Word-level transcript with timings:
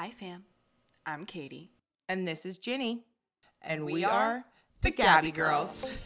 Hi, 0.00 0.08
fam. 0.08 0.44
I'm 1.04 1.26
Katey. 1.26 1.68
And 2.08 2.26
this 2.26 2.46
is 2.46 2.56
Ginny. 2.56 3.04
And 3.60 3.84
we 3.84 3.92
we, 3.92 4.04
are 4.04 4.10
are, 4.10 4.44
the 4.80 4.88
the 4.88 4.96
Gabby 4.96 5.30
Gabby 5.30 5.30
Girls. 5.32 5.98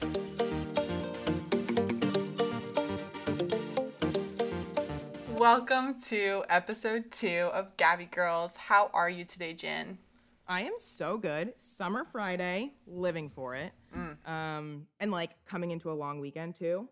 Welcome 5.38 6.00
to 6.06 6.42
episode 6.50 7.12
two 7.12 7.50
of 7.52 7.76
Gabby 7.76 8.06
Girls. 8.06 8.56
How 8.56 8.90
are 8.92 9.08
you 9.08 9.24
today, 9.24 9.54
Jen? 9.54 9.98
I 10.48 10.62
am 10.62 10.74
so 10.76 11.16
good. 11.16 11.52
Summer 11.58 12.04
Friday, 12.04 12.72
living 12.88 13.30
for 13.30 13.54
it. 13.54 13.70
Um, 14.26 14.88
and 14.98 15.12
like 15.12 15.30
coming 15.46 15.70
into 15.70 15.92
a 15.92 15.94
long 15.94 16.18
weekend 16.18 16.56
too. 16.56 16.88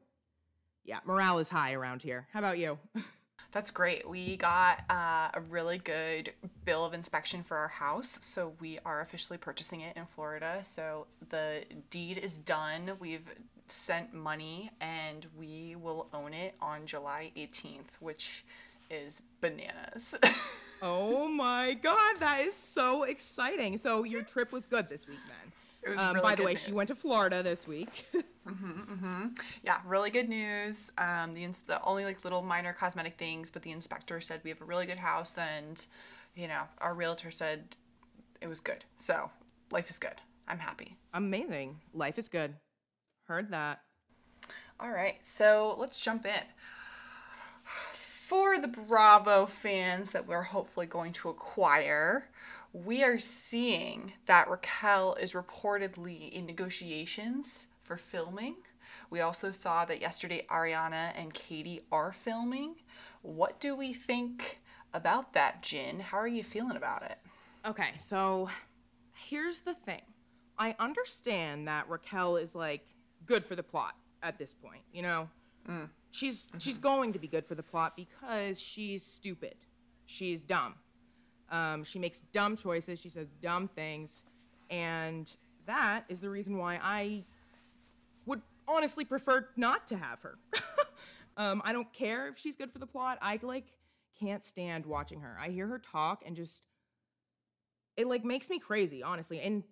Yeah, 0.84 1.00
morale 1.04 1.40
is 1.40 1.48
high 1.48 1.72
around 1.72 2.02
here. 2.02 2.28
How 2.32 2.38
about 2.38 2.58
you? 2.58 2.78
That's 3.52 3.70
great. 3.70 4.08
We 4.08 4.36
got 4.38 4.82
uh, 4.88 5.28
a 5.34 5.40
really 5.50 5.76
good 5.76 6.32
bill 6.64 6.86
of 6.86 6.94
inspection 6.94 7.42
for 7.42 7.58
our 7.58 7.68
house. 7.68 8.18
So 8.22 8.54
we 8.60 8.78
are 8.86 9.02
officially 9.02 9.38
purchasing 9.38 9.82
it 9.82 9.94
in 9.94 10.06
Florida. 10.06 10.58
So 10.62 11.06
the 11.28 11.64
deed 11.90 12.16
is 12.16 12.38
done. 12.38 12.92
We've 12.98 13.30
sent 13.68 14.14
money 14.14 14.70
and 14.80 15.26
we 15.38 15.76
will 15.76 16.08
own 16.14 16.32
it 16.32 16.54
on 16.62 16.86
July 16.86 17.30
18th, 17.36 18.00
which 18.00 18.44
is 18.90 19.20
bananas. 19.42 20.14
oh 20.82 21.28
my 21.28 21.74
god, 21.74 22.16
that 22.20 22.40
is 22.40 22.54
so 22.54 23.02
exciting. 23.02 23.76
So 23.76 24.04
your 24.04 24.22
trip 24.22 24.52
was 24.52 24.64
good 24.64 24.88
this 24.88 25.06
week 25.06 25.20
then. 25.26 25.52
It 25.82 25.90
was 25.90 25.98
um, 25.98 26.14
really 26.14 26.22
by 26.22 26.34
the 26.36 26.44
way, 26.44 26.54
she 26.54 26.72
went 26.72 26.88
to 26.88 26.94
Florida 26.94 27.42
this 27.42 27.66
week. 27.66 28.06
yeah, 29.62 29.78
really 29.86 30.10
good 30.10 30.28
news. 30.28 30.90
Um, 30.98 31.32
the, 31.32 31.44
ins- 31.44 31.62
the 31.62 31.82
only 31.84 32.04
like 32.04 32.24
little 32.24 32.42
minor 32.42 32.72
cosmetic 32.72 33.14
things, 33.14 33.50
but 33.50 33.62
the 33.62 33.70
inspector 33.70 34.20
said 34.20 34.40
we 34.42 34.50
have 34.50 34.60
a 34.60 34.64
really 34.64 34.86
good 34.86 34.98
house, 34.98 35.36
and 35.38 35.84
you 36.34 36.48
know 36.48 36.62
our 36.78 36.94
realtor 36.94 37.30
said 37.30 37.76
it 38.40 38.48
was 38.48 38.60
good. 38.60 38.84
So 38.96 39.30
life 39.70 39.88
is 39.88 39.98
good. 39.98 40.20
I'm 40.48 40.58
happy. 40.58 40.96
Amazing. 41.14 41.80
Life 41.94 42.18
is 42.18 42.28
good. 42.28 42.54
Heard 43.24 43.50
that. 43.50 43.80
All 44.80 44.90
right, 44.90 45.24
so 45.24 45.76
let's 45.78 46.00
jump 46.00 46.26
in. 46.26 46.42
For 47.64 48.58
the 48.58 48.66
Bravo 48.66 49.46
fans 49.46 50.10
that 50.10 50.26
we're 50.26 50.42
hopefully 50.42 50.86
going 50.86 51.12
to 51.12 51.28
acquire, 51.28 52.28
we 52.72 53.04
are 53.04 53.18
seeing 53.18 54.12
that 54.26 54.48
Raquel 54.50 55.14
is 55.14 55.34
reportedly 55.34 56.32
in 56.32 56.46
negotiations 56.46 57.68
for 57.82 57.96
filming. 57.96 58.56
We 59.10 59.20
also 59.20 59.50
saw 59.50 59.84
that 59.84 60.00
yesterday 60.00 60.46
Ariana 60.48 61.12
and 61.14 61.32
Katie 61.34 61.80
are 61.90 62.12
filming. 62.12 62.76
What 63.22 63.60
do 63.60 63.74
we 63.74 63.92
think 63.92 64.60
about 64.92 65.32
that, 65.34 65.62
Jin? 65.62 66.00
How 66.00 66.18
are 66.18 66.28
you 66.28 66.44
feeling 66.44 66.76
about 66.76 67.02
it? 67.04 67.18
Okay, 67.64 67.92
so 67.96 68.48
here's 69.14 69.60
the 69.60 69.74
thing. 69.74 70.02
I 70.58 70.74
understand 70.78 71.68
that 71.68 71.88
Raquel 71.88 72.36
is 72.36 72.54
like 72.54 72.86
good 73.26 73.44
for 73.44 73.56
the 73.56 73.62
plot 73.62 73.94
at 74.22 74.38
this 74.38 74.54
point, 74.54 74.82
you 74.92 75.02
know? 75.02 75.28
She's 76.10 76.48
she's 76.58 76.78
going 76.78 77.12
to 77.12 77.18
be 77.18 77.28
good 77.28 77.46
for 77.46 77.54
the 77.54 77.62
plot 77.62 77.96
because 77.96 78.60
she's 78.60 79.04
stupid. 79.04 79.54
She's 80.06 80.42
dumb. 80.42 80.74
Um, 81.50 81.84
she 81.84 81.98
makes 81.98 82.22
dumb 82.32 82.56
choices, 82.56 83.00
she 83.00 83.08
says 83.08 83.28
dumb 83.40 83.68
things, 83.68 84.24
and 84.70 85.34
that 85.66 86.04
is 86.08 86.20
the 86.20 86.30
reason 86.30 86.56
why 86.58 86.80
I 86.82 87.24
honestly 88.68 89.04
prefer 89.04 89.48
not 89.56 89.86
to 89.88 89.96
have 89.96 90.20
her. 90.22 90.38
um, 91.36 91.62
I 91.64 91.72
don't 91.72 91.92
care 91.92 92.28
if 92.28 92.38
she's 92.38 92.56
good 92.56 92.70
for 92.70 92.78
the 92.78 92.86
plot. 92.86 93.18
I 93.20 93.38
like 93.42 93.66
can't 94.18 94.44
stand 94.44 94.86
watching 94.86 95.20
her. 95.20 95.36
I 95.40 95.48
hear 95.48 95.66
her 95.66 95.78
talk 95.78 96.22
and 96.26 96.36
just 96.36 96.64
it 97.96 98.06
like 98.06 98.24
makes 98.24 98.48
me 98.48 98.58
crazy, 98.58 99.02
honestly. 99.02 99.40
And 99.40 99.64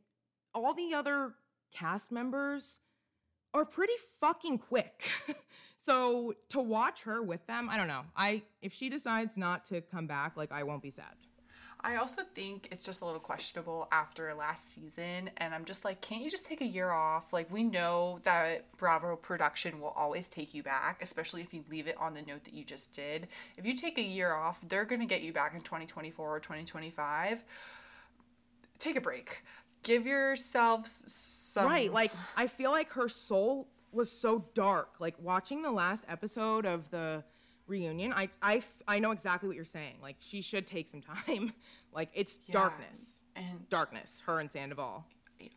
all 0.54 0.74
the 0.74 0.94
other 0.94 1.34
cast 1.72 2.12
members 2.12 2.80
are 3.54 3.64
pretty 3.64 3.94
fucking 4.20 4.58
quick. 4.58 5.10
so 5.78 6.34
to 6.50 6.60
watch 6.60 7.02
her 7.02 7.22
with 7.22 7.46
them, 7.46 7.68
I 7.70 7.76
don't 7.76 7.88
know. 7.88 8.02
I 8.16 8.42
if 8.62 8.72
she 8.72 8.88
decides 8.88 9.36
not 9.36 9.64
to 9.66 9.80
come 9.80 10.06
back, 10.06 10.36
like 10.36 10.52
I 10.52 10.62
won't 10.62 10.82
be 10.82 10.90
sad. 10.90 11.14
I 11.82 11.96
also 11.96 12.22
think 12.34 12.68
it's 12.70 12.84
just 12.84 13.00
a 13.00 13.04
little 13.04 13.20
questionable 13.20 13.88
after 13.90 14.32
last 14.34 14.72
season. 14.72 15.30
And 15.36 15.54
I'm 15.54 15.64
just 15.64 15.84
like, 15.84 16.00
can't 16.00 16.22
you 16.22 16.30
just 16.30 16.46
take 16.46 16.60
a 16.60 16.66
year 16.66 16.90
off? 16.90 17.32
Like, 17.32 17.50
we 17.50 17.62
know 17.62 18.20
that 18.24 18.76
Bravo 18.76 19.16
production 19.16 19.80
will 19.80 19.94
always 19.96 20.28
take 20.28 20.54
you 20.54 20.62
back, 20.62 21.00
especially 21.02 21.40
if 21.42 21.54
you 21.54 21.64
leave 21.70 21.86
it 21.86 21.96
on 21.98 22.14
the 22.14 22.22
note 22.22 22.44
that 22.44 22.54
you 22.54 22.64
just 22.64 22.94
did. 22.94 23.28
If 23.56 23.64
you 23.64 23.74
take 23.74 23.98
a 23.98 24.02
year 24.02 24.34
off, 24.34 24.60
they're 24.68 24.84
going 24.84 25.00
to 25.00 25.06
get 25.06 25.22
you 25.22 25.32
back 25.32 25.54
in 25.54 25.60
2024 25.60 26.36
or 26.36 26.40
2025. 26.40 27.44
Take 28.78 28.96
a 28.96 29.00
break. 29.00 29.42
Give 29.82 30.06
yourselves 30.06 31.02
some. 31.06 31.66
Right, 31.66 31.92
like 31.92 32.12
I 32.36 32.46
feel 32.46 32.70
like 32.70 32.92
her 32.92 33.08
soul 33.08 33.68
was 33.92 34.10
so 34.10 34.44
dark. 34.54 34.94
Like 34.98 35.14
watching 35.18 35.62
the 35.62 35.70
last 35.70 36.04
episode 36.08 36.66
of 36.66 36.90
the 36.90 37.24
reunion, 37.70 38.12
I 38.12 38.28
I 38.42 38.56
f- 38.56 38.82
I 38.86 38.98
know 38.98 39.12
exactly 39.12 39.48
what 39.48 39.56
you're 39.56 39.64
saying. 39.64 39.94
Like 40.02 40.16
she 40.20 40.42
should 40.42 40.66
take 40.66 40.88
some 40.88 41.00
time. 41.02 41.52
like 41.94 42.10
it's 42.12 42.36
darkness. 42.36 43.20
and- 43.36 43.68
darkness, 43.70 44.22
her 44.26 44.40
and 44.40 44.50
Sandoval. 44.52 45.04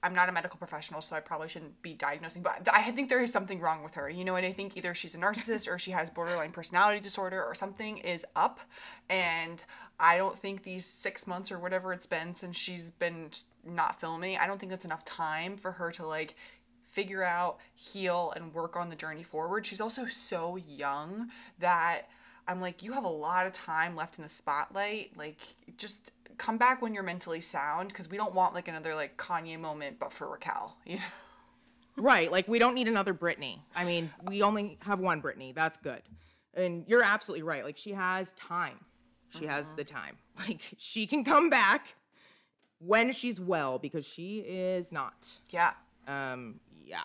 I'm 0.01 0.15
not 0.15 0.29
a 0.29 0.31
medical 0.31 0.57
professional, 0.57 1.01
so 1.01 1.13
I 1.13 1.19
probably 1.19 1.49
shouldn't 1.49 1.81
be 1.81 1.93
diagnosing, 1.93 2.41
but 2.41 2.69
I 2.71 2.89
think 2.91 3.09
there 3.09 3.21
is 3.21 3.33
something 3.33 3.59
wrong 3.59 3.83
with 3.83 3.95
her. 3.95 4.09
You 4.09 4.23
know, 4.23 4.37
and 4.37 4.45
I 4.45 4.53
think 4.53 4.77
either 4.77 4.93
she's 4.93 5.13
a 5.13 5.17
narcissist 5.17 5.69
or 5.69 5.77
she 5.77 5.91
has 5.91 6.09
borderline 6.09 6.51
personality 6.51 7.01
disorder 7.01 7.43
or 7.43 7.53
something 7.53 7.97
is 7.97 8.25
up. 8.33 8.61
And 9.09 9.65
I 9.99 10.15
don't 10.17 10.39
think 10.39 10.63
these 10.63 10.85
six 10.85 11.27
months 11.27 11.51
or 11.51 11.59
whatever 11.59 11.91
it's 11.91 12.05
been 12.05 12.33
since 12.33 12.55
she's 12.55 12.91
been 12.91 13.31
not 13.65 13.99
filming, 13.99 14.37
I 14.37 14.47
don't 14.47 14.57
think 14.57 14.69
that's 14.69 14.85
enough 14.85 15.03
time 15.03 15.57
for 15.57 15.73
her 15.73 15.91
to 15.91 16.05
like 16.05 16.35
figure 16.93 17.23
out, 17.23 17.57
heal, 17.73 18.31
and 18.35 18.53
work 18.53 18.75
on 18.75 18.89
the 18.89 18.95
journey 18.95 19.23
forward. 19.23 19.65
She's 19.65 19.81
also 19.81 20.05
so 20.05 20.55
young 20.55 21.29
that 21.59 22.03
I'm 22.47 22.61
like, 22.61 22.83
you 22.83 22.93
have 22.93 23.03
a 23.03 23.09
lot 23.09 23.45
of 23.45 23.53
time 23.53 23.95
left 23.95 24.17
in 24.17 24.23
the 24.23 24.29
spotlight. 24.29 25.17
Like, 25.17 25.37
just 25.77 26.11
come 26.37 26.57
back 26.57 26.81
when 26.81 26.93
you're 26.93 27.03
mentally 27.03 27.41
sound 27.41 27.89
because 27.89 28.09
we 28.09 28.17
don't 28.17 28.33
want 28.33 28.53
like 28.53 28.67
another 28.67 28.95
like 28.95 29.17
Kanye 29.17 29.59
moment, 29.59 29.97
but 29.99 30.13
for 30.13 30.29
Raquel, 30.29 30.77
you 30.85 30.97
know? 30.97 31.03
Right, 31.95 32.31
like 32.31 32.47
we 32.47 32.59
don't 32.59 32.75
need 32.75 32.87
another 32.87 33.13
Britney. 33.13 33.59
I 33.75 33.85
mean, 33.85 34.11
we 34.27 34.41
only 34.41 34.77
have 34.81 34.99
one 34.99 35.21
Britney. 35.21 35.53
That's 35.53 35.77
good. 35.77 36.01
And 36.55 36.85
you're 36.87 37.03
absolutely 37.03 37.43
right. 37.43 37.63
Like 37.63 37.77
she 37.77 37.91
has 37.91 38.33
time. 38.33 38.79
She 39.29 39.45
has 39.45 39.73
the 39.73 39.83
time. 39.83 40.17
Like 40.47 40.61
she 40.79 41.05
can 41.05 41.23
come 41.23 41.51
back 41.51 41.95
when 42.79 43.11
she's 43.11 43.39
well 43.39 43.77
because 43.77 44.03
she 44.03 44.39
is 44.39 44.91
not. 44.91 45.39
Yeah. 45.51 45.73
Um 46.07 46.59
yeah. 46.85 47.03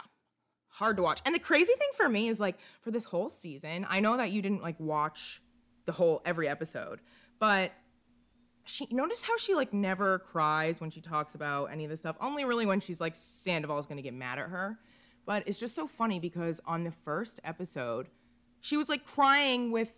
Hard 0.68 0.96
to 0.96 1.02
watch. 1.02 1.20
And 1.26 1.34
the 1.34 1.40
crazy 1.40 1.72
thing 1.76 1.88
for 1.96 2.08
me 2.08 2.28
is 2.28 2.38
like 2.38 2.58
for 2.82 2.90
this 2.90 3.04
whole 3.04 3.30
season, 3.30 3.86
I 3.88 4.00
know 4.00 4.16
that 4.16 4.30
you 4.30 4.42
didn't 4.42 4.62
like 4.62 4.78
watch 4.78 5.42
the 5.86 5.92
whole 5.92 6.22
every 6.24 6.48
episode, 6.48 7.00
but 7.38 7.72
she 8.64 8.86
notice 8.90 9.24
how 9.24 9.36
she 9.38 9.54
like 9.54 9.72
never 9.72 10.18
cries 10.20 10.80
when 10.80 10.90
she 10.90 11.00
talks 11.00 11.34
about 11.34 11.66
any 11.66 11.84
of 11.84 11.90
this 11.90 12.00
stuff. 12.00 12.16
Only 12.20 12.44
really 12.44 12.66
when 12.66 12.80
she's 12.80 13.00
like 13.00 13.16
Sandoval's 13.16 13.86
gonna 13.86 14.02
get 14.02 14.14
mad 14.14 14.38
at 14.38 14.48
her. 14.50 14.78
But 15.26 15.44
it's 15.46 15.58
just 15.58 15.74
so 15.74 15.86
funny 15.86 16.20
because 16.20 16.60
on 16.64 16.84
the 16.84 16.90
first 16.90 17.40
episode, 17.44 18.08
she 18.60 18.76
was 18.76 18.88
like 18.88 19.04
crying 19.04 19.72
with 19.72 19.90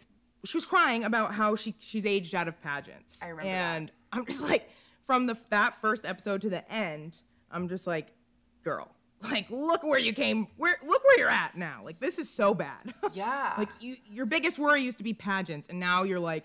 she 0.45 0.57
was 0.57 0.65
crying 0.65 1.05
about 1.05 1.35
how 1.35 1.57
she 1.57 1.75
she's 1.79 2.07
aged 2.07 2.35
out 2.35 2.49
of 2.49 2.61
pageants. 2.63 3.23
I 3.23 3.29
remember 3.29 3.45
that. 3.45 3.77
and 3.77 3.93
I'm 4.13 4.25
just 4.27 4.43
like 4.43 4.71
from 5.05 5.27
the 5.27 5.37
that 5.51 5.75
first 5.81 6.07
episode 6.07 6.41
to 6.43 6.51
the 6.51 6.71
end, 6.73 7.21
I'm 7.51 7.69
just 7.69 7.87
like, 7.87 8.09
girl, 8.63 8.95
like 9.23 9.51
look 9.51 9.83
where 9.83 9.99
you 9.99 10.13
came 10.13 10.47
where 10.57 10.77
look 10.87 11.05
where 11.05 11.19
you're 11.19 11.29
at 11.31 11.57
now. 11.57 11.83
Like 11.85 11.99
this 11.99 12.19
is 12.19 12.29
so 12.29 12.55
bad. 12.55 12.95
Yeah. 13.13 13.55
like 13.59 13.69
you 13.81 13.97
your 14.11 14.27
biggest 14.27 14.59
worry 14.59 14.83
used 14.83 14.99
to 14.99 15.05
be 15.05 15.13
pageants 15.15 15.69
and 15.69 15.81
now 15.81 16.05
you're 16.05 16.21
like 16.21 16.45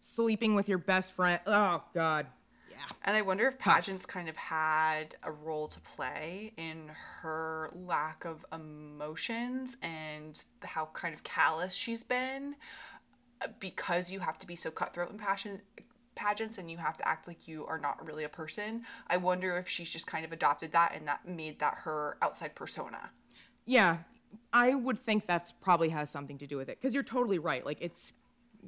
sleeping 0.00 0.54
with 0.54 0.68
your 0.68 0.78
best 0.78 1.14
friend. 1.14 1.40
Oh 1.46 1.82
god. 1.94 2.26
Yeah. 2.70 2.76
And 3.04 3.16
I 3.16 3.22
wonder 3.22 3.46
if 3.46 3.58
pageants 3.58 4.06
kind 4.06 4.28
of 4.28 4.36
had 4.36 5.14
a 5.22 5.32
role 5.32 5.68
to 5.68 5.80
play 5.80 6.52
in 6.56 6.90
her 7.20 7.70
lack 7.74 8.24
of 8.24 8.44
emotions 8.52 9.76
and 9.82 10.42
how 10.62 10.86
kind 10.92 11.14
of 11.14 11.22
callous 11.22 11.74
she's 11.74 12.02
been 12.02 12.56
uh, 13.40 13.48
because 13.58 14.10
you 14.10 14.20
have 14.20 14.38
to 14.38 14.46
be 14.46 14.56
so 14.56 14.70
cutthroat 14.70 15.10
in 15.10 15.18
passion 15.18 15.60
pageants 16.14 16.58
and 16.58 16.70
you 16.70 16.78
have 16.78 16.96
to 16.98 17.08
act 17.08 17.26
like 17.26 17.48
you 17.48 17.66
are 17.66 17.78
not 17.78 18.04
really 18.06 18.24
a 18.24 18.28
person. 18.28 18.84
I 19.08 19.16
wonder 19.16 19.56
if 19.58 19.68
she's 19.68 19.90
just 19.90 20.06
kind 20.06 20.24
of 20.24 20.32
adopted 20.32 20.72
that 20.72 20.94
and 20.94 21.06
that 21.08 21.26
made 21.26 21.58
that 21.60 21.78
her 21.84 22.16
outside 22.22 22.54
persona. 22.54 23.10
Yeah, 23.64 23.98
I 24.52 24.74
would 24.74 24.98
think 24.98 25.26
that's 25.26 25.52
probably 25.52 25.90
has 25.90 26.10
something 26.10 26.38
to 26.38 26.46
do 26.46 26.56
with 26.56 26.68
it 26.68 26.78
because 26.80 26.94
you're 26.94 27.02
totally 27.02 27.38
right. 27.38 27.64
Like 27.64 27.78
it's 27.80 28.14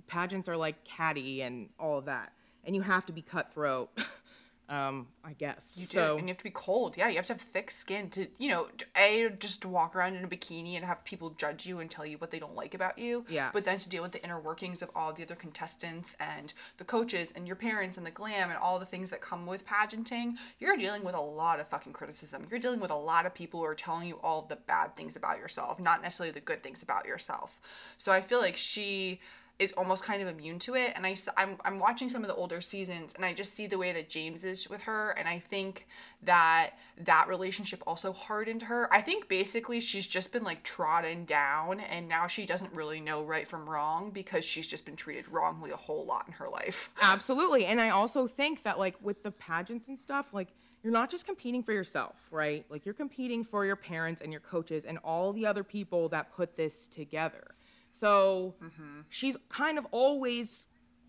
pageants 0.06 0.48
are 0.48 0.56
like 0.56 0.84
catty 0.84 1.42
and 1.42 1.68
all 1.78 1.98
of 1.98 2.06
that, 2.06 2.32
and 2.64 2.74
you 2.74 2.82
have 2.82 3.06
to 3.06 3.12
be 3.12 3.22
cutthroat 3.22 3.90
um, 4.68 5.08
I 5.22 5.32
guess. 5.32 5.76
You 5.78 5.84
do, 5.84 6.16
and 6.16 6.22
you 6.22 6.28
have 6.28 6.38
to 6.38 6.44
be 6.44 6.50
cold. 6.50 6.96
Yeah, 6.96 7.08
you 7.08 7.16
have 7.16 7.26
to 7.26 7.34
have 7.34 7.42
thick 7.42 7.70
skin 7.70 8.08
to, 8.10 8.26
you 8.38 8.48
know, 8.48 8.68
a 8.96 9.30
just 9.38 9.64
walk 9.66 9.94
around 9.94 10.14
in 10.14 10.24
a 10.24 10.28
bikini 10.28 10.76
and 10.76 10.84
have 10.84 11.04
people 11.04 11.30
judge 11.30 11.66
you 11.66 11.80
and 11.80 11.90
tell 11.90 12.06
you 12.06 12.16
what 12.18 12.30
they 12.30 12.38
don't 12.38 12.54
like 12.54 12.74
about 12.74 12.98
you. 12.98 13.26
Yeah. 13.28 13.50
But 13.52 13.64
then 13.64 13.78
to 13.78 13.88
deal 13.88 14.02
with 14.02 14.12
the 14.12 14.22
inner 14.24 14.40
workings 14.40 14.80
of 14.80 14.90
all 14.94 15.12
the 15.12 15.22
other 15.22 15.34
contestants 15.34 16.16
and 16.18 16.52
the 16.78 16.84
coaches 16.84 17.32
and 17.36 17.46
your 17.46 17.56
parents 17.56 17.98
and 17.98 18.06
the 18.06 18.10
glam 18.10 18.48
and 18.48 18.58
all 18.58 18.78
the 18.78 18.86
things 18.86 19.10
that 19.10 19.20
come 19.20 19.46
with 19.46 19.66
pageanting, 19.66 20.36
you're 20.58 20.76
dealing 20.76 21.04
with 21.04 21.14
a 21.14 21.20
lot 21.20 21.60
of 21.60 21.68
fucking 21.68 21.92
criticism. 21.92 22.46
You're 22.50 22.60
dealing 22.60 22.80
with 22.80 22.90
a 22.90 22.96
lot 22.96 23.26
of 23.26 23.34
people 23.34 23.60
who 23.60 23.66
are 23.66 23.74
telling 23.74 24.08
you 24.08 24.18
all 24.22 24.42
the 24.42 24.56
bad 24.56 24.96
things 24.96 25.14
about 25.14 25.38
yourself, 25.38 25.78
not 25.78 26.02
necessarily 26.02 26.32
the 26.32 26.40
good 26.40 26.62
things 26.62 26.82
about 26.82 27.06
yourself. 27.06 27.60
So 27.98 28.12
I 28.12 28.20
feel 28.20 28.40
like 28.40 28.56
she 28.56 29.20
is 29.58 29.72
almost 29.72 30.04
kind 30.04 30.20
of 30.20 30.28
immune 30.28 30.58
to 30.58 30.74
it 30.74 30.92
and 30.96 31.06
I, 31.06 31.14
I'm, 31.36 31.56
I'm 31.64 31.78
watching 31.78 32.08
some 32.08 32.22
of 32.22 32.28
the 32.28 32.34
older 32.34 32.60
seasons 32.60 33.14
and 33.14 33.24
i 33.24 33.32
just 33.32 33.54
see 33.54 33.66
the 33.66 33.78
way 33.78 33.92
that 33.92 34.08
james 34.08 34.44
is 34.44 34.68
with 34.68 34.82
her 34.82 35.10
and 35.10 35.28
i 35.28 35.38
think 35.38 35.86
that 36.22 36.70
that 36.98 37.28
relationship 37.28 37.82
also 37.86 38.12
hardened 38.12 38.62
her 38.62 38.92
i 38.92 39.00
think 39.00 39.28
basically 39.28 39.80
she's 39.80 40.06
just 40.06 40.32
been 40.32 40.44
like 40.44 40.62
trodden 40.62 41.24
down 41.24 41.80
and 41.80 42.08
now 42.08 42.26
she 42.26 42.46
doesn't 42.46 42.72
really 42.72 43.00
know 43.00 43.22
right 43.22 43.46
from 43.46 43.68
wrong 43.68 44.10
because 44.10 44.44
she's 44.44 44.66
just 44.66 44.84
been 44.84 44.96
treated 44.96 45.28
wrongly 45.28 45.70
a 45.70 45.76
whole 45.76 46.04
lot 46.04 46.24
in 46.26 46.32
her 46.32 46.48
life 46.48 46.90
Absolutely. 47.02 47.66
And 47.66 47.80
I 47.80 47.90
also 47.90 48.26
think 48.26 48.62
that 48.64 48.78
like 48.78 48.96
with 49.00 49.22
the 49.22 49.30
pageants 49.30 49.88
and 49.88 49.98
stuff, 49.98 50.32
like 50.32 50.48
you're 50.82 50.92
not 50.92 51.10
just 51.10 51.26
competing 51.26 51.62
for 51.62 51.72
yourself, 51.72 52.28
right? 52.30 52.64
Like 52.68 52.84
you're 52.84 52.94
competing 52.94 53.44
for 53.44 53.64
your 53.64 53.76
parents 53.76 54.20
and 54.20 54.32
your 54.32 54.40
coaches 54.40 54.84
and 54.84 54.98
all 55.04 55.32
the 55.32 55.46
other 55.46 55.64
people 55.64 56.08
that 56.10 56.34
put 56.34 56.56
this 56.56 56.88
together. 56.88 57.54
So 57.94 58.54
mm-hmm. 58.62 59.00
she's 59.08 59.36
kind 59.48 59.78
of 59.78 59.86
always 59.92 60.66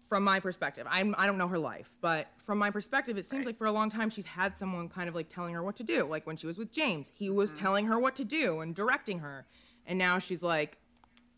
from 0.08 0.24
my 0.24 0.40
perspective. 0.40 0.88
I'm 0.90 1.14
I 1.18 1.26
don't 1.26 1.38
know 1.38 1.48
her 1.48 1.60
life, 1.60 1.92
but 2.00 2.28
from 2.38 2.58
my 2.58 2.72
perspective 2.72 3.18
it 3.18 3.26
seems 3.26 3.46
like 3.46 3.58
for 3.58 3.66
a 3.66 3.72
long 3.72 3.90
time 3.90 4.10
she's 4.10 4.26
had 4.26 4.58
someone 4.58 4.88
kind 4.88 5.10
of 5.10 5.16
like 5.16 5.28
telling 5.28 5.54
her 5.56 5.64
what 5.64 5.76
to 5.78 5.84
do. 5.84 6.06
Like 6.06 6.26
when 6.26 6.38
she 6.38 6.48
was 6.48 6.58
with 6.58 6.72
James, 6.72 7.12
he 7.16 7.30
was 7.30 7.50
mm-hmm. 7.50 7.64
telling 7.64 7.86
her 7.88 8.00
what 8.00 8.16
to 8.16 8.24
do 8.24 8.62
and 8.62 8.74
directing 8.74 9.20
her. 9.20 9.46
And 9.86 10.00
now 10.00 10.20
she's 10.20 10.42
like 10.42 10.78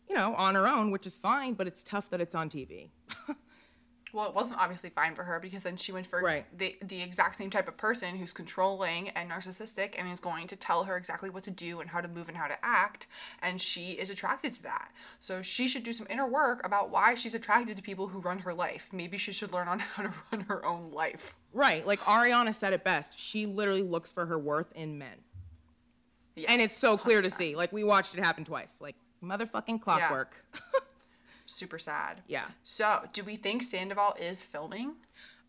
you 0.08 0.14
know, 0.16 0.34
on 0.36 0.54
her 0.54 0.66
own, 0.66 0.90
which 0.90 1.06
is 1.06 1.16
fine, 1.16 1.52
but 1.54 1.66
it's 1.66 1.84
tough 1.84 2.08
that 2.10 2.20
it's 2.20 2.34
on 2.34 2.48
TV. 2.48 2.90
well 4.12 4.26
it 4.28 4.34
wasn't 4.34 4.58
obviously 4.60 4.90
fine 4.90 5.14
for 5.14 5.24
her 5.24 5.38
because 5.40 5.62
then 5.62 5.76
she 5.76 5.92
went 5.92 6.06
for 6.06 6.20
Right. 6.20 6.44
the, 6.56 6.76
the 6.82 7.02
exact 7.02 7.36
same 7.36 7.50
type 7.50 7.68
of 7.68 7.76
person 7.76 8.16
who's 8.16 8.32
controlling 8.32 9.08
and 9.10 9.30
narcissistic 9.30 9.94
and 9.98 10.10
is 10.10 10.20
going 10.20 10.46
to 10.48 10.56
tell 10.56 10.84
her 10.84 10.96
exactly 10.96 11.28
what 11.30 11.42
to 11.44 11.50
do 11.50 11.80
and 11.80 11.90
how 11.90 12.00
to 12.00 12.08
move 12.08 12.28
and 12.28 12.36
how 12.36 12.46
to 12.46 12.56
act 12.64 13.06
and 13.42 13.60
she 13.60 13.92
is 13.92 14.10
attracted 14.10 14.52
to 14.54 14.62
that 14.62 14.90
so 15.20 15.42
she 15.42 15.68
should 15.68 15.82
do 15.82 15.92
some 15.92 16.06
inner 16.10 16.26
work 16.26 16.64
about 16.66 16.90
why 16.90 17.14
she's 17.14 17.34
attracted 17.34 17.76
to 17.76 17.82
people 17.82 18.08
who 18.08 18.18
run 18.20 18.38
her 18.40 18.54
life 18.54 18.88
maybe 18.92 19.18
she 19.18 19.32
should 19.32 19.52
learn 19.52 19.68
on 19.68 19.78
how 19.94 20.02
to 20.02 20.12
run 20.32 20.40
her 20.42 20.64
own 20.64 20.90
life 20.92 21.34
Right. 21.54 21.86
Like 21.86 22.00
Ariana 22.00 22.54
said 22.54 22.74
it 22.74 22.84
best. 22.84 23.18
She 23.18 23.46
literally 23.46 23.82
looks 23.82 24.12
for 24.12 24.26
her 24.26 24.38
worth 24.38 24.70
in 24.74 24.98
men. 24.98 25.16
yes, 26.36 26.46
And 26.50 26.60
it's 26.60 26.76
so 26.76 26.98
clear 26.98 27.22
to 27.22 27.28
100%. 27.28 27.32
see. 27.32 27.56
Like 27.56 27.72
we 27.72 27.84
watched 27.84 28.14
it 28.14 28.22
happen 28.22 28.44
twice. 28.44 28.80
Like 28.82 28.96
motherfucking 29.24 29.80
clockwork. 29.80 30.34
super 31.50 31.78
sad 31.78 32.22
Yeah. 32.28 32.46
so 32.62 33.08
do 33.12 33.24
we 33.24 33.36
think 33.36 33.62
sandoval 33.62 34.14
is 34.20 34.42
filming 34.42 34.94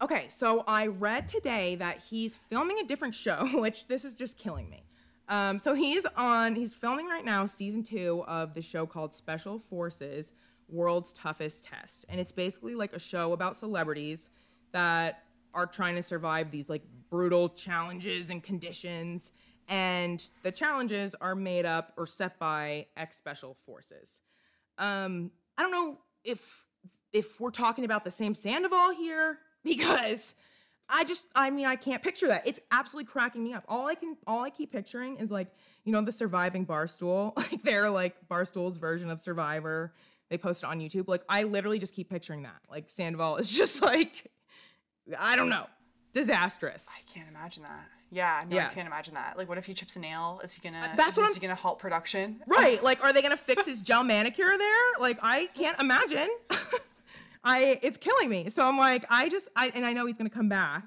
okay, 0.01 0.27
so 0.29 0.63
I 0.67 0.87
read 0.87 1.27
today 1.27 1.75
that 1.75 2.01
he's 2.09 2.37
filming 2.37 2.79
a 2.79 2.85
different 2.85 3.13
show, 3.15 3.45
which 3.59 3.87
this 3.87 4.05
is 4.05 4.15
just 4.15 4.37
killing 4.37 4.69
me. 4.69 4.83
Um, 5.27 5.59
so 5.59 5.73
he's 5.73 6.05
on, 6.15 6.55
he's 6.55 6.73
filming 6.73 7.05
right 7.07 7.25
now 7.25 7.45
season 7.45 7.83
two 7.83 8.23
of 8.27 8.53
the 8.53 8.61
show 8.61 8.85
called 8.87 9.13
Special 9.13 9.59
Forces 9.59 10.33
World's 10.69 11.13
Toughest 11.13 11.65
Test. 11.65 12.05
And 12.09 12.19
it's 12.19 12.31
basically 12.31 12.75
like 12.75 12.93
a 12.93 12.99
show 12.99 13.33
about 13.33 13.57
celebrities 13.57 14.29
that 14.71 15.23
are 15.53 15.67
trying 15.67 15.95
to 15.95 16.03
survive 16.03 16.49
these 16.49 16.69
like 16.69 16.83
brutal 17.09 17.49
challenges 17.49 18.29
and 18.29 18.41
conditions. 18.41 19.33
And 19.67 20.27
the 20.41 20.51
challenges 20.51 21.13
are 21.21 21.35
made 21.35 21.65
up 21.65 21.93
or 21.97 22.07
set 22.07 22.39
by 22.39 22.87
ex 22.97 23.17
special 23.17 23.55
forces. 23.65 24.21
Um, 24.79 25.31
I 25.59 25.61
don't 25.61 25.71
know 25.71 25.97
if 26.23 26.65
if 27.11 27.41
we're 27.41 27.51
talking 27.51 27.83
about 27.83 28.05
the 28.05 28.11
same 28.11 28.33
Sandoval 28.33 28.91
here 28.91 29.39
because 29.63 30.35
I 30.87 31.03
just 31.03 31.25
I 31.35 31.49
mean 31.49 31.65
I 31.65 31.75
can't 31.75 32.01
picture 32.01 32.27
that. 32.29 32.47
It's 32.47 32.61
absolutely 32.71 33.11
cracking 33.11 33.43
me 33.43 33.53
up. 33.53 33.65
All 33.67 33.85
I 33.85 33.95
can 33.95 34.15
all 34.25 34.41
I 34.41 34.51
keep 34.51 34.71
picturing 34.71 35.17
is 35.17 35.29
like, 35.29 35.49
you 35.83 35.91
know, 35.91 36.01
the 36.01 36.13
surviving 36.13 36.65
barstool. 36.65 37.33
Like 37.51 37.61
they're 37.63 37.89
like 37.89 38.15
Barstool's 38.29 38.77
version 38.77 39.09
of 39.09 39.19
Survivor. 39.19 39.93
They 40.29 40.37
post 40.37 40.63
it 40.63 40.67
on 40.67 40.79
YouTube. 40.79 41.09
Like 41.09 41.23
I 41.27 41.43
literally 41.43 41.77
just 41.77 41.93
keep 41.93 42.09
picturing 42.09 42.43
that. 42.43 42.61
Like 42.71 42.89
Sandoval 42.89 43.35
is 43.35 43.49
just 43.55 43.81
like 43.81 44.31
I 45.17 45.35
don't 45.35 45.49
know. 45.49 45.65
Disastrous. 46.13 47.03
I 47.05 47.11
can't 47.13 47.27
imagine 47.27 47.63
that. 47.63 47.98
Yeah, 48.11 48.43
no, 48.49 48.55
Yeah. 48.55 48.67
I 48.67 48.73
can't 48.73 48.87
imagine 48.87 49.13
that. 49.13 49.37
Like, 49.37 49.47
what 49.47 49.57
if 49.57 49.65
he 49.65 49.73
chips 49.73 49.95
a 49.95 49.99
nail? 49.99 50.41
Is 50.43 50.53
he 50.53 50.61
gonna? 50.67 50.83
Uh, 50.83 50.95
that's 50.95 51.11
is, 51.11 51.17
what 51.17 51.23
is 51.29 51.35
I'm- 51.35 51.41
he 51.41 51.47
gonna 51.47 51.55
halt 51.55 51.79
production? 51.79 52.41
Right. 52.47 52.81
Like, 52.89 53.03
are 53.03 53.13
they 53.13 53.21
gonna 53.21 53.37
fix 53.37 53.65
his 53.65 53.81
gel 53.81 54.03
manicure 54.03 54.57
there? 54.57 54.99
Like, 54.99 55.19
I 55.21 55.47
can't 55.53 55.79
imagine. 55.79 56.29
I 57.43 57.79
it's 57.81 57.97
killing 57.97 58.29
me. 58.29 58.49
So 58.49 58.63
I'm 58.65 58.77
like, 58.77 59.05
I 59.09 59.29
just 59.29 59.47
I 59.55 59.71
and 59.73 59.85
I 59.85 59.93
know 59.93 60.05
he's 60.05 60.17
gonna 60.17 60.29
come 60.29 60.49
back. 60.49 60.83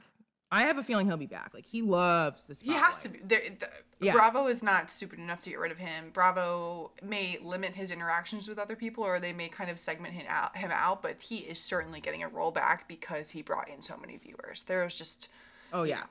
I 0.50 0.64
have 0.64 0.76
a 0.76 0.82
feeling 0.82 1.06
he'll 1.06 1.16
be 1.16 1.26
back. 1.26 1.52
Like 1.54 1.64
he 1.64 1.80
loves 1.80 2.44
this. 2.44 2.60
He 2.60 2.72
has 2.72 2.98
to 3.02 3.08
be. 3.08 3.20
There, 3.24 3.40
the, 3.58 3.68
Yeah. 4.00 4.12
Bravo 4.12 4.48
is 4.48 4.62
not 4.62 4.90
stupid 4.90 5.18
enough 5.18 5.40
to 5.42 5.50
get 5.50 5.58
rid 5.58 5.72
of 5.72 5.78
him. 5.78 6.10
Bravo 6.12 6.90
may 7.02 7.38
limit 7.42 7.74
his 7.74 7.90
interactions 7.90 8.48
with 8.48 8.58
other 8.58 8.76
people, 8.76 9.02
or 9.02 9.18
they 9.18 9.32
may 9.32 9.48
kind 9.48 9.70
of 9.70 9.78
segment 9.78 10.12
him 10.12 10.26
out. 10.28 10.54
Him 10.56 10.70
out, 10.70 11.00
but 11.00 11.22
he 11.22 11.38
is 11.38 11.58
certainly 11.58 12.00
getting 12.00 12.22
a 12.22 12.28
rollback 12.28 12.80
because 12.86 13.30
he 13.30 13.40
brought 13.40 13.70
in 13.70 13.80
so 13.80 13.96
many 13.96 14.18
viewers. 14.18 14.62
There's 14.66 14.96
just 14.98 15.28
Oh 15.72 15.84
yeah. 15.84 16.02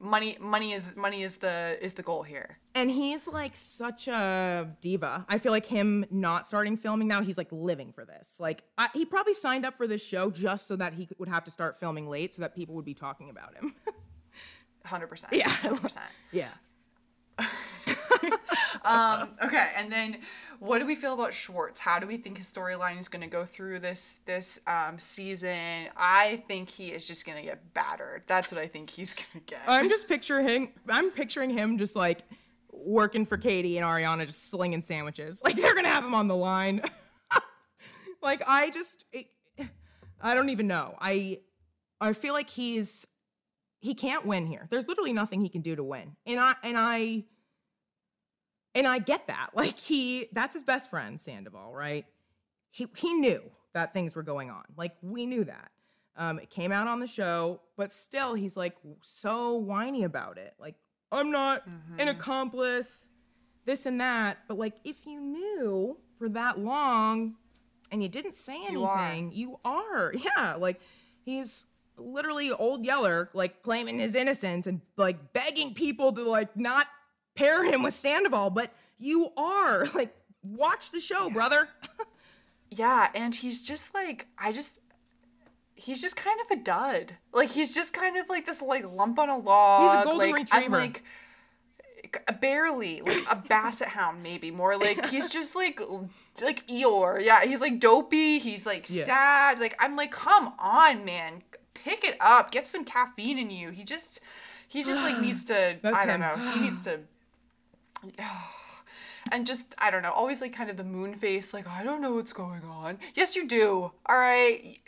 Money. 0.00 0.36
Money 0.40 0.72
is 0.72 0.96
money 0.96 1.22
is 1.22 1.36
the 1.36 1.78
is 1.80 1.92
the 1.92 2.02
goal 2.02 2.22
here. 2.22 2.58
And 2.74 2.90
he's 2.90 3.28
like 3.28 3.52
such 3.54 4.08
a 4.08 4.68
diva. 4.80 5.24
I 5.28 5.38
feel 5.38 5.52
like 5.52 5.66
him 5.66 6.06
not 6.10 6.46
starting 6.46 6.76
filming 6.76 7.08
now, 7.08 7.22
he's 7.22 7.38
like 7.38 7.48
living 7.50 7.92
for 7.92 8.04
this. 8.04 8.38
Like 8.40 8.62
I, 8.78 8.88
he 8.94 9.04
probably 9.04 9.34
signed 9.34 9.66
up 9.66 9.76
for 9.76 9.86
this 9.86 10.04
show 10.04 10.30
just 10.30 10.66
so 10.66 10.76
that 10.76 10.94
he 10.94 11.08
would 11.18 11.28
have 11.28 11.44
to 11.44 11.50
start 11.50 11.78
filming 11.78 12.08
late, 12.08 12.34
so 12.34 12.42
that 12.42 12.54
people 12.54 12.74
would 12.76 12.84
be 12.84 12.94
talking 12.94 13.30
about 13.30 13.54
him. 13.54 13.74
Hundred 14.84 15.08
percent. 15.08 15.34
Yeah. 15.34 15.48
Hundred 15.48 15.82
percent. 15.82 16.06
yeah. 16.32 16.48
Um, 18.84 19.30
okay, 19.44 19.70
and 19.76 19.92
then 19.92 20.18
what 20.60 20.78
do 20.78 20.86
we 20.86 20.94
feel 20.94 21.14
about 21.14 21.32
Schwartz? 21.32 21.78
How 21.78 21.98
do 21.98 22.06
we 22.06 22.18
think 22.18 22.36
his 22.36 22.52
storyline 22.52 22.98
is 22.98 23.08
going 23.08 23.22
to 23.22 23.26
go 23.28 23.46
through 23.46 23.78
this 23.78 24.18
this 24.26 24.60
um, 24.66 24.98
season? 24.98 25.88
I 25.96 26.42
think 26.48 26.68
he 26.68 26.88
is 26.88 27.06
just 27.06 27.24
going 27.24 27.38
to 27.38 27.42
get 27.42 27.72
battered. 27.72 28.24
That's 28.26 28.52
what 28.52 28.60
I 28.60 28.66
think 28.66 28.90
he's 28.90 29.14
going 29.32 29.44
to 29.44 29.54
get. 29.54 29.60
I'm 29.66 29.88
just 29.88 30.06
picturing 30.06 30.72
I'm 30.88 31.10
picturing 31.10 31.50
him 31.50 31.78
just 31.78 31.96
like 31.96 32.20
working 32.70 33.24
for 33.24 33.38
Katie 33.38 33.78
and 33.78 33.86
Ariana 33.86 34.26
just 34.26 34.50
slinging 34.50 34.82
sandwiches. 34.82 35.42
Like 35.50 35.56
they're 35.56 35.74
gonna 35.74 35.88
have 35.88 36.04
him 36.04 36.14
on 36.14 36.28
the 36.28 36.36
line. 36.36 36.82
like 38.22 38.42
I 38.46 38.70
just 38.70 39.06
I 40.20 40.34
don't 40.34 40.50
even 40.50 40.66
know. 40.66 40.94
I 41.00 41.40
I 42.02 42.12
feel 42.12 42.34
like 42.34 42.50
he's 42.50 43.06
he 43.80 43.94
can't 43.94 44.26
win 44.26 44.46
here. 44.46 44.66
There's 44.70 44.86
literally 44.86 45.14
nothing 45.14 45.40
he 45.40 45.48
can 45.48 45.62
do 45.62 45.74
to 45.74 45.82
win. 45.82 46.16
And 46.26 46.38
I 46.38 46.54
and 46.62 46.76
I 46.76 47.24
and 48.74 48.86
I 48.86 48.98
get 48.98 49.26
that. 49.28 49.50
Like 49.54 49.78
he 49.78 50.28
that's 50.32 50.54
his 50.54 50.62
best 50.64 50.90
friend, 50.90 51.20
Sandoval, 51.20 51.72
right? 51.72 52.06
He 52.70 52.86
he 52.96 53.14
knew 53.14 53.42
that 53.72 53.92
things 53.92 54.14
were 54.14 54.22
going 54.22 54.50
on. 54.50 54.64
Like 54.76 54.92
we 55.02 55.26
knew 55.26 55.44
that. 55.44 55.70
Um, 56.16 56.38
it 56.38 56.50
came 56.50 56.70
out 56.72 56.86
on 56.88 57.00
the 57.00 57.06
show, 57.06 57.60
but 57.76 57.92
still, 57.92 58.34
he's 58.34 58.56
like 58.56 58.74
so 59.02 59.54
whiny 59.54 60.04
about 60.04 60.36
it. 60.38 60.52
Like, 60.58 60.74
I'm 61.10 61.30
not 61.30 61.62
an 61.98 62.08
accomplice, 62.08 63.08
this 63.64 63.86
and 63.86 64.00
that. 64.00 64.38
But 64.48 64.58
like, 64.58 64.74
if 64.84 65.06
you 65.06 65.20
knew 65.20 65.96
for 66.18 66.28
that 66.30 66.58
long 66.58 67.36
and 67.90 68.02
you 68.02 68.08
didn't 68.08 68.34
say 68.34 68.58
You 68.70 68.84
are. 68.84 68.98
anything, 68.98 69.32
you 69.32 69.58
are. 69.64 70.12
Yeah. 70.36 70.56
Like, 70.58 70.80
he's 71.24 71.66
literally 71.96 72.50
old 72.52 72.84
Yeller, 72.84 73.30
like 73.32 73.62
claiming 73.62 73.98
his 73.98 74.14
innocence 74.14 74.66
and 74.66 74.80
like 74.96 75.32
begging 75.32 75.72
people 75.74 76.12
to 76.12 76.22
like 76.28 76.54
not 76.56 76.86
pair 77.44 77.64
him 77.64 77.82
with 77.82 77.94
Sandoval. 77.94 78.50
But 78.50 78.70
you 78.98 79.30
are. 79.36 79.86
Like, 79.94 80.14
watch 80.42 80.90
the 80.92 81.00
show, 81.00 81.30
brother. 81.30 81.68
Yeah, 82.72 83.08
and 83.16 83.34
he's 83.34 83.62
just 83.62 83.92
like 83.94 84.28
I 84.38 84.52
just 84.52 84.78
he's 85.74 86.00
just 86.00 86.14
kind 86.14 86.38
of 86.40 86.50
a 86.56 86.62
dud. 86.62 87.14
Like 87.32 87.48
he's 87.50 87.74
just 87.74 87.92
kind 87.92 88.16
of 88.16 88.28
like 88.28 88.46
this 88.46 88.62
like 88.62 88.84
lump 88.92 89.18
on 89.18 89.28
a 89.28 89.36
log. 89.36 90.04
golden 90.04 90.18
like 90.30 90.48
I'm 90.52 90.72
retriever. 90.72 90.76
like 90.78 91.02
barely 92.40 93.00
like 93.02 93.24
a 93.30 93.36
basset 93.48 93.88
hound 93.88 94.22
maybe 94.22 94.50
more 94.50 94.76
like 94.76 95.06
he's 95.10 95.28
just 95.28 95.56
like 95.56 95.80
like 96.40 96.64
Eeyore. 96.68 97.24
Yeah, 97.24 97.44
he's 97.44 97.60
like 97.60 97.80
dopey, 97.80 98.38
he's 98.38 98.64
like 98.66 98.86
Yeah. 98.88 99.04
sad. 99.04 99.58
Like 99.58 99.74
I'm 99.80 99.96
like 99.96 100.12
come 100.12 100.52
on, 100.58 101.04
man. 101.04 101.42
Pick 101.74 102.04
it 102.04 102.16
up. 102.20 102.52
Get 102.52 102.66
some 102.68 102.84
caffeine 102.84 103.36
in 103.38 103.50
you. 103.50 103.70
He 103.70 103.82
just 103.82 104.20
he 104.68 104.84
just 104.84 105.00
like 105.02 105.20
needs 105.26 105.44
to 105.46 105.78
That's 105.82 105.96
I 105.96 106.06
don't 106.06 106.20
him. 106.22 106.40
know. 106.40 106.50
He 106.52 106.60
needs 106.60 106.80
to 106.82 107.00
and 109.32 109.46
just 109.46 109.74
I 109.78 109.90
don't 109.90 110.02
know, 110.02 110.12
always 110.12 110.40
like 110.40 110.52
kind 110.52 110.70
of 110.70 110.76
the 110.76 110.84
moon 110.84 111.14
face, 111.14 111.52
like 111.54 111.66
I 111.68 111.82
don't 111.84 112.00
know 112.00 112.14
what's 112.14 112.32
going 112.32 112.62
on. 112.64 112.98
Yes, 113.14 113.36
you 113.36 113.46
do. 113.46 113.92
All 114.06 114.16
right, 114.18 114.78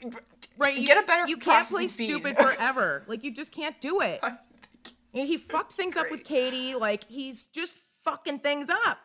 right. 0.59 0.77
You, 0.77 0.87
get 0.87 1.03
a 1.03 1.07
better 1.07 1.29
You 1.29 1.37
can't 1.37 1.67
play 1.69 1.89
speed. 1.89 2.09
stupid 2.11 2.37
forever. 2.39 3.05
like 3.07 3.23
you 3.25 3.31
just 3.33 3.53
can't 3.53 3.81
do 3.81 4.01
it. 4.01 4.21
And 5.15 5.29
he 5.29 5.37
fucked 5.37 5.75
things 5.75 5.99
up 5.99 6.11
with 6.11 6.25
Katie. 6.25 6.75
Like 6.75 7.05
he's 7.07 7.49
just 7.49 7.77
fucking 8.03 8.39
things 8.39 8.71
up. 8.71 8.97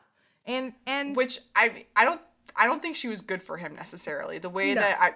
And 0.45 0.71
and 0.85 1.17
which 1.17 1.39
I 1.53 1.83
I 1.97 2.05
don't 2.05 2.21
I 2.55 2.65
don't 2.65 2.81
think 2.81 2.95
she 2.95 3.09
was 3.09 3.19
good 3.19 3.41
for 3.41 3.57
him 3.57 3.75
necessarily. 3.75 4.39
The 4.39 4.47
way 4.47 4.73
No. 4.73 4.79
that 4.79 4.97
I 5.01 5.13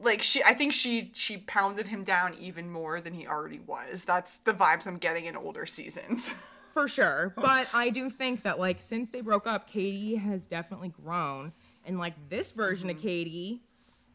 like 0.00 0.22
she 0.22 0.42
I 0.42 0.54
think 0.54 0.72
she 0.72 1.10
she 1.14 1.36
pounded 1.36 1.88
him 1.88 2.02
down 2.02 2.34
even 2.40 2.70
more 2.70 2.98
than 2.98 3.12
he 3.12 3.26
already 3.26 3.58
was. 3.60 4.04
That's 4.04 4.38
the 4.38 4.54
vibes 4.54 4.86
I'm 4.86 4.96
getting 4.96 5.26
in 5.26 5.36
older 5.36 5.66
seasons. 5.66 6.30
for 6.76 6.88
sure. 6.88 7.32
But 7.48 7.68
I 7.72 7.88
do 7.88 8.10
think 8.10 8.42
that 8.42 8.58
like 8.58 8.82
since 8.82 9.08
they 9.10 9.22
broke 9.22 9.46
up, 9.46 9.66
Katie 9.66 10.16
has 10.16 10.46
definitely 10.46 10.90
grown, 10.90 11.52
and 11.86 11.98
like 11.98 12.14
this 12.28 12.52
version 12.52 12.88
Mm-hmm. 12.88 12.98
of 12.98 13.02
Katie 13.02 13.62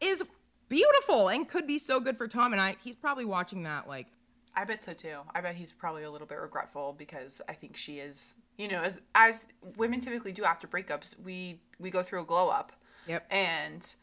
is 0.00 0.22
beautiful 0.68 1.28
and 1.28 1.48
could 1.48 1.66
be 1.66 1.78
so 1.78 1.98
good 2.00 2.16
for 2.16 2.28
Tom. 2.28 2.52
And 2.52 2.60
I 2.62 2.76
he's 2.82 2.94
probably 2.96 3.24
watching 3.24 3.64
that 3.64 3.88
like 3.88 4.06
I 4.54 4.64
bet 4.64 4.84
so 4.84 4.92
too. 4.92 5.16
I 5.34 5.40
bet 5.40 5.54
he's 5.56 5.72
probably 5.72 6.04
a 6.04 6.10
little 6.10 6.26
bit 6.26 6.38
regretful 6.38 6.94
because 6.96 7.40
I 7.48 7.54
think 7.54 7.76
she 7.76 7.98
is, 7.98 8.34
you 8.58 8.68
know, 8.68 8.80
as 8.80 9.00
as 9.14 9.46
women 9.76 9.98
typically 10.00 10.30
do 10.32 10.44
after 10.44 10.68
breakups, 10.68 11.18
we 11.18 11.60
we 11.80 11.90
go 11.90 12.02
through 12.02 12.22
a 12.22 12.24
glow 12.24 12.48
up. 12.48 12.72
Yep. 13.08 13.26
And 13.32 13.94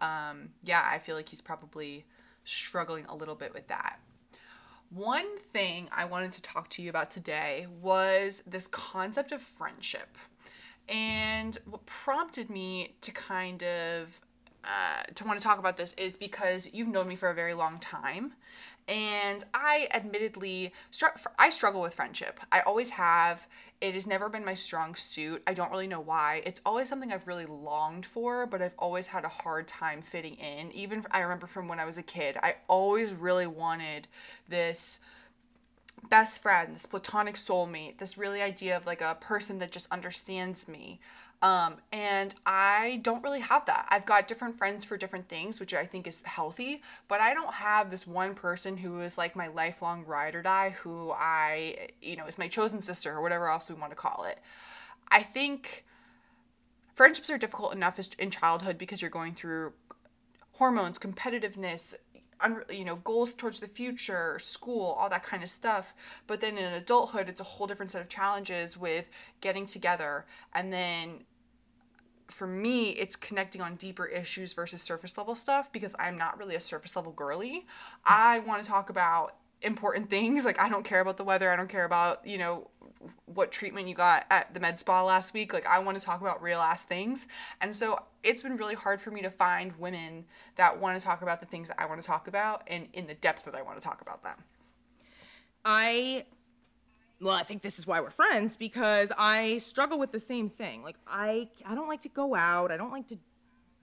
um 0.00 0.50
yeah, 0.64 0.82
I 0.90 0.98
feel 0.98 1.14
like 1.14 1.28
he's 1.28 1.40
probably 1.40 2.04
struggling 2.44 3.04
a 3.06 3.14
little 3.14 3.34
bit 3.36 3.52
with 3.54 3.68
that. 3.68 4.00
One 4.90 5.36
thing 5.36 5.88
I 5.92 6.06
wanted 6.06 6.32
to 6.32 6.42
talk 6.42 6.70
to 6.70 6.82
you 6.82 6.88
about 6.88 7.10
today 7.10 7.66
was 7.82 8.42
this 8.46 8.66
concept 8.68 9.32
of 9.32 9.42
friendship. 9.42 10.16
And 10.88 11.58
what 11.66 11.84
prompted 11.84 12.48
me 12.48 12.94
to 13.02 13.12
kind 13.12 13.62
of 13.62 14.20
uh, 14.64 15.02
to 15.14 15.24
want 15.24 15.38
to 15.38 15.44
talk 15.44 15.58
about 15.58 15.76
this 15.76 15.92
is 15.94 16.16
because 16.16 16.70
you've 16.72 16.88
known 16.88 17.08
me 17.08 17.16
for 17.16 17.30
a 17.30 17.34
very 17.34 17.54
long 17.54 17.78
time, 17.78 18.32
and 18.86 19.44
I 19.54 19.88
admittedly 19.92 20.72
str- 20.90 21.06
I 21.38 21.50
struggle 21.50 21.80
with 21.80 21.94
friendship. 21.94 22.40
I 22.50 22.60
always 22.60 22.90
have. 22.90 23.46
It 23.80 23.94
has 23.94 24.06
never 24.08 24.28
been 24.28 24.44
my 24.44 24.54
strong 24.54 24.96
suit. 24.96 25.42
I 25.46 25.54
don't 25.54 25.70
really 25.70 25.86
know 25.86 26.00
why. 26.00 26.42
It's 26.44 26.60
always 26.66 26.88
something 26.88 27.12
I've 27.12 27.28
really 27.28 27.46
longed 27.46 28.06
for, 28.06 28.44
but 28.44 28.60
I've 28.60 28.74
always 28.76 29.08
had 29.08 29.24
a 29.24 29.28
hard 29.28 29.68
time 29.68 30.02
fitting 30.02 30.34
in. 30.34 30.72
Even 30.72 31.04
I 31.12 31.20
remember 31.20 31.46
from 31.46 31.68
when 31.68 31.78
I 31.78 31.84
was 31.84 31.96
a 31.96 32.02
kid, 32.02 32.36
I 32.42 32.56
always 32.66 33.12
really 33.12 33.46
wanted 33.46 34.08
this 34.48 34.98
best 36.08 36.42
friend, 36.42 36.74
this 36.74 36.86
platonic 36.86 37.36
soulmate, 37.36 37.98
this 37.98 38.18
really 38.18 38.42
idea 38.42 38.76
of 38.76 38.86
like 38.86 39.00
a 39.00 39.16
person 39.20 39.58
that 39.58 39.72
just 39.72 39.90
understands 39.92 40.66
me. 40.66 41.00
Um, 41.40 41.76
and 41.92 42.34
I 42.44 42.98
don't 43.02 43.22
really 43.22 43.40
have 43.40 43.64
that. 43.66 43.86
I've 43.90 44.04
got 44.04 44.26
different 44.26 44.56
friends 44.56 44.84
for 44.84 44.96
different 44.96 45.28
things, 45.28 45.60
which 45.60 45.72
I 45.72 45.86
think 45.86 46.08
is 46.08 46.20
healthy, 46.24 46.82
but 47.06 47.20
I 47.20 47.32
don't 47.32 47.54
have 47.54 47.90
this 47.90 48.06
one 48.06 48.34
person 48.34 48.76
who 48.76 49.00
is 49.00 49.16
like 49.16 49.36
my 49.36 49.46
lifelong 49.46 50.04
ride 50.04 50.34
or 50.34 50.42
die, 50.42 50.70
who 50.70 51.12
I, 51.12 51.90
you 52.02 52.16
know, 52.16 52.26
is 52.26 52.38
my 52.38 52.48
chosen 52.48 52.80
sister 52.80 53.12
or 53.12 53.22
whatever 53.22 53.48
else 53.48 53.68
we 53.68 53.76
want 53.76 53.92
to 53.92 53.96
call 53.96 54.24
it. 54.24 54.40
I 55.10 55.22
think 55.22 55.84
friendships 56.94 57.30
are 57.30 57.38
difficult 57.38 57.72
enough 57.72 58.00
in 58.18 58.30
childhood 58.30 58.76
because 58.76 59.00
you're 59.00 59.10
going 59.10 59.34
through 59.34 59.74
hormones, 60.54 60.98
competitiveness, 60.98 61.94
you 62.70 62.84
know, 62.84 62.96
goals 62.96 63.32
towards 63.32 63.60
the 63.60 63.68
future, 63.68 64.38
school, 64.38 64.96
all 64.98 65.08
that 65.08 65.22
kind 65.22 65.42
of 65.42 65.48
stuff. 65.48 65.94
But 66.26 66.40
then 66.40 66.58
in 66.58 66.72
adulthood, 66.72 67.28
it's 67.28 67.40
a 67.40 67.44
whole 67.44 67.66
different 67.66 67.90
set 67.90 68.02
of 68.02 68.08
challenges 68.08 68.76
with 68.76 69.10
getting 69.40 69.66
together. 69.66 70.26
And 70.52 70.72
then 70.72 71.24
for 72.28 72.46
me, 72.46 72.90
it's 72.90 73.16
connecting 73.16 73.60
on 73.60 73.76
deeper 73.76 74.06
issues 74.06 74.52
versus 74.52 74.82
surface 74.82 75.16
level 75.16 75.34
stuff 75.34 75.72
because 75.72 75.94
I'm 75.98 76.18
not 76.18 76.38
really 76.38 76.54
a 76.54 76.60
surface 76.60 76.94
level 76.94 77.12
girly. 77.12 77.66
I 78.04 78.40
want 78.40 78.62
to 78.62 78.68
talk 78.68 78.90
about 78.90 79.36
important 79.62 80.08
things. 80.10 80.44
Like, 80.44 80.60
I 80.60 80.68
don't 80.68 80.84
care 80.84 81.00
about 81.00 81.16
the 81.16 81.24
weather. 81.24 81.50
I 81.50 81.56
don't 81.56 81.68
care 81.68 81.84
about, 81.84 82.26
you 82.26 82.38
know, 82.38 82.70
what 83.26 83.52
treatment 83.52 83.88
you 83.88 83.94
got 83.94 84.26
at 84.30 84.52
the 84.54 84.60
med 84.60 84.78
spa 84.80 85.02
last 85.02 85.32
week. 85.32 85.52
Like, 85.52 85.66
I 85.66 85.78
want 85.78 85.98
to 85.98 86.04
talk 86.04 86.20
about 86.20 86.42
real 86.42 86.60
ass 86.60 86.82
things. 86.82 87.26
And 87.60 87.74
so 87.74 87.98
it's 88.22 88.42
been 88.42 88.56
really 88.56 88.74
hard 88.74 89.00
for 89.00 89.10
me 89.10 89.22
to 89.22 89.30
find 89.30 89.72
women 89.78 90.24
that 90.56 90.80
want 90.80 90.98
to 90.98 91.04
talk 91.04 91.22
about 91.22 91.40
the 91.40 91.46
things 91.46 91.68
that 91.68 91.80
I 91.80 91.86
want 91.86 92.00
to 92.00 92.06
talk 92.06 92.28
about 92.28 92.62
and 92.66 92.88
in 92.92 93.06
the 93.06 93.14
depth 93.14 93.44
that 93.44 93.54
I 93.54 93.62
want 93.62 93.76
to 93.78 93.82
talk 93.82 94.00
about 94.00 94.22
them. 94.22 94.36
I 95.64 96.24
well, 97.20 97.34
I 97.34 97.42
think 97.42 97.62
this 97.62 97.78
is 97.78 97.86
why 97.86 98.00
we're 98.00 98.10
friends 98.10 98.56
because 98.56 99.10
I 99.18 99.58
struggle 99.58 99.98
with 99.98 100.12
the 100.12 100.20
same 100.20 100.48
thing. 100.48 100.82
Like 100.82 100.96
I 101.06 101.48
I 101.66 101.74
don't 101.74 101.88
like 101.88 102.02
to 102.02 102.08
go 102.08 102.34
out. 102.34 102.70
I 102.70 102.76
don't 102.76 102.92
like 102.92 103.08
to 103.08 103.18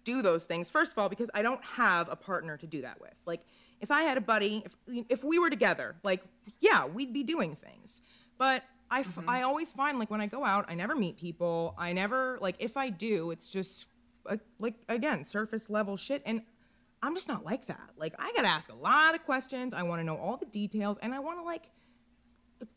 do 0.04 0.22
those 0.22 0.46
things. 0.46 0.70
First 0.70 0.94
of 0.94 1.00
all, 1.00 1.10
because 1.10 1.30
I 1.34 1.42
don't 1.42 1.64
have 1.64 2.10
a 2.10 2.16
partner 2.16 2.58
to 2.58 2.68
do 2.68 2.82
that 2.82 3.02
with. 3.02 3.14
Like 3.26 3.42
if 3.82 3.92
I 3.92 4.04
had 4.04 4.18
a 4.18 4.22
buddy, 4.22 4.64
if 4.66 5.06
if 5.10 5.24
we 5.24 5.38
were 5.38 5.50
together, 5.50 5.96
like 6.04 6.24
yeah, 6.60 6.86
we'd 6.86 7.14
be 7.14 7.24
doing 7.24 7.56
things. 7.56 8.02
But 8.38 8.64
I, 8.90 9.00
f- 9.02 9.20
I 9.28 9.42
always 9.42 9.72
find 9.72 9.98
like 10.00 10.12
when 10.12 10.22
I 10.22 10.28
go 10.28 10.46
out, 10.46 10.66
I 10.68 10.76
never 10.76 10.96
meet 10.96 11.18
people. 11.18 11.76
I 11.78 11.94
never 11.94 12.38
like 12.42 12.56
if 12.60 12.78
I 12.78 12.90
do, 12.90 13.32
it's 13.32 13.50
just 13.50 13.88
uh, 14.30 14.38
like 14.60 14.76
again 14.88 15.26
surface 15.26 15.70
level 15.70 15.98
shit 15.98 16.22
and 16.26 16.42
I'm 17.02 17.14
just 17.16 17.28
not 17.28 17.44
like 17.46 17.68
that. 17.68 17.92
Like 17.98 18.14
I 18.20 18.32
got 18.36 18.42
to 18.44 18.48
ask 18.48 18.72
a 18.72 18.76
lot 18.76 19.16
of 19.16 19.24
questions. 19.26 19.74
I 19.74 19.84
want 19.84 20.00
to 20.00 20.04
know 20.04 20.18
all 20.18 20.38
the 20.38 20.46
details 20.46 20.98
and 21.02 21.14
I 21.14 21.20
want 21.20 21.40
to 21.40 21.44
like 21.44 21.70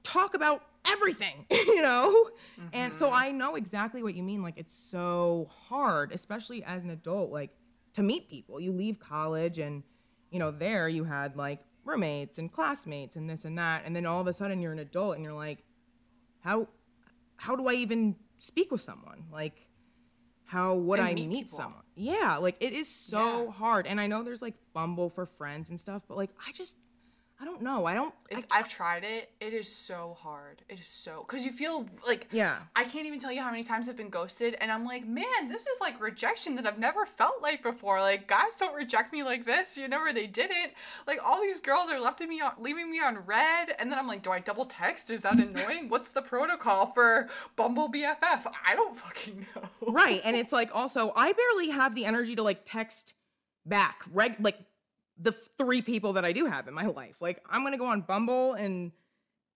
talk 0.02 0.34
about 0.34 0.62
everything, 0.90 1.46
you 1.50 1.82
know? 1.82 2.30
And 2.72 2.94
so 2.94 3.10
I 3.10 3.30
know 3.30 3.54
exactly 3.56 4.02
what 4.02 4.14
you 4.14 4.22
mean. 4.22 4.42
Like, 4.42 4.54
it's 4.56 4.74
so 4.76 5.48
hard, 5.68 6.12
especially 6.12 6.64
as 6.64 6.84
an 6.84 6.90
adult, 6.90 7.30
like 7.30 7.50
to 7.94 8.02
meet 8.02 8.28
people. 8.28 8.60
You 8.60 8.72
leave 8.72 8.98
college 8.98 9.58
and, 9.58 9.82
you 10.30 10.38
know, 10.38 10.50
there 10.50 10.88
you 10.88 11.04
had 11.04 11.36
like 11.36 11.60
roommates 11.84 12.38
and 12.38 12.52
classmates 12.52 13.16
and 13.16 13.28
this 13.28 13.44
and 13.44 13.58
that. 13.58 13.82
And 13.84 13.94
then 13.94 14.06
all 14.06 14.20
of 14.20 14.26
a 14.26 14.32
sudden 14.32 14.60
you're 14.60 14.72
an 14.72 14.78
adult 14.78 15.16
and 15.16 15.24
you're 15.24 15.32
like, 15.34 15.58
how, 16.40 16.68
how 17.36 17.56
do 17.56 17.68
I 17.68 17.74
even 17.74 18.16
speak 18.38 18.70
with 18.70 18.80
someone? 18.80 19.24
Like, 19.32 19.66
how 20.44 20.74
would 20.74 20.98
And 20.98 21.08
I 21.08 21.14
meet 21.14 21.28
meet, 21.28 21.50
someone? 21.50 21.82
Yeah, 21.94 22.36
like 22.38 22.56
it 22.60 22.72
is 22.72 22.88
so 22.88 23.46
Yeah. 23.46 23.52
hard. 23.52 23.86
And 23.86 24.00
I 24.00 24.06
know 24.06 24.22
there's 24.22 24.42
like 24.42 24.54
Bumble 24.72 25.10
for 25.10 25.26
friends 25.26 25.68
and 25.68 25.78
stuff, 25.78 26.04
but 26.08 26.16
like 26.16 26.30
I 26.46 26.52
just, 26.52 26.76
I 27.40 27.44
don't 27.44 27.62
know. 27.62 27.86
I 27.86 27.94
don't. 27.94 28.12
I 28.34 28.42
I've 28.50 28.68
tried 28.68 29.04
it. 29.04 29.30
It 29.40 29.52
is 29.52 29.70
so 29.72 30.16
hard. 30.20 30.62
It 30.68 30.80
is 30.80 30.88
so 30.88 31.24
because 31.26 31.44
you 31.44 31.52
feel 31.52 31.88
like 32.06 32.26
Yeah. 32.32 32.58
I 32.74 32.82
can't 32.84 33.06
even 33.06 33.20
tell 33.20 33.30
you 33.30 33.40
how 33.42 33.50
many 33.52 33.62
times 33.62 33.88
I've 33.88 33.96
been 33.96 34.08
ghosted, 34.08 34.56
and 34.60 34.72
I'm 34.72 34.84
like, 34.84 35.06
man, 35.06 35.46
this 35.48 35.62
is 35.62 35.80
like 35.80 36.00
rejection 36.00 36.56
that 36.56 36.66
I've 36.66 36.80
never 36.80 37.06
felt 37.06 37.40
like 37.40 37.62
before. 37.62 38.00
Like 38.00 38.26
guys 38.26 38.56
don't 38.58 38.74
reject 38.74 39.12
me 39.12 39.22
like 39.22 39.44
this. 39.44 39.78
You 39.78 39.86
never 39.86 40.12
they 40.12 40.26
didn't. 40.26 40.72
Like 41.06 41.20
all 41.24 41.40
these 41.40 41.60
girls 41.60 41.88
are 41.90 42.00
left 42.00 42.20
me 42.20 42.40
on, 42.40 42.52
leaving 42.58 42.90
me 42.90 43.00
on 43.00 43.18
read, 43.24 43.74
and 43.78 43.90
then 43.90 43.98
I'm 44.00 44.08
like, 44.08 44.22
do 44.24 44.30
I 44.30 44.40
double 44.40 44.64
text? 44.64 45.08
Is 45.10 45.22
that 45.22 45.38
annoying? 45.38 45.88
What's 45.88 46.08
the 46.08 46.22
protocol 46.22 46.86
for 46.86 47.28
Bumble 47.54 47.88
BFF? 47.90 48.50
I 48.66 48.74
don't 48.74 48.96
fucking 48.96 49.46
know. 49.54 49.92
right 49.92 50.20
and 50.24 50.36
it's 50.36 50.52
like 50.52 50.70
also 50.74 51.12
i 51.16 51.32
barely 51.32 51.70
have 51.70 51.94
the 51.94 52.04
energy 52.04 52.34
to 52.34 52.42
like 52.42 52.60
text 52.64 53.14
back 53.64 54.02
reg 54.12 54.36
like 54.40 54.58
the 55.18 55.32
three 55.32 55.82
people 55.82 56.12
that 56.12 56.24
i 56.24 56.32
do 56.32 56.46
have 56.46 56.68
in 56.68 56.74
my 56.74 56.86
life 56.86 57.20
like 57.20 57.42
i'm 57.50 57.62
gonna 57.62 57.78
go 57.78 57.86
on 57.86 58.00
bumble 58.00 58.54
and 58.54 58.92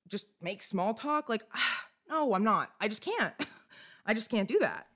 just 0.09 0.29
make 0.41 0.63
small 0.63 0.95
talk 0.95 1.29
like 1.29 1.43
no 2.09 2.35
i'm 2.35 2.45
not 2.45 2.71
i 2.81 2.89
just 2.89 3.03
can't 3.03 3.35
i 4.07 4.15
just 4.15 4.31
can't 4.31 4.49
do 4.49 4.59
that 4.59 4.87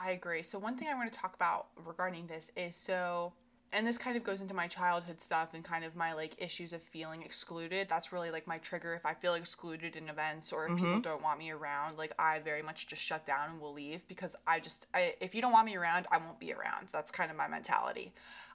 I 0.00 0.12
agree. 0.12 0.42
So 0.42 0.58
one 0.58 0.76
thing 0.76 0.88
I 0.88 0.94
want 0.94 1.12
to 1.12 1.18
talk 1.18 1.34
about 1.34 1.66
regarding 1.84 2.26
this 2.26 2.50
is 2.56 2.74
so 2.74 3.34
and 3.72 3.86
this 3.86 3.98
kind 3.98 4.16
of 4.16 4.24
goes 4.24 4.40
into 4.40 4.52
my 4.52 4.66
childhood 4.66 5.22
stuff 5.22 5.50
and 5.54 5.62
kind 5.62 5.84
of 5.84 5.94
my 5.94 6.12
like 6.12 6.34
issues 6.38 6.72
of 6.72 6.82
feeling 6.82 7.22
excluded. 7.22 7.88
That's 7.88 8.12
really 8.12 8.32
like 8.32 8.46
my 8.46 8.58
trigger 8.58 8.94
if 8.94 9.06
I 9.06 9.14
feel 9.14 9.34
excluded 9.34 9.94
in 9.94 10.08
events 10.08 10.52
or 10.52 10.66
if 10.66 10.74
people 10.74 10.88
mm-hmm. 10.88 11.00
don't 11.02 11.22
want 11.22 11.38
me 11.38 11.52
around, 11.52 11.96
like 11.96 12.12
I 12.18 12.40
very 12.40 12.62
much 12.62 12.88
just 12.88 13.02
shut 13.02 13.24
down 13.26 13.50
and 13.50 13.60
will 13.60 13.72
leave 13.72 14.08
because 14.08 14.34
I 14.46 14.58
just 14.58 14.86
I 14.94 15.14
if 15.20 15.34
you 15.34 15.42
don't 15.42 15.52
want 15.52 15.66
me 15.66 15.76
around, 15.76 16.06
I 16.10 16.16
won't 16.16 16.40
be 16.40 16.52
around. 16.52 16.88
That's 16.90 17.12
kind 17.12 17.30
of 17.30 17.36
my 17.36 17.46
mentality. 17.46 18.12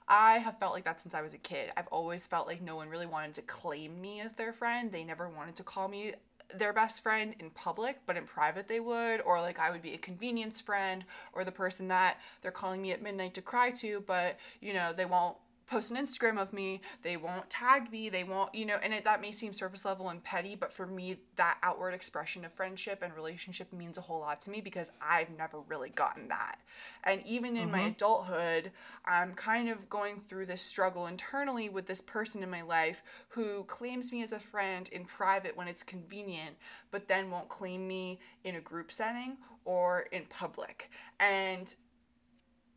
I 0.08 0.38
have 0.38 0.58
felt 0.58 0.72
like 0.72 0.84
that 0.84 1.00
since 1.00 1.14
I 1.14 1.22
was 1.22 1.34
a 1.34 1.38
kid. 1.38 1.72
I've 1.76 1.88
always 1.88 2.26
felt 2.26 2.46
like 2.46 2.62
no 2.62 2.76
one 2.76 2.88
really 2.88 3.06
wanted 3.06 3.34
to 3.34 3.42
claim 3.42 4.00
me 4.00 4.20
as 4.20 4.34
their 4.34 4.52
friend. 4.52 4.92
They 4.92 5.04
never 5.04 5.28
wanted 5.28 5.56
to 5.56 5.64
call 5.64 5.88
me 5.88 6.12
their 6.54 6.72
best 6.72 7.02
friend 7.02 7.34
in 7.40 7.50
public, 7.50 7.98
but 8.06 8.16
in 8.16 8.24
private 8.24 8.68
they 8.68 8.78
would, 8.78 9.20
or 9.22 9.40
like 9.40 9.58
I 9.58 9.70
would 9.70 9.82
be 9.82 9.94
a 9.94 9.98
convenience 9.98 10.60
friend 10.60 11.04
or 11.32 11.44
the 11.44 11.50
person 11.52 11.88
that 11.88 12.20
they're 12.40 12.52
calling 12.52 12.80
me 12.80 12.92
at 12.92 13.02
midnight 13.02 13.34
to 13.34 13.42
cry 13.42 13.70
to, 13.72 14.04
but 14.06 14.38
you 14.60 14.72
know, 14.72 14.92
they 14.92 15.06
won't 15.06 15.36
post 15.66 15.90
an 15.90 15.96
Instagram 15.96 16.40
of 16.40 16.52
me, 16.52 16.80
they 17.02 17.16
won't 17.16 17.50
tag 17.50 17.90
me, 17.90 18.08
they 18.08 18.24
won't, 18.24 18.54
you 18.54 18.64
know, 18.64 18.78
and 18.82 18.94
it, 18.94 19.04
that 19.04 19.20
may 19.20 19.32
seem 19.32 19.52
surface 19.52 19.84
level 19.84 20.08
and 20.08 20.22
petty, 20.22 20.54
but 20.54 20.72
for 20.72 20.86
me, 20.86 21.16
that 21.36 21.58
outward 21.62 21.92
expression 21.92 22.44
of 22.44 22.52
friendship 22.52 23.02
and 23.02 23.14
relationship 23.14 23.72
means 23.72 23.98
a 23.98 24.02
whole 24.02 24.20
lot 24.20 24.40
to 24.42 24.50
me 24.50 24.60
because 24.60 24.90
I've 25.00 25.30
never 25.36 25.60
really 25.60 25.90
gotten 25.90 26.28
that. 26.28 26.60
And 27.02 27.20
even 27.26 27.56
in 27.56 27.70
my 27.70 27.80
mm-hmm. 27.80 27.88
adulthood, 27.88 28.70
I'm 29.04 29.34
kind 29.34 29.68
of 29.68 29.88
going 29.88 30.20
through 30.28 30.46
this 30.46 30.62
struggle 30.62 31.06
internally 31.06 31.68
with 31.68 31.86
this 31.86 32.00
person 32.00 32.42
in 32.42 32.50
my 32.50 32.62
life 32.62 33.02
who 33.30 33.64
claims 33.64 34.12
me 34.12 34.22
as 34.22 34.32
a 34.32 34.38
friend 34.38 34.88
in 34.90 35.04
private 35.04 35.56
when 35.56 35.68
it's 35.68 35.82
convenient, 35.82 36.56
but 36.90 37.08
then 37.08 37.30
won't 37.30 37.48
claim 37.48 37.86
me 37.88 38.20
in 38.44 38.54
a 38.54 38.60
group 38.60 38.92
setting 38.92 39.38
or 39.64 40.06
in 40.12 40.24
public. 40.26 40.90
And 41.18 41.74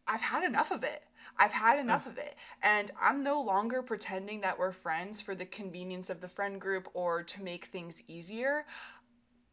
I've 0.07 0.21
had 0.21 0.43
enough 0.43 0.71
of 0.71 0.83
it. 0.83 1.03
I've 1.39 1.53
had 1.53 1.79
enough 1.79 2.05
of 2.05 2.17
it. 2.17 2.35
And 2.61 2.91
I'm 3.01 3.23
no 3.23 3.41
longer 3.41 3.81
pretending 3.81 4.41
that 4.41 4.59
we're 4.59 4.73
friends 4.73 5.21
for 5.21 5.33
the 5.33 5.45
convenience 5.45 6.09
of 6.09 6.21
the 6.21 6.27
friend 6.27 6.59
group 6.59 6.89
or 6.93 7.23
to 7.23 7.41
make 7.41 7.65
things 7.65 8.03
easier. 8.07 8.65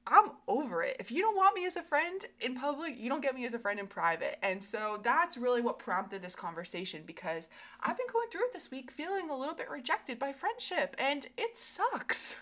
I'm 0.09 0.33
over 0.47 0.83
it. 0.83 0.97
If 1.01 1.11
you 1.11 1.21
don't 1.21 1.37
want 1.37 1.57
me 1.57 1.67
as 1.67 1.77
a 1.77 1.83
friend 1.83 2.25
in 2.41 2.55
public, 2.55 2.97
you 2.97 3.09
don't 3.09 3.23
get 3.23 3.35
me 3.35 3.45
as 3.45 3.55
a 3.55 3.59
friend 3.59 3.81
in 3.81 3.89
private. 3.89 4.39
And 4.45 4.63
so 4.63 5.01
that's 5.03 5.37
really 5.37 5.61
what 5.61 5.79
prompted 5.79 6.23
this 6.23 6.37
conversation 6.37 7.03
because 7.05 7.51
I've 7.81 7.97
been 7.97 8.07
going 8.13 8.29
through 8.31 8.47
it 8.47 8.53
this 8.53 8.71
week 8.71 8.91
feeling 8.91 9.31
a 9.31 9.37
little 9.37 9.55
bit 9.55 9.69
rejected 9.69 10.19
by 10.19 10.33
friendship 10.33 10.95
and 10.99 11.27
it 11.37 11.59
sucks. 11.59 12.37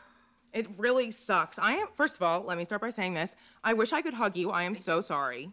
It 0.53 0.67
really 0.79 1.11
sucks. 1.11 1.59
I 1.59 1.73
am, 1.73 1.89
first 1.95 2.17
of 2.17 2.23
all, 2.23 2.43
let 2.43 2.59
me 2.59 2.65
start 2.65 2.81
by 2.81 2.91
saying 2.91 3.15
this. 3.15 3.35
I 3.65 3.73
wish 3.73 3.93
I 3.93 4.03
could 4.03 4.15
hug 4.15 4.37
you. 4.37 4.51
I 4.51 4.65
am 4.65 4.77
so 4.77 5.01
sorry. 5.01 5.51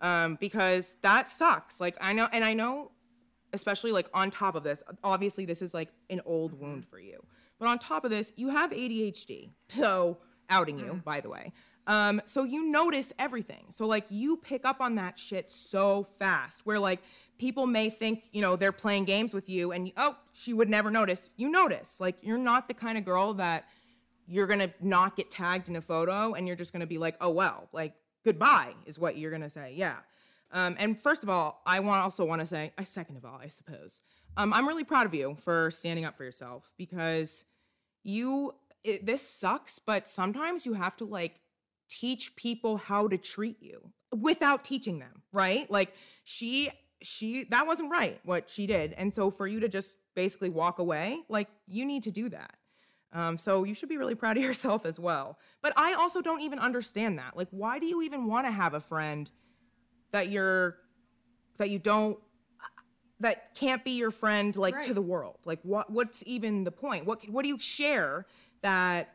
Um, 0.00 0.38
because 0.40 0.96
that 1.02 1.28
sucks. 1.28 1.80
Like, 1.80 1.96
I 2.00 2.12
know, 2.12 2.28
and 2.32 2.44
I 2.44 2.54
know, 2.54 2.92
especially 3.52 3.92
like 3.92 4.08
on 4.14 4.30
top 4.30 4.54
of 4.54 4.62
this, 4.62 4.82
obviously, 5.02 5.44
this 5.44 5.62
is 5.62 5.74
like 5.74 5.90
an 6.10 6.20
old 6.24 6.58
wound 6.58 6.86
for 6.86 6.98
you. 6.98 7.22
But 7.58 7.68
on 7.68 7.78
top 7.78 8.04
of 8.04 8.10
this, 8.10 8.32
you 8.36 8.48
have 8.48 8.70
ADHD. 8.70 9.50
So, 9.68 10.18
outing 10.48 10.78
you, 10.78 11.00
by 11.04 11.20
the 11.20 11.28
way. 11.28 11.52
Um, 11.88 12.20
so 12.26 12.44
you 12.44 12.70
notice 12.70 13.14
everything. 13.18 13.64
So 13.70 13.86
like 13.86 14.04
you 14.10 14.36
pick 14.36 14.66
up 14.66 14.80
on 14.80 14.96
that 14.96 15.18
shit 15.18 15.50
so 15.50 16.06
fast 16.18 16.60
where 16.64 16.78
like 16.78 17.00
people 17.38 17.66
may 17.66 17.88
think, 17.88 18.24
you 18.32 18.42
know, 18.42 18.56
they're 18.56 18.72
playing 18.72 19.06
games 19.06 19.32
with 19.32 19.48
you 19.48 19.72
and 19.72 19.90
oh, 19.96 20.16
she 20.34 20.52
would 20.52 20.68
never 20.68 20.90
notice. 20.90 21.30
You 21.36 21.50
notice. 21.50 21.98
Like 21.98 22.16
you're 22.22 22.36
not 22.36 22.68
the 22.68 22.74
kind 22.74 22.98
of 22.98 23.06
girl 23.06 23.32
that 23.34 23.64
you're 24.26 24.46
to 24.60 24.70
not 24.82 25.16
get 25.16 25.30
tagged 25.30 25.70
in 25.70 25.76
a 25.76 25.80
photo 25.80 26.34
and 26.34 26.46
you're 26.46 26.56
just 26.56 26.74
to 26.82 26.86
be 26.86 26.98
like, 26.98 27.16
"Oh 27.22 27.30
well." 27.30 27.68
Like 27.72 27.94
goodbye 28.22 28.74
is 28.84 28.98
what 28.98 29.16
you're 29.16 29.30
to 29.42 29.48
say. 29.48 29.72
Yeah. 29.74 29.96
Um, 30.50 30.76
and 30.78 30.98
first 30.98 31.22
of 31.22 31.28
all, 31.28 31.62
I 31.66 31.80
want 31.80 32.02
also 32.02 32.24
want 32.24 32.40
to 32.40 32.46
say, 32.46 32.72
I 32.78 32.84
second 32.84 33.16
of 33.16 33.24
all, 33.24 33.38
I 33.42 33.48
suppose, 33.48 34.00
um, 34.36 34.52
I'm 34.52 34.66
really 34.66 34.84
proud 34.84 35.06
of 35.06 35.14
you 35.14 35.36
for 35.42 35.70
standing 35.70 36.04
up 36.04 36.16
for 36.16 36.24
yourself 36.24 36.72
because 36.78 37.44
you 38.02 38.54
it, 38.84 39.04
this 39.04 39.22
sucks, 39.22 39.78
but 39.78 40.06
sometimes 40.08 40.64
you 40.64 40.74
have 40.74 40.96
to 40.96 41.04
like 41.04 41.40
teach 41.88 42.36
people 42.36 42.76
how 42.76 43.08
to 43.08 43.18
treat 43.18 43.56
you 43.60 43.92
without 44.16 44.64
teaching 44.64 44.98
them, 44.98 45.22
right? 45.32 45.70
Like 45.70 45.92
she 46.24 46.70
she 47.02 47.44
that 47.50 47.66
wasn't 47.66 47.90
right 47.90 48.18
what 48.24 48.48
she 48.48 48.66
did. 48.66 48.92
And 48.94 49.12
so 49.12 49.30
for 49.30 49.46
you 49.46 49.60
to 49.60 49.68
just 49.68 49.96
basically 50.14 50.50
walk 50.50 50.78
away, 50.78 51.20
like 51.28 51.48
you 51.66 51.84
need 51.84 52.04
to 52.04 52.10
do 52.10 52.28
that. 52.30 52.54
Um, 53.12 53.38
so 53.38 53.64
you 53.64 53.74
should 53.74 53.88
be 53.88 53.96
really 53.96 54.14
proud 54.14 54.36
of 54.36 54.42
yourself 54.42 54.84
as 54.84 54.98
well. 54.98 55.38
But 55.62 55.72
I 55.76 55.94
also 55.94 56.20
don't 56.20 56.42
even 56.42 56.58
understand 56.58 57.18
that. 57.18 57.36
Like, 57.36 57.48
why 57.50 57.78
do 57.78 57.86
you 57.86 58.02
even 58.02 58.26
want 58.26 58.46
to 58.46 58.50
have 58.50 58.74
a 58.74 58.80
friend 58.80 59.30
that 60.12 60.30
you're 60.30 60.76
that 61.58 61.70
you 61.70 61.78
don't 61.78 62.18
that 63.20 63.54
can't 63.56 63.84
be 63.84 63.92
your 63.92 64.10
friend 64.12 64.54
like 64.56 64.76
Right. 64.76 64.84
to 64.84 64.94
the 64.94 65.02
world? 65.02 65.38
Like, 65.44 65.58
what 65.62 65.90
what's 65.90 66.22
even 66.26 66.64
the 66.64 66.70
point? 66.70 67.04
What 67.04 67.28
what 67.28 67.42
do 67.42 67.48
you 67.48 67.58
share 67.58 68.26
that? 68.62 69.14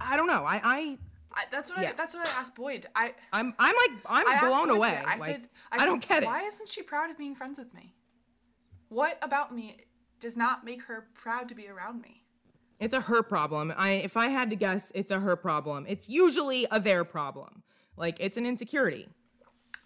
I- 0.00 0.16
don't 0.16 0.28
know. 0.28 0.44
I 0.44 0.60
I 0.62 0.98
I, 1.38 1.44
that's 1.50 1.68
what 1.70 1.80
I, 1.80 1.92
that's 1.92 2.14
what 2.14 2.26
I 2.26 2.30
asked 2.38 2.54
Boyd. 2.54 2.86
I 2.94 3.12
I'm 3.32 3.54
I'm 3.58 3.74
like 3.74 4.00
I'm 4.06 4.26
I 4.28 4.48
blown 4.48 4.70
away. 4.70 4.90
today. 4.90 5.02
I 5.04 5.16
Like, 5.16 5.30
said 5.30 5.48
I, 5.72 5.82
I, 5.82 5.86
don't 5.86 6.06
get 6.06 6.22
it. 6.22 6.26
Why 6.26 6.42
isn't 6.42 6.68
she 6.68 6.82
proud 6.82 7.10
of 7.10 7.18
being 7.18 7.34
friends 7.34 7.58
with 7.58 7.74
me? 7.74 7.94
What 8.88 9.18
about 9.20 9.54
me 9.54 9.76
does 10.20 10.36
not 10.36 10.64
make 10.64 10.82
her 10.82 11.08
proud 11.14 11.48
to 11.48 11.54
be 11.54 11.68
around 11.68 12.00
me? 12.00 12.22
It's 12.78 12.94
a 12.94 13.00
her 13.00 13.22
problem. 13.22 13.74
I 13.76 13.90
if 13.94 14.16
I 14.16 14.28
had 14.28 14.48
to 14.50 14.56
guess, 14.56 14.92
it's 14.94 15.10
a 15.10 15.18
her 15.20 15.34
problem. 15.36 15.84
It's 15.88 16.08
usually 16.08 16.66
a 16.70 16.78
their 16.78 17.04
problem. 17.04 17.62
Like 17.96 18.16
it's 18.20 18.36
an 18.36 18.46
insecurity. 18.46 19.08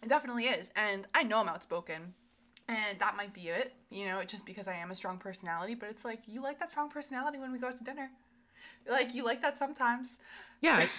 It 0.03 0.09
definitely 0.09 0.45
is. 0.45 0.71
And 0.77 1.07
I 1.15 1.23
know 1.23 1.41
I'm 1.41 1.49
outspoken. 1.49 2.15
And 2.69 2.99
that 3.01 3.17
might 3.17 3.35
be 3.35 3.49
it, 3.49 3.75
you 3.91 4.07
know, 4.07 4.23
just 4.23 4.47
because 4.47 4.69
I 4.69 4.75
am 4.75 4.91
a 4.91 4.95
strong 4.95 5.19
personality. 5.19 5.75
But 5.75 5.89
it's 5.89 6.05
like, 6.05 6.21
you 6.27 6.43
like 6.43 6.61
that 6.61 6.71
strong 6.71 6.89
personality 6.89 7.39
when 7.39 7.53
we 7.53 7.59
go 7.59 7.69
out 7.69 7.77
to 7.77 7.85
dinner. 7.85 8.11
Like, 8.89 9.15
you 9.15 9.25
like 9.25 9.41
that 9.41 9.59
sometimes. 9.59 10.21
Yeah. 10.61 10.87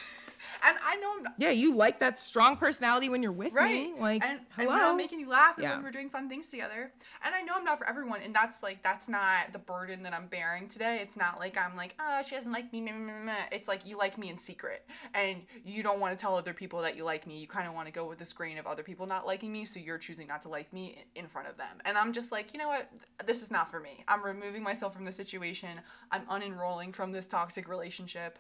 And 0.66 0.78
I 0.84 0.96
know 0.98 1.14
I'm 1.18 1.24
not. 1.24 1.34
Yeah, 1.38 1.50
you 1.52 1.76
like 1.76 2.00
that 2.00 2.20
strong 2.20 2.58
personality 2.58 3.10
when 3.10 3.22
you're 3.24 3.32
with 3.32 3.54
Right. 3.54 3.72
me. 3.74 3.94
Like, 4.00 4.24
and, 4.24 4.40
and 4.40 4.48
hello. 4.56 4.70
when 4.74 4.82
I'm 4.82 4.98
making 4.98 5.20
you 5.20 5.30
laugh 5.30 5.56
and 5.58 5.64
Yeah. 5.64 5.76
when 5.76 5.84
we're 5.84 5.92
doing 5.92 6.10
fun 6.10 6.30
things 6.30 6.48
together. 6.48 6.92
And 7.24 7.34
I 7.36 7.42
know 7.42 7.54
I'm 7.56 7.64
not 7.64 7.78
for 7.80 7.88
everyone. 7.88 8.22
And 8.24 8.34
that's 8.34 8.62
like, 8.64 8.84
that's 8.84 9.08
not 9.08 9.54
the 9.54 9.60
burden 9.60 10.04
that 10.04 10.14
I'm 10.14 10.28
bearing 10.28 10.68
today. 10.68 11.00
It's 11.02 11.18
not 11.18 11.40
like 11.40 11.58
I'm 11.58 11.76
like, 11.76 11.96
oh, 12.00 12.22
she 12.26 12.36
doesn't 12.36 12.52
like 12.52 12.72
me. 12.72 12.82
meh, 12.82 12.92
meh, 12.94 13.14
meh, 13.14 13.20
meh." 13.26 13.36
It's 13.52 13.68
like 13.68 13.86
you 13.86 13.98
like 13.98 14.18
me 14.18 14.30
in 14.30 14.38
secret. 14.38 14.88
And 15.14 15.44
you 15.66 15.84
don't 15.84 16.00
want 16.00 16.18
to 16.18 16.22
tell 16.22 16.36
other 16.36 16.54
people 16.54 16.82
that 16.82 16.96
you 16.98 17.04
like 17.04 17.28
me. 17.28 17.40
You 17.40 17.48
kind 17.48 17.68
of 17.68 17.74
want 17.74 17.88
to 17.88 17.94
go 17.94 18.06
with 18.08 18.20
the 18.20 18.32
grain 18.36 18.58
of 18.58 18.66
other 18.68 18.84
people 18.84 19.06
not 19.08 19.28
liking 19.28 19.52
me. 19.52 19.66
So 19.66 19.80
you're 19.80 19.98
choosing 19.98 20.28
not 20.28 20.42
to 20.44 20.50
like 20.50 20.72
me 20.74 21.04
in 21.16 21.28
front 21.28 21.48
of 21.48 21.58
them. 21.58 21.82
And 21.86 21.98
I'm 21.98 22.14
just 22.14 22.32
like, 22.32 22.54
you 22.54 22.60
know 22.60 22.68
what? 22.70 22.90
This 23.26 23.42
is 23.42 23.52
not 23.52 23.70
for 23.70 23.80
me. 23.80 24.04
I'm 24.08 24.24
removing 24.24 24.64
myself 24.64 24.94
from 24.96 25.06
the 25.06 25.12
situation. 25.14 25.82
I'm 26.12 26.26
unenrolling 26.28 26.94
from 26.94 27.12
this 27.12 27.26
toxic 27.26 27.68
relationship. 27.68 28.40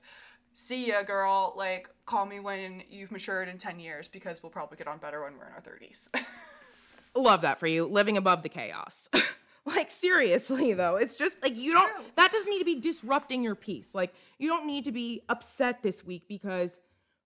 See 0.53 0.87
ya, 0.87 1.03
girl. 1.03 1.53
Like, 1.55 1.89
call 2.05 2.25
me 2.25 2.39
when 2.39 2.83
you've 2.89 3.11
matured 3.11 3.47
in 3.47 3.57
10 3.57 3.79
years 3.79 4.07
because 4.07 4.43
we'll 4.43 4.51
probably 4.51 4.77
get 4.77 4.87
on 4.87 4.97
better 4.97 5.23
when 5.23 5.37
we're 5.37 5.47
in 5.47 5.53
our 5.53 5.61
30s. 5.61 6.09
love 7.15 7.41
that 7.41 7.59
for 7.59 7.67
you, 7.67 7.85
living 7.85 8.17
above 8.17 8.43
the 8.43 8.49
chaos. 8.49 9.09
like 9.65 9.89
seriously 9.89 10.73
though, 10.73 10.95
it's 10.95 11.15
just 11.15 11.41
like 11.41 11.55
you 11.55 11.73
don't 11.73 11.93
true. 11.93 12.05
that 12.15 12.31
doesn't 12.31 12.49
need 12.49 12.59
to 12.59 12.65
be 12.65 12.79
disrupting 12.79 13.43
your 13.43 13.55
peace. 13.55 13.93
Like 13.93 14.13
you 14.39 14.49
don't 14.49 14.65
need 14.65 14.85
to 14.85 14.91
be 14.91 15.21
upset 15.29 15.83
this 15.83 16.05
week 16.05 16.23
because 16.27 16.79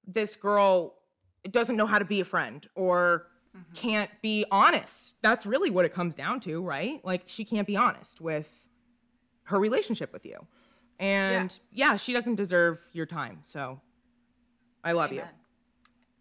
this 0.05 0.35
girl 0.35 0.95
doesn't 1.49 1.77
know 1.77 1.85
how 1.85 1.99
to 1.99 2.05
be 2.05 2.21
a 2.21 2.25
friend 2.25 2.67
or 2.75 3.27
mm-hmm. 3.55 3.73
can't 3.73 4.11
be 4.21 4.45
honest. 4.51 5.17
That's 5.21 5.45
really 5.45 5.69
what 5.69 5.85
it 5.85 5.93
comes 5.93 6.15
down 6.15 6.39
to, 6.41 6.61
right? 6.61 7.03
Like 7.03 7.23
she 7.25 7.45
can't 7.45 7.67
be 7.67 7.77
honest 7.77 8.19
with 8.19 8.49
her 9.43 9.59
relationship 9.59 10.11
with 10.11 10.25
you. 10.25 10.45
And 10.99 11.57
yeah, 11.71 11.95
she 11.97 12.13
doesn't 12.13 12.35
deserve 12.35 12.79
your 12.93 13.05
time. 13.05 13.39
So 13.41 13.81
I 14.83 14.93
love 14.93 15.11
Amen. 15.11 15.25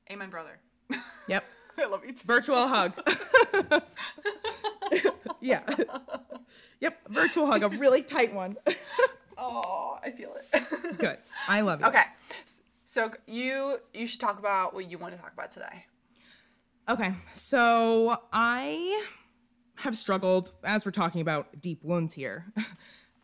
you. 0.08 0.14
Amen, 0.14 0.30
brother. 0.30 0.58
Yep. 1.26 1.44
I 1.78 1.86
love 1.86 2.04
you 2.04 2.12
too. 2.12 2.26
Virtual 2.26 2.68
hug. 2.68 2.92
yeah. 5.40 5.62
Yep. 6.80 7.08
Virtual 7.08 7.46
hug, 7.46 7.62
a 7.62 7.68
really 7.70 8.02
tight 8.02 8.34
one. 8.34 8.56
Oh, 9.38 9.98
I 10.02 10.10
feel 10.10 10.34
it. 10.52 10.98
Good. 10.98 11.16
I 11.48 11.62
love 11.62 11.80
you. 11.80 11.86
okay. 11.86 12.04
So 12.84 13.10
you 13.26 13.78
you 13.94 14.06
should 14.06 14.20
talk 14.20 14.38
about 14.38 14.74
what 14.74 14.90
you 14.90 14.98
want 14.98 15.14
to 15.16 15.20
talk 15.20 15.32
about 15.32 15.50
today. 15.50 15.86
Okay. 16.88 17.14
So 17.32 18.20
I 18.32 19.04
have 19.76 19.96
struggled, 19.96 20.52
as 20.62 20.84
we're 20.84 20.92
talking 20.92 21.20
about 21.20 21.60
deep 21.60 21.82
wounds 21.82 22.14
here, 22.14 22.52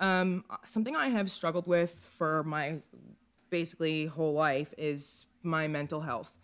um, 0.00 0.44
something 0.66 0.96
I 0.96 1.08
have 1.08 1.30
struggled 1.30 1.66
with 1.66 1.92
for 1.92 2.42
my 2.42 2.80
basically 3.50 4.06
whole 4.06 4.32
life 4.32 4.72
is 4.78 5.26
my 5.42 5.68
mental 5.68 6.00
health. 6.00 6.36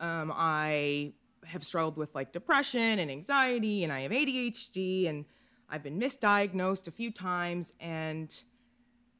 Um, 0.00 0.32
I 0.34 1.12
have 1.44 1.64
struggled 1.64 1.96
with 1.96 2.14
like 2.14 2.32
depression 2.32 2.98
and 2.98 3.10
anxiety, 3.10 3.84
and 3.84 3.92
I 3.92 4.00
have 4.00 4.10
ADHD, 4.10 5.08
and 5.08 5.24
I've 5.70 5.82
been 5.82 5.98
misdiagnosed 5.98 6.88
a 6.88 6.90
few 6.90 7.10
times. 7.10 7.74
And 7.80 8.34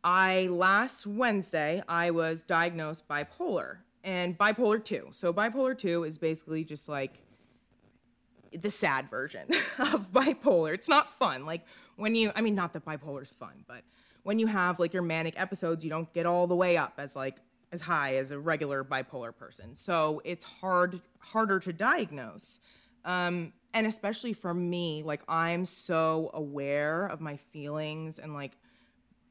I 0.03 0.49
last 0.49 1.07
Wednesday 1.07 1.83
I 1.89 2.11
was 2.11 2.43
diagnosed 2.43 3.09
bipolar 3.09 3.79
and 4.03 4.37
bipolar 4.37 4.83
2. 4.85 5.09
So 5.13 5.33
bipolar 5.33 5.77
2 5.77 6.05
is 6.05 6.19
basically 6.19 6.65
just 6.65 6.89
like 6.89 7.21
the 8.53 8.71
sad 8.71 9.11
version 9.11 9.47
of 9.79 10.13
bipolar. 10.13 10.75
It's 10.75 10.89
not 10.89 11.09
fun. 11.09 11.45
Like 11.45 11.67
when 11.97 12.15
you 12.15 12.33
I 12.35 12.41
mean 12.41 12.55
not 12.55 12.73
that 12.75 12.85
bipolar 12.85 13.23
is 13.23 13.31
fun, 13.31 13.65
but 13.67 13.83
when 14.23 14.39
you 14.39 14.47
have 14.47 14.79
like 14.79 14.93
your 14.93 15.03
manic 15.03 15.41
episodes, 15.41 15.85
you 15.85 15.91
don't 15.91 16.13
get 16.13 16.27
all 16.27 16.47
the 16.47 16.57
way 16.57 16.77
up 16.77 16.95
as 16.99 17.17
like 17.17 17.37
as 17.71 17.83
high 17.83 18.17
as 18.17 18.31
a 18.31 18.39
regular 18.39 18.83
bipolar 18.85 19.37
person. 19.37 19.77
So 19.77 20.23
it's 20.25 20.45
hard 20.45 21.01
harder 21.19 21.59
to 21.61 21.73
diagnose. 21.73 22.61
Um 23.05 23.53
and 23.75 23.87
especially 23.87 24.33
for 24.33 24.55
me, 24.55 25.03
like 25.03 25.23
I'm 25.29 25.67
so 25.67 26.31
aware 26.33 27.07
of 27.07 27.21
my 27.21 27.37
feelings 27.37 28.19
and 28.19 28.35
like 28.35 28.57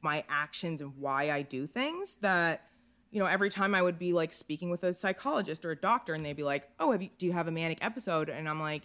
my 0.02 0.24
actions 0.30 0.82
and 0.82 0.96
why 0.98 1.32
I 1.32 1.42
do 1.42 1.66
things 1.66 2.18
that 2.18 2.64
you 3.12 3.20
know 3.20 3.26
every 3.26 3.50
time 3.50 3.74
I 3.74 3.82
would 3.82 3.98
be 3.98 4.14
like 4.14 4.34
speaking 4.34 4.70
with 4.70 4.84
a 4.84 4.94
psychologist 4.94 5.66
or 5.66 5.72
a 5.72 5.76
doctor 5.76 6.14
and 6.14 6.26
they'd 6.26 6.36
be 6.36 6.44
like, 6.44 6.70
"Oh, 6.80 6.94
you, 6.94 7.10
do 7.18 7.26
you 7.26 7.34
have 7.34 7.48
a 7.48 7.52
manic 7.52 7.80
episode?" 7.82 8.30
and 8.30 8.48
I'm 8.48 8.60
like, 8.60 8.84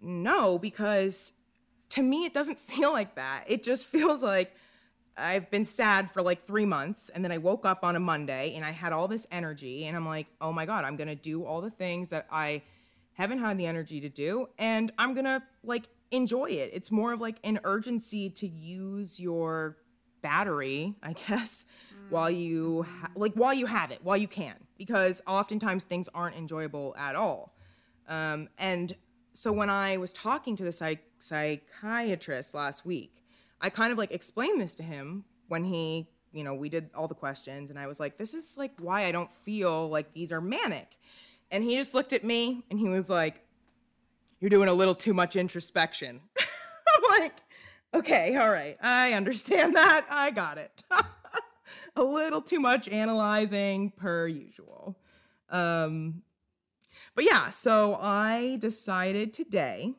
"No," 0.00 0.58
because 0.58 1.32
to 1.90 2.02
me 2.02 2.24
it 2.24 2.34
doesn't 2.34 2.58
feel 2.72 2.92
like 2.92 3.14
that. 3.16 3.44
It 3.48 3.62
just 3.62 3.86
feels 3.86 4.22
like 4.22 4.54
I've 5.16 5.50
been 5.50 5.64
sad 5.64 6.10
for 6.10 6.22
like 6.22 6.46
3 6.46 6.64
months 6.66 7.08
and 7.08 7.24
then 7.24 7.32
I 7.32 7.38
woke 7.38 7.64
up 7.64 7.84
on 7.84 7.96
a 7.96 8.00
Monday 8.00 8.54
and 8.54 8.64
I 8.64 8.70
had 8.70 8.92
all 8.92 9.08
this 9.08 9.26
energy 9.32 9.86
and 9.86 9.96
I'm 9.96 10.06
like, 10.06 10.26
"Oh 10.40 10.52
my 10.52 10.66
god, 10.66 10.84
I'm 10.84 10.96
going 10.96 11.08
to 11.08 11.14
do 11.14 11.44
all 11.44 11.60
the 11.60 11.70
things 11.70 12.10
that 12.10 12.26
I 12.30 12.62
haven't 13.14 13.38
had 13.38 13.56
the 13.56 13.66
energy 13.66 14.00
to 14.00 14.08
do 14.10 14.48
and 14.58 14.92
I'm 14.98 15.14
going 15.14 15.24
to 15.24 15.42
like 15.62 15.88
enjoy 16.10 16.50
it." 16.50 16.70
It's 16.72 16.90
more 16.90 17.12
of 17.12 17.20
like 17.20 17.36
an 17.44 17.60
urgency 17.64 18.30
to 18.30 18.46
use 18.46 19.18
your 19.18 19.76
battery, 20.22 20.94
I 21.02 21.12
guess, 21.28 21.64
while 22.10 22.30
you 22.30 22.82
ha- 22.82 23.10
like 23.14 23.34
while 23.34 23.54
you 23.54 23.66
have 23.66 23.90
it, 23.90 24.00
while 24.02 24.16
you 24.16 24.28
can, 24.28 24.56
because 24.76 25.22
oftentimes 25.26 25.84
things 25.84 26.08
aren't 26.14 26.36
enjoyable 26.36 26.94
at 26.98 27.14
all. 27.14 27.54
Um, 28.08 28.48
and 28.58 28.94
so 29.36 29.52
when 29.52 29.68
I 29.68 29.98
was 29.98 30.12
talking 30.12 30.56
to 30.56 30.64
the 30.64 30.72
psych- 30.72 31.04
psychiatrist 31.18 32.54
last 32.54 32.84
week. 32.84 33.22
I 33.60 33.70
kind 33.70 33.92
of 33.92 33.98
like 33.98 34.12
explained 34.12 34.60
this 34.60 34.74
to 34.76 34.82
him 34.82 35.24
when 35.48 35.64
he, 35.64 36.08
you 36.32 36.44
know, 36.44 36.54
we 36.54 36.68
did 36.68 36.90
all 36.94 37.08
the 37.08 37.14
questions 37.14 37.70
and 37.70 37.78
I 37.78 37.86
was 37.86 37.98
like, 38.00 38.18
this 38.18 38.34
is 38.34 38.56
like 38.58 38.72
why 38.78 39.06
I 39.06 39.12
don't 39.12 39.32
feel 39.32 39.88
like 39.88 40.12
these 40.12 40.32
are 40.32 40.40
manic. 40.40 40.96
And 41.50 41.62
he 41.62 41.76
just 41.76 41.94
looked 41.94 42.12
at 42.12 42.24
me 42.24 42.64
and 42.70 42.78
he 42.78 42.88
was 42.88 43.08
like, 43.08 43.42
you're 44.40 44.50
doing 44.50 44.68
a 44.68 44.74
little 44.74 44.94
too 44.94 45.14
much 45.14 45.36
introspection. 45.36 46.20
I'm 46.38 47.20
like, 47.20 47.34
okay, 47.94 48.36
all 48.36 48.50
right. 48.50 48.76
I 48.82 49.14
understand 49.14 49.76
that. 49.76 50.06
I 50.10 50.30
got 50.30 50.58
it. 50.58 50.84
a 51.96 52.02
little 52.02 52.42
too 52.42 52.60
much 52.60 52.88
analyzing 52.88 53.90
per 53.90 54.26
usual. 54.26 54.98
Um, 55.48 56.22
but 57.16 57.24
yeah, 57.24 57.50
so 57.50 57.98
I 58.00 58.58
decided 58.60 59.32
today 59.32 59.94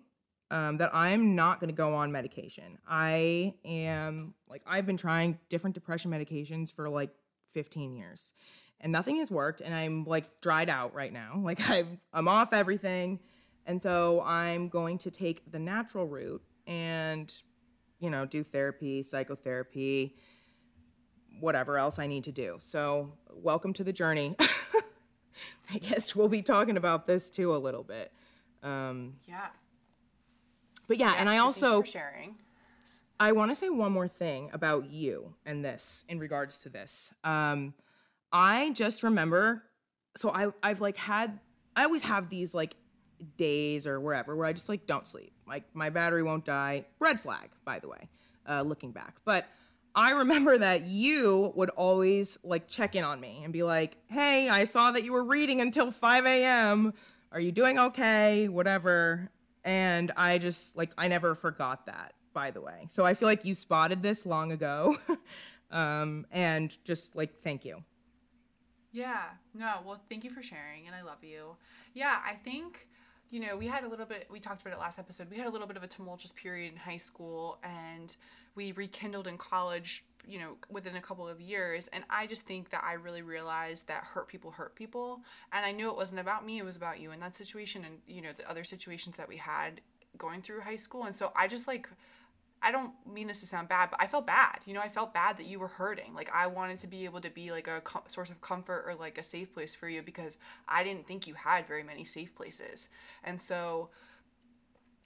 um, 0.52 0.78
that 0.78 0.94
I'm 0.94 1.36
not 1.36 1.60
going 1.60 1.70
to 1.70 1.76
go 1.76 1.96
on 1.96 2.12
medication. 2.12 2.78
I 2.88 3.56
am 3.66 4.36
like, 4.48 4.62
I've 4.68 4.86
been 4.86 4.98
trying 4.98 5.40
different 5.50 5.74
depression 5.74 6.12
medications 6.12 6.72
for 6.72 6.88
like 6.88 7.10
15 7.48 7.96
years 7.96 8.34
and 8.80 8.92
nothing 8.92 9.18
has 9.18 9.32
worked. 9.32 9.62
And 9.62 9.74
I'm 9.74 10.06
like 10.06 10.42
dried 10.42 10.70
out 10.70 10.94
right 10.94 11.12
now. 11.12 11.34
Like, 11.44 11.68
I've, 11.70 11.88
I'm 12.14 12.28
off 12.28 12.54
everything. 12.54 13.20
And 13.66 13.82
so 13.82 14.22
I'm 14.22 14.70
going 14.70 15.00
to 15.00 15.12
take 15.12 15.52
the 15.52 15.60
natural 15.60 16.06
route 16.06 16.44
and, 16.68 17.34
you 18.00 18.12
know, 18.12 18.26
do 18.26 18.44
therapy, 18.44 19.02
psychotherapy, 19.02 20.18
whatever 21.40 21.78
else 21.78 22.00
I 22.00 22.08
need 22.08 22.26
to 22.26 22.32
do. 22.32 22.58
So, 22.60 23.14
welcome 23.34 23.74
to 23.74 23.84
the 23.84 23.94
journey. 23.94 24.36
I 25.74 25.78
guess 25.78 26.16
we'll 26.16 26.28
be 26.30 26.42
talking 26.42 26.78
about 26.78 27.08
this 27.08 27.30
too 27.30 27.56
a 27.56 27.58
little 27.58 27.84
bit. 27.84 28.12
Um, 28.64 29.16
Yeah. 29.26 29.48
but 30.88 30.98
yeah, 30.98 31.16
and 31.18 31.30
I 31.30 31.36
so 31.38 31.52
thank 31.52 31.62
you 31.62 31.68
also 31.68 31.82
for 31.82 31.88
sharing. 31.88 32.36
I 33.20 33.32
want 33.34 33.52
to 33.52 33.56
say 33.56 33.70
one 33.70 33.92
more 33.92 34.08
thing 34.08 34.50
about 34.54 34.90
you 34.90 35.34
and 35.46 35.64
this 35.66 36.06
in 36.08 36.20
regards 36.20 36.60
to 36.60 36.70
this. 36.70 37.14
Um, 37.24 37.74
I 38.32 38.72
just 38.74 39.04
remember, 39.04 39.64
so 40.16 40.30
I 40.32 40.48
I've 40.64 40.82
like 40.82 40.98
had 40.98 41.40
I 41.76 41.84
always 41.84 42.04
have 42.04 42.30
these 42.30 42.54
like 42.54 42.76
days 43.38 43.88
or 43.88 44.00
wherever 44.00 44.36
where 44.36 44.46
I 44.46 44.54
just 44.54 44.70
like 44.70 44.86
don't 44.88 45.06
sleep. 45.08 45.34
Like 45.48 45.64
my 45.74 45.90
battery 45.90 46.24
won't 46.24 46.46
die. 46.46 46.86
Red 47.00 47.20
flag, 47.20 47.50
by 47.66 47.80
the 47.80 47.90
way, 47.90 48.10
uh, 48.48 48.62
looking 48.62 48.92
back. 48.92 49.16
But 49.26 49.46
I 49.98 50.12
remember 50.12 50.60
that 50.60 50.86
you 50.86 51.52
would 51.56 51.72
always 51.72 52.38
like 52.44 52.68
check 52.68 52.96
in 52.96 53.04
on 53.04 53.20
me 53.20 53.42
and 53.44 53.52
be 53.52 53.64
like, 53.64 53.98
"Hey, 54.08 54.48
I 54.48 54.66
saw 54.66 54.92
that 54.92 55.04
you 55.04 55.12
were 55.12 55.24
reading 55.24 55.60
until 55.60 55.90
5 55.90 56.26
a.m. 56.28 56.94
Are 57.32 57.40
you 57.40 57.52
doing 57.52 57.80
okay? 57.80 58.48
Whatever." 58.48 59.32
And 59.66 60.12
I 60.16 60.38
just 60.38 60.78
like 60.78 60.92
I 61.00 61.08
never 61.08 61.34
forgot 61.34 61.88
that, 61.88 62.14
by 62.32 62.52
the 62.52 62.62
way. 62.62 62.86
So 62.90 63.06
I 63.06 63.16
feel 63.16 63.28
like 63.28 63.44
you 63.44 63.56
spotted 63.56 64.04
this 64.04 64.24
long 64.24 64.52
ago, 64.52 64.98
um, 65.72 66.28
and 66.32 66.78
just 66.86 67.16
like 67.16 67.42
thank 67.42 67.66
you. 67.66 67.84
Yeah. 68.92 69.24
No, 69.56 69.78
well, 69.84 70.02
thank 70.10 70.24
you 70.24 70.30
for 70.30 70.44
sharing, 70.44 70.86
and 70.86 70.96
I 70.96 71.02
love 71.02 71.24
you. 71.24 71.56
Yeah, 71.94 72.20
I 72.24 72.34
think, 72.34 72.88
you 73.30 73.40
know, 73.40 73.58
we 73.58 73.68
had 73.68 73.84
a 73.84 73.88
little 73.88 74.06
bit, 74.06 74.28
we 74.30 74.40
talked 74.40 74.62
about 74.62 74.74
it 74.74 74.80
last 74.80 74.98
episode, 74.98 75.30
we 75.30 75.38
had 75.38 75.46
a 75.46 75.52
little 75.52 75.68
bit 75.68 75.78
of 75.78 75.84
a 75.84 75.88
tumultuous 75.88 76.32
period 76.32 76.72
in 76.72 76.80
high 76.80 76.98
school, 76.98 77.60
and 77.64 78.16
we 78.58 78.74
rekindled 78.74 79.28
in 79.28 79.38
college, 79.38 80.04
you 80.28 80.40
know, 80.40 80.58
within 80.70 80.98
a 80.98 81.02
couple 81.02 81.30
of 81.30 81.40
years. 81.40 81.88
And 81.94 82.04
I 82.10 82.26
just 82.26 82.42
think 82.42 82.72
that 82.72 82.84
I 82.84 82.94
really 82.94 83.22
realized 83.22 83.88
that 83.88 84.04
hurt 84.04 84.28
people 84.28 84.52
hurt 84.52 84.76
people. 84.76 85.22
And 85.54 85.64
I 85.64 85.72
knew 85.72 85.90
it 85.90 85.96
wasn't 85.96 86.20
about 86.20 86.46
me, 86.46 86.58
it 86.58 86.66
was 86.66 86.76
about 86.76 87.00
you 87.00 87.12
in 87.12 87.20
that 87.22 87.36
situation 87.36 87.86
and, 87.86 88.00
you 88.08 88.22
know, 88.22 88.32
the 88.36 88.50
other 88.50 88.66
situations 88.66 89.16
that 89.16 89.30
we 89.30 89.38
had 89.38 89.80
going 90.18 90.42
through 90.42 90.62
high 90.62 90.76
school. 90.76 91.04
And 91.04 91.16
so 91.16 91.32
I 91.36 91.48
just 91.48 91.68
like, 91.68 91.88
I 92.60 92.72
don't 92.72 92.92
mean 93.06 93.28
this 93.28 93.42
to 93.42 93.46
sound 93.46 93.70
bad, 93.70 93.92
but 93.92 94.02
I 94.02 94.08
felt 94.08 94.26
bad. 94.26 94.58
You 94.66 94.74
know, 94.74 94.82
I 94.82 94.90
felt 94.90 95.14
bad 95.14 95.38
that 95.38 95.46
you 95.46 95.60
were 95.60 95.68
hurting. 95.68 96.16
Like 96.16 96.32
I 96.34 96.48
wanted 96.48 96.80
to 96.80 96.88
be 96.88 97.06
able 97.06 97.22
to 97.22 97.30
be 97.30 97.52
like 97.52 97.68
a 97.68 97.82
co- 97.82 98.04
source 98.08 98.32
of 98.32 98.42
comfort 98.42 98.86
or 98.88 98.96
like 98.96 99.20
a 99.20 99.24
safe 99.24 99.54
place 99.54 99.76
for 99.76 99.88
you 99.88 100.02
because 100.02 100.40
I 100.68 100.84
didn't 100.84 101.06
think 101.06 101.28
you 101.28 101.36
had 101.36 101.68
very 101.68 101.84
many 101.84 102.04
safe 102.04 102.36
places. 102.36 102.90
And 103.24 103.40
so 103.40 103.90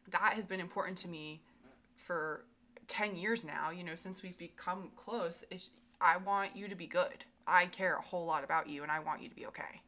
that 0.09 0.33
has 0.35 0.45
been 0.45 0.61
important 0.61 0.97
to 0.99 1.09
me 1.09 1.41
for 1.97 2.45
10 2.91 3.15
years 3.15 3.45
now, 3.45 3.71
you 3.71 3.85
know, 3.85 3.95
since 3.95 4.21
we've 4.21 4.37
become 4.37 4.91
close. 4.97 5.45
I 6.01 6.17
want 6.17 6.57
you 6.57 6.67
to 6.67 6.75
be 6.75 6.87
good. 6.87 7.23
I 7.47 7.67
care 7.67 7.95
a 7.95 8.01
whole 8.01 8.25
lot 8.25 8.43
about 8.43 8.67
you 8.67 8.83
and 8.83 8.91
I 8.91 8.99
want 8.99 9.21
you 9.21 9.29
to 9.29 9.35
be 9.35 9.45
okay. 9.47 9.81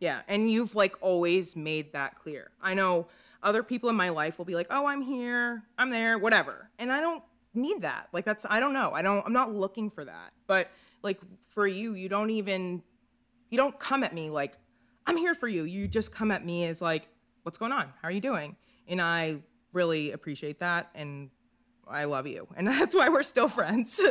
Yeah, 0.00 0.20
and 0.28 0.50
you've 0.50 0.74
like 0.74 0.96
always 1.00 1.56
made 1.56 1.94
that 1.94 2.16
clear. 2.16 2.50
I 2.60 2.74
know 2.74 3.06
other 3.42 3.62
people 3.62 3.88
in 3.88 3.96
my 3.96 4.10
life 4.10 4.36
will 4.36 4.44
be 4.44 4.54
like, 4.54 4.66
"Oh, 4.68 4.84
I'm 4.84 5.00
here, 5.00 5.62
I'm 5.78 5.90
there, 5.90 6.18
whatever." 6.18 6.68
And 6.78 6.92
I 6.92 7.00
don't 7.00 7.22
need 7.54 7.82
that. 7.82 8.08
Like 8.12 8.24
that's 8.24 8.44
I 8.50 8.60
don't 8.60 8.74
know. 8.74 8.90
I 8.92 9.00
don't 9.00 9.24
I'm 9.24 9.32
not 9.32 9.54
looking 9.54 9.88
for 9.88 10.04
that. 10.04 10.32
But 10.46 10.70
like 11.02 11.20
for 11.48 11.66
you, 11.66 11.94
you 11.94 12.08
don't 12.08 12.30
even 12.30 12.82
you 13.48 13.56
don't 13.56 13.78
come 13.78 14.04
at 14.04 14.12
me 14.12 14.28
like, 14.28 14.54
"I'm 15.06 15.16
here 15.16 15.34
for 15.34 15.48
you." 15.48 15.62
You 15.62 15.88
just 15.88 16.12
come 16.12 16.30
at 16.32 16.44
me 16.44 16.66
as 16.66 16.82
like, 16.82 17.08
"What's 17.44 17.56
going 17.56 17.72
on? 17.72 17.92
How 18.02 18.08
are 18.08 18.12
you 18.12 18.20
doing?" 18.20 18.56
And 18.88 19.00
I 19.00 19.38
really 19.72 20.10
appreciate 20.10 20.58
that 20.58 20.90
and 20.94 21.30
I 21.88 22.04
love 22.04 22.26
you. 22.26 22.48
And 22.56 22.66
that's 22.68 22.94
why 22.94 23.08
we're 23.08 23.22
still 23.22 23.48
friends. 23.48 24.00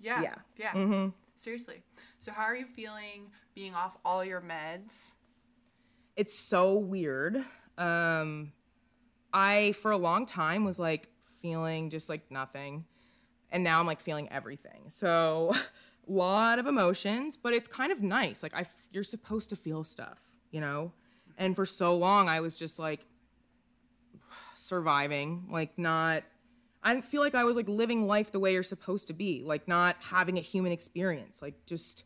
Yeah. 0.00 0.22
Yeah. 0.22 0.34
Yeah. 0.76 1.08
Seriously. 1.38 1.82
So, 2.20 2.30
how 2.30 2.44
are 2.44 2.54
you 2.54 2.66
feeling 2.66 3.32
being 3.56 3.74
off 3.74 3.96
all 4.04 4.24
your 4.24 4.40
meds? 4.40 5.16
it's 6.14 6.38
so 6.38 6.74
weird. 6.74 7.44
Um, 7.76 8.52
I 9.32 9.72
for 9.72 9.90
a 9.90 9.96
long 9.96 10.24
time 10.24 10.64
was 10.64 10.78
like 10.78 11.08
feeling 11.42 11.90
just 11.90 12.08
like 12.08 12.30
nothing, 12.30 12.84
and 13.50 13.64
now 13.64 13.80
I'm 13.80 13.88
like 13.88 14.00
feeling 14.00 14.28
everything. 14.30 14.84
So, 14.86 15.52
a 15.52 15.60
lot 16.12 16.60
of 16.60 16.68
emotions, 16.68 17.36
but 17.36 17.52
it's 17.52 17.66
kind 17.66 17.90
of 17.90 18.00
nice. 18.00 18.42
Like 18.44 18.54
I, 18.54 18.60
f- 18.60 18.88
you're 18.92 19.02
supposed 19.02 19.50
to 19.50 19.56
feel 19.56 19.82
stuff, 19.82 20.20
you 20.52 20.60
know. 20.60 20.92
And 21.36 21.56
for 21.56 21.66
so 21.66 21.96
long, 21.96 22.28
I 22.28 22.38
was 22.38 22.56
just 22.56 22.78
like 22.78 23.04
surviving, 24.56 25.46
like 25.50 25.76
not. 25.78 26.22
I 26.82 26.94
didn't 26.94 27.06
feel 27.06 27.20
like 27.20 27.34
I 27.34 27.44
was 27.44 27.56
like 27.56 27.68
living 27.68 28.06
life 28.06 28.30
the 28.30 28.38
way 28.38 28.52
you're 28.52 28.62
supposed 28.62 29.08
to 29.08 29.12
be, 29.12 29.42
like 29.44 29.66
not 29.66 29.96
having 30.00 30.38
a 30.38 30.40
human 30.40 30.72
experience, 30.72 31.42
like 31.42 31.66
just 31.66 32.04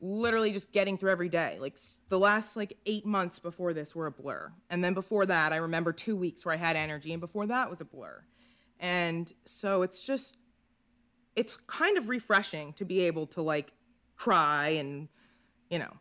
literally 0.00 0.52
just 0.52 0.72
getting 0.72 0.96
through 0.96 1.10
every 1.10 1.28
day. 1.28 1.58
Like 1.60 1.76
the 2.08 2.18
last 2.18 2.56
like 2.56 2.78
eight 2.86 3.04
months 3.04 3.38
before 3.38 3.74
this 3.74 3.94
were 3.94 4.06
a 4.06 4.12
blur. 4.12 4.52
And 4.70 4.82
then 4.82 4.94
before 4.94 5.26
that, 5.26 5.52
I 5.52 5.56
remember 5.56 5.92
two 5.92 6.16
weeks 6.16 6.44
where 6.44 6.54
I 6.54 6.58
had 6.58 6.76
energy, 6.76 7.12
and 7.12 7.20
before 7.20 7.46
that 7.46 7.68
was 7.68 7.80
a 7.80 7.84
blur. 7.84 8.24
And 8.78 9.30
so 9.44 9.82
it's 9.82 10.02
just, 10.02 10.38
it's 11.36 11.56
kind 11.56 11.98
of 11.98 12.08
refreshing 12.08 12.72
to 12.74 12.84
be 12.84 13.00
able 13.00 13.26
to 13.28 13.42
like 13.42 13.72
cry 14.16 14.68
and, 14.68 15.08
you 15.68 15.78
know. 15.78 15.92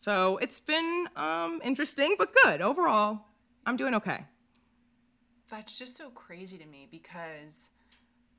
So 0.00 0.38
it's 0.38 0.60
been 0.60 1.06
um, 1.16 1.60
interesting, 1.64 2.14
but 2.18 2.30
good. 2.44 2.60
Overall, 2.60 3.20
I'm 3.66 3.76
doing 3.76 3.94
okay. 3.96 4.24
That's 5.54 5.78
just 5.78 5.96
so 5.96 6.10
crazy 6.10 6.58
to 6.58 6.66
me 6.66 6.88
because 6.90 7.68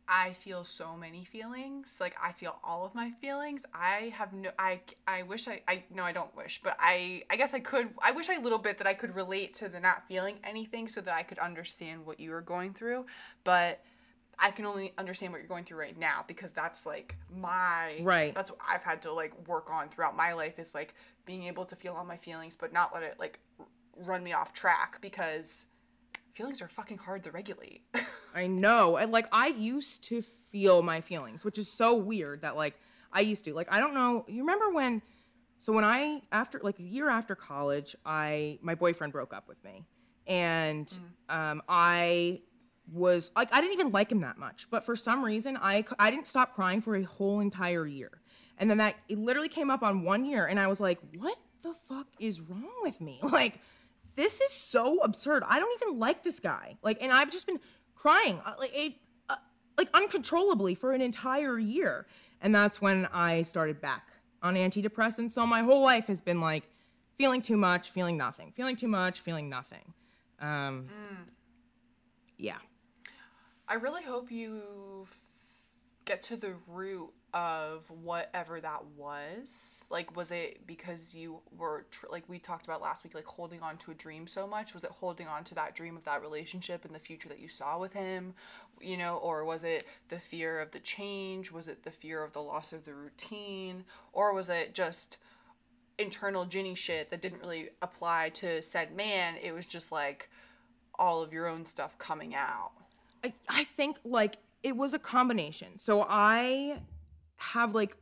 I 0.06 0.34
feel 0.34 0.66
so 0.66 0.98
many 0.98 1.24
feelings. 1.24 1.96
Like 2.02 2.14
I 2.22 2.34
feel 2.34 2.60
all 2.62 2.86
of 2.86 2.94
my 2.94 3.12
feelings. 3.22 3.62
I 3.74 4.12
have 4.18 4.34
no 4.34 4.52
I 4.60 4.82
I 5.08 5.24
wish 5.24 5.48
I 5.48 5.62
I 5.66 5.84
no 5.94 6.04
I 6.04 6.12
don't 6.12 6.36
wish, 6.36 6.60
but 6.62 6.76
I 6.78 7.24
I 7.30 7.38
guess 7.38 7.54
I 7.54 7.60
could 7.60 7.92
I 8.04 8.12
wish 8.12 8.30
I 8.30 8.36
a 8.36 8.42
little 8.42 8.58
bit 8.58 8.80
that 8.80 8.88
I 8.88 8.94
could 8.94 9.16
relate 9.16 9.54
to 9.56 9.70
the 9.70 9.80
not 9.80 10.10
feeling 10.10 10.40
anything 10.44 10.90
so 10.90 11.00
that 11.00 11.14
I 11.14 11.24
could 11.24 11.40
understand 11.40 12.06
what 12.06 12.20
you 12.20 12.34
are 12.34 12.42
going 12.42 12.74
through, 12.74 13.06
but 13.46 13.82
I 14.38 14.52
can 14.52 14.66
only 14.66 14.92
understand 14.98 15.32
what 15.32 15.40
you're 15.40 15.48
going 15.48 15.64
through 15.64 15.80
right 15.80 15.98
now 15.98 16.26
because 16.28 16.52
that's 16.52 16.86
like 16.86 17.16
my 17.34 18.02
Right. 18.02 18.36
That's 18.36 18.52
what 18.52 18.60
I've 18.70 18.84
had 18.84 19.02
to 19.04 19.14
like 19.14 19.48
work 19.48 19.72
on 19.72 19.88
throughout 19.88 20.18
my 20.18 20.34
life 20.34 20.60
is 20.60 20.76
like 20.76 20.96
being 21.26 21.44
able 21.44 21.64
to 21.64 21.78
feel 21.78 21.94
all 21.94 22.04
my 22.04 22.18
feelings 22.18 22.58
but 22.58 22.74
not 22.74 22.94
let 22.94 23.04
it 23.04 23.16
like 23.22 23.40
run 23.96 24.22
me 24.22 24.34
off 24.34 24.52
track 24.52 25.00
because 25.00 25.68
feelings 26.34 26.62
are 26.62 26.68
fucking 26.68 26.98
hard 26.98 27.24
to 27.24 27.32
regulate. 27.32 27.82
I 28.36 28.48
know. 28.48 28.98
And 28.98 29.12
like 29.12 29.28
I 29.32 29.48
used 29.48 30.04
to 30.06 30.22
feel 30.52 30.82
my 30.82 31.02
feelings, 31.02 31.46
which 31.46 31.58
is 31.58 31.72
so 31.72 31.96
weird 31.96 32.42
that 32.42 32.56
like 32.56 32.76
I 33.12 33.22
used 33.22 33.46
to. 33.46 33.54
Like 33.54 33.72
I 33.72 33.80
don't 33.80 33.94
know. 33.94 34.26
You 34.28 34.42
remember 34.42 34.70
when 34.70 35.02
so 35.58 35.72
when 35.72 35.86
I 35.86 36.22
after 36.32 36.60
like 36.62 36.80
a 36.80 36.84
year 36.84 37.10
after 37.10 37.36
college, 37.36 37.96
I 38.06 38.60
my 38.62 38.76
boyfriend 38.76 39.14
broke 39.14 39.34
up 39.34 39.48
with 39.48 39.64
me. 39.64 39.86
And 40.28 40.92
um 41.30 41.62
I 41.70 42.42
was 42.92 43.32
like 43.36 43.54
I 43.54 43.62
didn't 43.62 43.74
even 43.74 43.92
like 43.92 44.12
him 44.12 44.22
that 44.22 44.38
much, 44.38 44.70
but 44.70 44.86
for 44.86 44.96
some 44.96 45.24
reason 45.24 45.58
I 45.62 45.86
I 45.98 46.12
didn't 46.12 46.28
stop 46.28 46.54
crying 46.54 46.82
for 46.82 46.96
a 46.96 47.04
whole 47.04 47.40
entire 47.40 47.88
year. 47.88 48.12
And 48.58 48.70
then 48.70 48.80
that 48.80 48.96
it 49.08 49.18
literally 49.18 49.50
came 49.50 49.70
up 49.70 49.82
on 49.82 50.04
one 50.04 50.26
year 50.26 50.46
and 50.46 50.60
I 50.60 50.68
was 50.68 50.82
like, 50.82 51.00
"What 51.18 51.38
the 51.62 51.74
fuck 51.74 52.08
is 52.20 52.42
wrong 52.42 52.74
with 52.82 53.00
me?" 53.00 53.20
Like 53.32 53.60
this 54.16 54.42
is 54.42 54.52
so 54.52 55.00
absurd. 55.00 55.44
I 55.48 55.60
don't 55.60 55.82
even 55.82 56.00
like 56.00 56.24
this 56.24 56.40
guy. 56.40 56.78
Like, 56.82 57.02
and 57.02 57.12
I've 57.12 57.30
just 57.30 57.46
been 57.48 57.60
crying 57.96 58.40
uh, 58.46 58.54
like 58.60 58.72
it, 58.74 58.94
uh, 59.30 59.36
like 59.78 59.90
uncontrollably 59.94 60.76
for 60.76 60.94
an 60.94 61.02
entire 61.02 61.60
year. 61.60 62.06
And 62.42 62.54
that's 62.54 62.82
when 62.82 63.08
I 63.08 63.44
started 63.44 63.82
back 63.82 64.08
on 64.42 64.56
antidepressants. 64.56 65.32
So 65.32 65.46
my 65.46 65.64
whole 65.64 65.82
life 65.82 66.08
has 66.08 66.22
been 66.22 66.40
like 66.40 66.64
feeling 67.18 67.42
too 67.42 67.58
much, 67.58 67.90
feeling 67.90 68.18
nothing, 68.18 68.52
feeling 68.52 68.76
too 68.76 68.88
much, 68.88 69.20
feeling 69.20 69.50
nothing. 69.50 69.94
Um, 70.40 70.88
yeah. 72.38 72.58
I 73.68 73.76
really 73.76 74.04
hope 74.04 74.32
you 74.32 75.04
f- 75.04 75.18
get 76.06 76.22
to 76.24 76.36
the 76.36 76.54
root 76.68 77.12
of 77.36 77.92
whatever 77.92 78.62
that 78.62 78.86
was. 78.96 79.84
Like, 79.90 80.16
was 80.16 80.32
it 80.32 80.66
because 80.66 81.14
you 81.14 81.42
were, 81.56 81.86
tr- 81.92 82.06
like 82.10 82.24
we 82.30 82.40
talked 82.40 82.66
about 82.66 82.82
last 82.82 83.04
week, 83.04 83.14
like 83.14 83.26
holding 83.26 83.62
on 83.62 83.76
to 83.80 83.92
a 83.92 83.94
dream 83.94 84.26
so 84.26 84.48
much? 84.48 84.74
Was 84.74 84.86
it 84.86 84.92
holding 84.92 85.28
on 85.28 85.44
to 85.44 85.56
that 85.56 85.76
dream 85.76 85.98
of 85.98 86.06
that 86.06 86.22
relationship 86.22 86.86
and 86.86 86.96
the 86.96 87.00
future 87.00 87.28
that 87.28 87.40
you 87.40 87.50
saw 87.50 87.78
with 87.78 87.92
him? 87.92 88.34
You 88.80 88.96
know, 88.96 89.18
or 89.18 89.44
was 89.44 89.66
it 89.66 89.86
the 90.08 90.18
fear 90.18 90.62
of 90.62 90.72
the 90.72 90.80
change? 90.80 91.52
Was 91.52 91.68
it 91.68 91.84
the 91.84 91.92
fear 91.92 92.24
of 92.24 92.32
the 92.32 92.42
loss 92.42 92.72
of 92.72 92.86
the 92.86 92.94
routine? 92.94 93.84
Or 94.14 94.34
was 94.34 94.48
it 94.48 94.74
just 94.74 95.18
internal 96.00 96.46
Ginny 96.46 96.74
shit 96.74 97.10
that 97.10 97.22
didn't 97.22 97.42
really 97.42 97.70
apply 97.82 98.30
to 98.36 98.62
said 98.62 98.96
man? 98.96 99.36
It 99.44 99.54
was 99.54 99.66
just 99.66 99.92
like 99.92 100.30
all 100.98 101.22
of 101.22 101.34
your 101.34 101.48
own 101.48 101.66
stuff 101.66 101.98
coming 101.98 102.34
out. 102.34 102.72
I, 103.26 103.34
I 103.50 103.64
think 103.66 103.98
like 104.06 104.38
it 104.64 104.78
was 104.78 104.94
a 104.94 105.00
combination. 105.00 105.78
So 105.80 106.06
I 106.08 106.80
have 107.38 107.76
like 107.76 107.98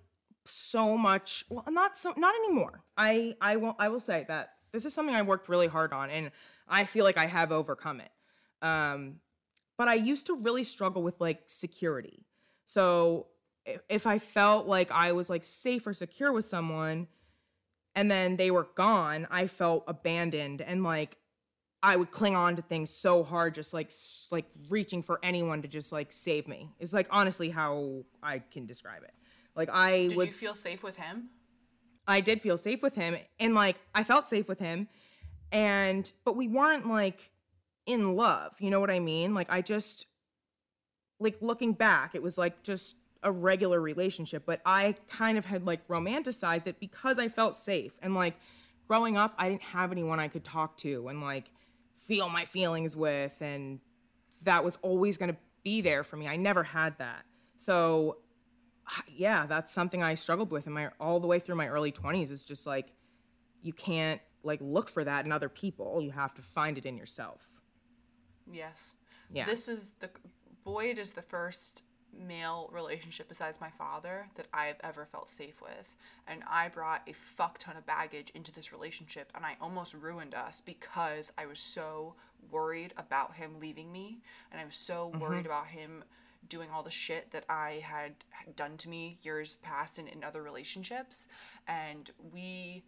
so 0.45 0.97
much 0.97 1.45
well 1.49 1.65
not 1.69 1.97
so 1.97 2.13
not 2.17 2.35
anymore. 2.35 2.81
I 2.97 3.35
I 3.41 3.55
will 3.57 3.75
I 3.79 3.89
will 3.89 3.99
say 3.99 4.25
that 4.27 4.53
this 4.71 4.85
is 4.85 4.93
something 4.93 5.15
I 5.15 5.21
worked 5.21 5.49
really 5.49 5.67
hard 5.67 5.93
on 5.93 6.09
and 6.09 6.31
I 6.67 6.85
feel 6.85 7.05
like 7.05 7.17
I 7.17 7.27
have 7.27 7.51
overcome 7.51 8.01
it. 8.01 8.11
Um 8.61 9.19
but 9.77 9.87
I 9.87 9.95
used 9.95 10.27
to 10.27 10.35
really 10.35 10.63
struggle 10.63 11.01
with 11.01 11.19
like 11.19 11.43
security. 11.47 12.25
So 12.65 13.27
if, 13.89 14.05
I 14.05 14.19
felt 14.19 14.67
like 14.67 14.91
I 14.91 15.13
was 15.13 15.29
like 15.29 15.45
safe 15.45 15.87
or 15.87 15.93
secure 15.93 16.31
with 16.31 16.45
someone 16.45 17.07
and 17.95 18.09
then 18.11 18.35
they 18.35 18.51
were 18.51 18.67
gone, 18.75 19.27
I 19.31 19.47
felt 19.47 19.83
abandoned 19.87 20.61
and 20.61 20.83
like 20.83 21.17
I 21.81 21.97
would 21.97 22.11
cling 22.11 22.35
on 22.35 22.55
to 22.55 22.61
things 22.61 22.89
so 22.89 23.23
hard, 23.23 23.55
just 23.55 23.73
like 23.73 23.91
like 24.31 24.45
reaching 24.69 25.01
for 25.01 25.19
anyone 25.21 25.61
to 25.63 25.67
just 25.67 25.91
like 25.91 26.11
save 26.11 26.47
me. 26.47 26.69
Is 26.79 26.93
like 26.93 27.07
honestly 27.11 27.49
how 27.49 28.05
I 28.21 28.39
can 28.39 28.65
describe 28.65 29.03
it. 29.03 29.13
Like 29.55 29.69
I 29.71 30.07
Did 30.07 30.17
would, 30.17 30.27
you 30.27 30.33
feel 30.33 30.55
safe 30.55 30.83
with 30.83 30.95
him? 30.95 31.29
I 32.07 32.21
did 32.21 32.41
feel 32.41 32.57
safe 32.57 32.83
with 32.83 32.95
him, 32.95 33.15
and 33.39 33.55
like 33.55 33.77
I 33.95 34.03
felt 34.03 34.27
safe 34.27 34.47
with 34.47 34.59
him, 34.59 34.87
and 35.51 36.11
but 36.25 36.35
we 36.35 36.47
weren't 36.47 36.87
like 36.87 37.31
in 37.85 38.15
love. 38.15 38.55
You 38.59 38.69
know 38.69 38.79
what 38.79 38.91
I 38.91 38.99
mean? 38.99 39.33
Like 39.33 39.51
I 39.51 39.61
just 39.61 40.07
like 41.19 41.37
looking 41.41 41.73
back, 41.73 42.15
it 42.15 42.21
was 42.21 42.37
like 42.37 42.63
just 42.63 42.97
a 43.23 43.31
regular 43.31 43.79
relationship, 43.79 44.43
but 44.45 44.61
I 44.65 44.95
kind 45.07 45.37
of 45.37 45.45
had 45.45 45.65
like 45.65 45.87
romanticized 45.87 46.67
it 46.67 46.79
because 46.79 47.19
I 47.19 47.29
felt 47.29 47.55
safe. 47.55 47.97
And 48.01 48.13
like 48.13 48.35
growing 48.87 49.17
up, 49.17 49.33
I 49.37 49.49
didn't 49.49 49.63
have 49.63 49.91
anyone 49.91 50.19
I 50.19 50.27
could 50.27 50.43
talk 50.43 50.77
to 50.79 51.07
and 51.07 51.21
like 51.21 51.49
feel 52.05 52.29
my 52.29 52.45
feelings 52.45 52.95
with 52.95 53.41
and 53.41 53.79
that 54.43 54.63
was 54.63 54.77
always 54.81 55.17
going 55.17 55.31
to 55.31 55.37
be 55.63 55.79
there 55.81 56.03
for 56.03 56.17
me. 56.17 56.27
I 56.27 56.35
never 56.35 56.63
had 56.63 56.97
that. 56.97 57.23
So 57.55 58.17
yeah, 59.07 59.45
that's 59.45 59.71
something 59.71 60.03
I 60.03 60.15
struggled 60.15 60.51
with 60.51 60.67
in 60.67 60.73
my 60.73 60.89
all 60.99 61.19
the 61.19 61.27
way 61.27 61.39
through 61.39 61.55
my 61.55 61.67
early 61.67 61.91
20s 61.91 62.31
is 62.31 62.45
just 62.45 62.67
like 62.67 62.91
you 63.61 63.73
can't 63.73 64.21
like 64.43 64.59
look 64.61 64.89
for 64.89 65.03
that 65.03 65.25
in 65.25 65.31
other 65.31 65.49
people. 65.49 66.01
You 66.01 66.11
have 66.11 66.33
to 66.35 66.41
find 66.41 66.77
it 66.77 66.85
in 66.85 66.97
yourself. 66.97 67.61
Yes. 68.51 68.95
Yeah. 69.31 69.45
This 69.45 69.67
is 69.67 69.93
the 69.99 70.09
Boyd 70.63 70.97
is 70.97 71.13
the 71.13 71.21
first 71.21 71.83
male 72.15 72.69
relationship 72.71 73.27
besides 73.27 73.59
my 73.59 73.69
father 73.71 74.27
that 74.35 74.47
I've 74.53 74.79
ever 74.83 75.05
felt 75.05 75.29
safe 75.29 75.61
with. 75.61 75.95
And 76.27 76.43
I 76.49 76.69
brought 76.69 77.01
a 77.07 77.13
fuck 77.13 77.57
ton 77.57 77.75
of 77.75 77.85
baggage 77.85 78.31
into 78.35 78.51
this 78.51 78.71
relationship 78.71 79.31
and 79.35 79.45
I 79.45 79.57
almost 79.59 79.93
ruined 79.93 80.35
us 80.35 80.61
because 80.63 81.31
I 81.37 81.45
was 81.45 81.59
so 81.59 82.15
worried 82.51 82.93
about 82.97 83.35
him 83.35 83.59
leaving 83.59 83.91
me 83.91 84.19
and 84.51 84.61
I 84.61 84.65
was 84.65 84.75
so 84.75 85.07
worried 85.19 85.39
mm-hmm. 85.39 85.47
about 85.47 85.67
him 85.67 86.03
doing 86.47 86.69
all 86.73 86.83
the 86.83 86.91
shit 86.91 87.31
that 87.31 87.45
I 87.49 87.83
had 87.83 88.15
done 88.55 88.77
to 88.77 88.89
me 88.89 89.19
years 89.21 89.55
past 89.55 89.97
in, 89.97 90.07
in 90.07 90.23
other 90.23 90.41
relationships. 90.41 91.27
And 91.67 92.09
we 92.31 92.83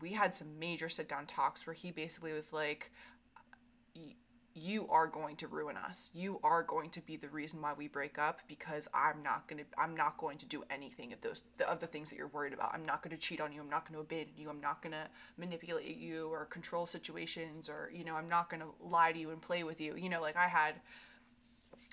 we 0.00 0.12
had 0.12 0.36
some 0.36 0.58
major 0.58 0.88
sit 0.88 1.08
down 1.08 1.26
talks 1.26 1.66
where 1.66 1.74
he 1.74 1.90
basically 1.90 2.32
was 2.32 2.52
like, 2.52 2.92
you 4.54 4.86
are 4.88 5.06
going 5.06 5.36
to 5.36 5.46
ruin 5.46 5.76
us. 5.76 6.10
You 6.12 6.40
are 6.42 6.62
going 6.62 6.90
to 6.90 7.00
be 7.00 7.16
the 7.16 7.28
reason 7.28 7.62
why 7.62 7.72
we 7.72 7.88
break 7.88 8.18
up 8.18 8.40
because 8.48 8.88
I'm 8.92 9.22
not 9.22 9.48
going 9.48 9.62
to 9.62 9.80
I'm 9.80 9.96
not 9.96 10.18
going 10.18 10.38
to 10.38 10.46
do 10.46 10.64
anything 10.70 11.12
of 11.12 11.20
those 11.20 11.42
of 11.66 11.80
the 11.80 11.86
things 11.86 12.10
that 12.10 12.16
you're 12.16 12.28
worried 12.28 12.52
about. 12.52 12.74
I'm 12.74 12.84
not 12.84 13.02
going 13.02 13.16
to 13.16 13.20
cheat 13.20 13.40
on 13.40 13.52
you. 13.52 13.60
I'm 13.60 13.70
not 13.70 13.86
going 13.86 13.94
to 13.94 14.00
abandon 14.00 14.34
you. 14.36 14.50
I'm 14.50 14.60
not 14.60 14.82
going 14.82 14.92
to 14.92 15.08
manipulate 15.38 15.96
you 15.96 16.28
or 16.28 16.44
control 16.46 16.86
situations 16.86 17.68
or 17.68 17.90
you 17.94 18.04
know, 18.04 18.16
I'm 18.16 18.28
not 18.28 18.50
going 18.50 18.60
to 18.60 18.68
lie 18.80 19.12
to 19.12 19.18
you 19.18 19.30
and 19.30 19.40
play 19.40 19.62
with 19.62 19.80
you. 19.80 19.96
You 19.96 20.08
know, 20.08 20.20
like 20.20 20.36
I 20.36 20.48
had 20.48 20.74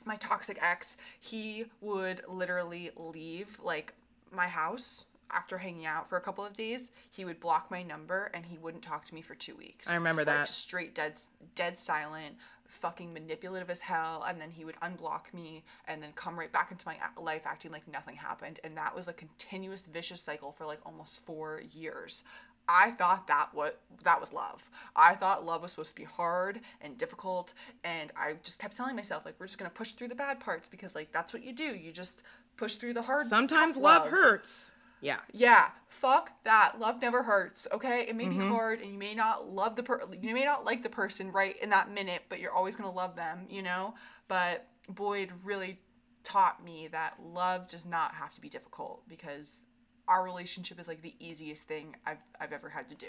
my 0.06 0.16
toxic 0.16 0.58
ex, 0.62 0.98
he 1.20 1.66
would 1.82 2.22
literally 2.28 2.92
leave 2.96 3.60
like 3.64 3.94
my 4.32 4.48
house 4.48 5.06
after 5.30 5.58
hanging 5.58 5.86
out 5.86 6.08
for 6.08 6.18
a 6.18 6.22
couple 6.22 6.46
of 6.46 6.54
days. 6.54 6.92
He 7.10 7.26
would 7.26 7.40
block 7.40 7.70
my 7.70 7.84
number 7.84 8.32
and 8.34 8.46
he 8.46 8.58
wouldn't 8.58 8.84
talk 8.84 9.04
to 9.06 9.14
me 9.16 9.22
for 9.22 9.36
two 9.36 9.56
weeks. 9.56 9.90
I 9.90 9.96
remember 9.96 10.22
Like, 10.22 10.36
that. 10.38 10.48
straight 10.48 10.96
dead, 10.96 11.20
dead 11.56 11.78
silent, 11.78 12.36
fucking 12.66 13.14
manipulative 13.14 13.70
as 13.70 13.82
hell. 13.82 14.24
And 14.28 14.40
then 14.40 14.52
he 14.52 14.64
would 14.64 14.76
unblock 14.76 15.34
me 15.34 15.66
and 15.86 16.02
then 16.02 16.12
come 16.16 16.40
right 16.40 16.52
back 16.52 16.72
into 16.72 16.88
my 16.88 16.98
life 17.22 17.42
acting 17.46 17.72
like 17.72 17.88
nothing 17.90 18.16
happened. 18.16 18.62
And 18.64 18.78
that 18.78 18.96
was 18.96 19.10
a 19.10 19.14
continuous 19.14 19.86
vicious 19.86 20.22
cycle 20.22 20.54
for 20.54 20.66
like 20.66 20.80
almost 20.86 21.26
four 21.26 21.62
years. 21.74 22.24
I 22.70 22.92
thought 22.92 23.28
that 23.28 23.50
what 23.54 23.82
that 24.04 24.20
was 24.20 24.34
love. 24.34 24.70
I 24.96 25.16
thought 25.16 25.46
love 25.46 25.62
was 25.62 25.72
supposed 25.72 25.92
to 25.92 25.96
be 25.96 26.04
hard 26.04 26.62
and 26.82 26.98
difficult, 26.98 27.54
and 27.84 28.12
I 28.16 28.36
just 28.44 28.60
kept 28.60 28.76
telling 28.76 28.96
myself 28.96 29.26
like 29.26 29.36
we're 29.40 29.48
just 29.48 29.58
gonna 29.58 29.70
push 29.70 29.92
through 29.92 30.10
the 30.10 30.16
bad 30.16 30.40
parts 30.40 30.68
because 30.68 30.96
like 30.96 31.12
that's 31.12 31.34
what 31.34 31.44
you 31.44 31.54
do. 31.54 31.76
You 31.76 31.92
just 31.92 32.24
push 32.58 32.76
through 32.76 32.94
the 32.94 33.04
hard. 33.04 33.28
Sometimes 33.28 33.76
tough 33.76 33.84
love 33.84 34.08
hurts. 34.10 34.72
Yeah. 35.02 35.18
Yeah, 35.32 35.70
fuck 35.88 36.44
that. 36.44 36.80
Love 36.80 37.02
never 37.02 37.24
hurts. 37.24 37.68
Okay, 37.72 38.06
it 38.08 38.16
may 38.16 38.28
be 38.28 38.36
mm-hmm. 38.36 38.50
hard, 38.50 38.82
and 38.82 38.92
you 38.92 38.98
may 38.98 39.14
not 39.14 39.50
love 39.50 39.76
the 39.76 39.84
per. 39.84 40.02
You 40.22 40.34
may 40.34 40.46
not 40.46 40.66
like 40.66 40.84
the 40.84 40.90
person 40.90 41.32
right 41.32 41.56
in 41.62 41.70
that 41.70 41.92
minute, 41.92 42.24
but 42.30 42.40
you're 42.40 42.54
always 42.54 42.76
gonna 42.76 42.92
love 42.92 43.16
them. 43.16 43.46
You 43.50 43.62
know. 43.62 43.94
But 44.28 44.68
Boyd 44.90 45.32
really 45.44 45.80
taught 46.24 46.64
me 46.64 46.88
that 46.92 47.14
love 47.24 47.70
does 47.70 47.86
not 47.86 48.14
have 48.16 48.34
to 48.36 48.42
be 48.42 48.50
difficult 48.50 49.08
because 49.08 49.66
our 50.08 50.24
relationship 50.24 50.80
is 50.80 50.88
like 50.88 51.02
the 51.02 51.13
easiest 51.20 51.67
thing 51.67 51.96
I've 52.06 52.24
I've 52.39 52.54
ever 52.54 52.70
had 52.70 52.88
to 52.89 52.96
do. 52.96 53.08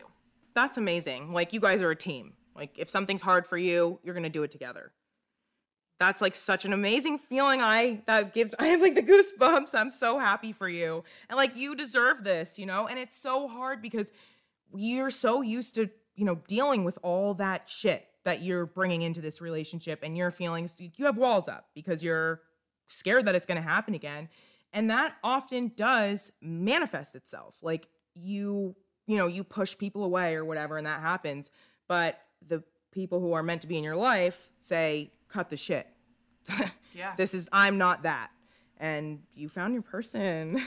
That's 0.54 0.76
amazing. 0.76 1.32
Like 1.32 1.52
you 1.52 1.60
guys 1.60 1.82
are 1.82 1.90
a 1.90 1.96
team. 1.96 2.32
Like 2.54 2.78
if 2.78 2.90
something's 2.90 3.22
hard 3.22 3.46
for 3.46 3.56
you, 3.56 4.00
you're 4.02 4.14
going 4.14 4.24
to 4.24 4.28
do 4.28 4.42
it 4.42 4.50
together. 4.50 4.92
That's 6.00 6.20
like 6.20 6.34
such 6.36 6.64
an 6.64 6.72
amazing 6.72 7.18
feeling. 7.18 7.60
I 7.60 8.02
that 8.06 8.34
gives 8.34 8.54
I 8.58 8.66
have 8.66 8.80
like 8.80 8.94
the 8.94 9.02
goosebumps. 9.02 9.74
I'm 9.74 9.90
so 9.90 10.18
happy 10.18 10.52
for 10.52 10.68
you. 10.68 11.04
And 11.28 11.36
like 11.36 11.56
you 11.56 11.74
deserve 11.74 12.24
this, 12.24 12.58
you 12.58 12.66
know? 12.66 12.86
And 12.86 12.98
it's 12.98 13.18
so 13.18 13.48
hard 13.48 13.82
because 13.82 14.12
you're 14.74 15.10
so 15.10 15.42
used 15.42 15.74
to, 15.76 15.88
you 16.14 16.24
know, 16.24 16.40
dealing 16.46 16.84
with 16.84 16.98
all 17.02 17.34
that 17.34 17.68
shit 17.68 18.06
that 18.24 18.42
you're 18.42 18.66
bringing 18.66 19.02
into 19.02 19.20
this 19.20 19.40
relationship 19.40 20.00
and 20.02 20.16
your 20.16 20.30
feelings 20.30 20.76
you 20.78 21.04
have 21.06 21.16
walls 21.16 21.48
up 21.48 21.68
because 21.74 22.02
you're 22.02 22.42
scared 22.88 23.26
that 23.26 23.34
it's 23.34 23.46
going 23.46 23.60
to 23.60 23.66
happen 23.66 23.94
again. 23.94 24.28
And 24.72 24.90
that 24.90 25.16
often 25.24 25.72
does 25.74 26.32
manifest 26.40 27.14
itself. 27.14 27.56
Like 27.62 27.88
you, 28.14 28.76
you 29.06 29.16
know, 29.16 29.26
you 29.26 29.44
push 29.44 29.76
people 29.76 30.04
away 30.04 30.34
or 30.34 30.44
whatever 30.44 30.76
and 30.76 30.86
that 30.86 31.00
happens, 31.00 31.50
but 31.86 32.20
the 32.46 32.62
people 32.92 33.20
who 33.20 33.32
are 33.32 33.42
meant 33.42 33.62
to 33.62 33.68
be 33.68 33.78
in 33.78 33.84
your 33.84 33.96
life 33.96 34.52
say 34.58 35.10
cut 35.28 35.48
the 35.50 35.56
shit. 35.56 35.86
Yeah. 36.94 37.14
this 37.16 37.32
is 37.32 37.48
I'm 37.52 37.78
not 37.78 38.02
that. 38.02 38.30
And 38.78 39.20
you 39.36 39.48
found 39.48 39.72
your 39.72 39.82
person. 39.82 40.60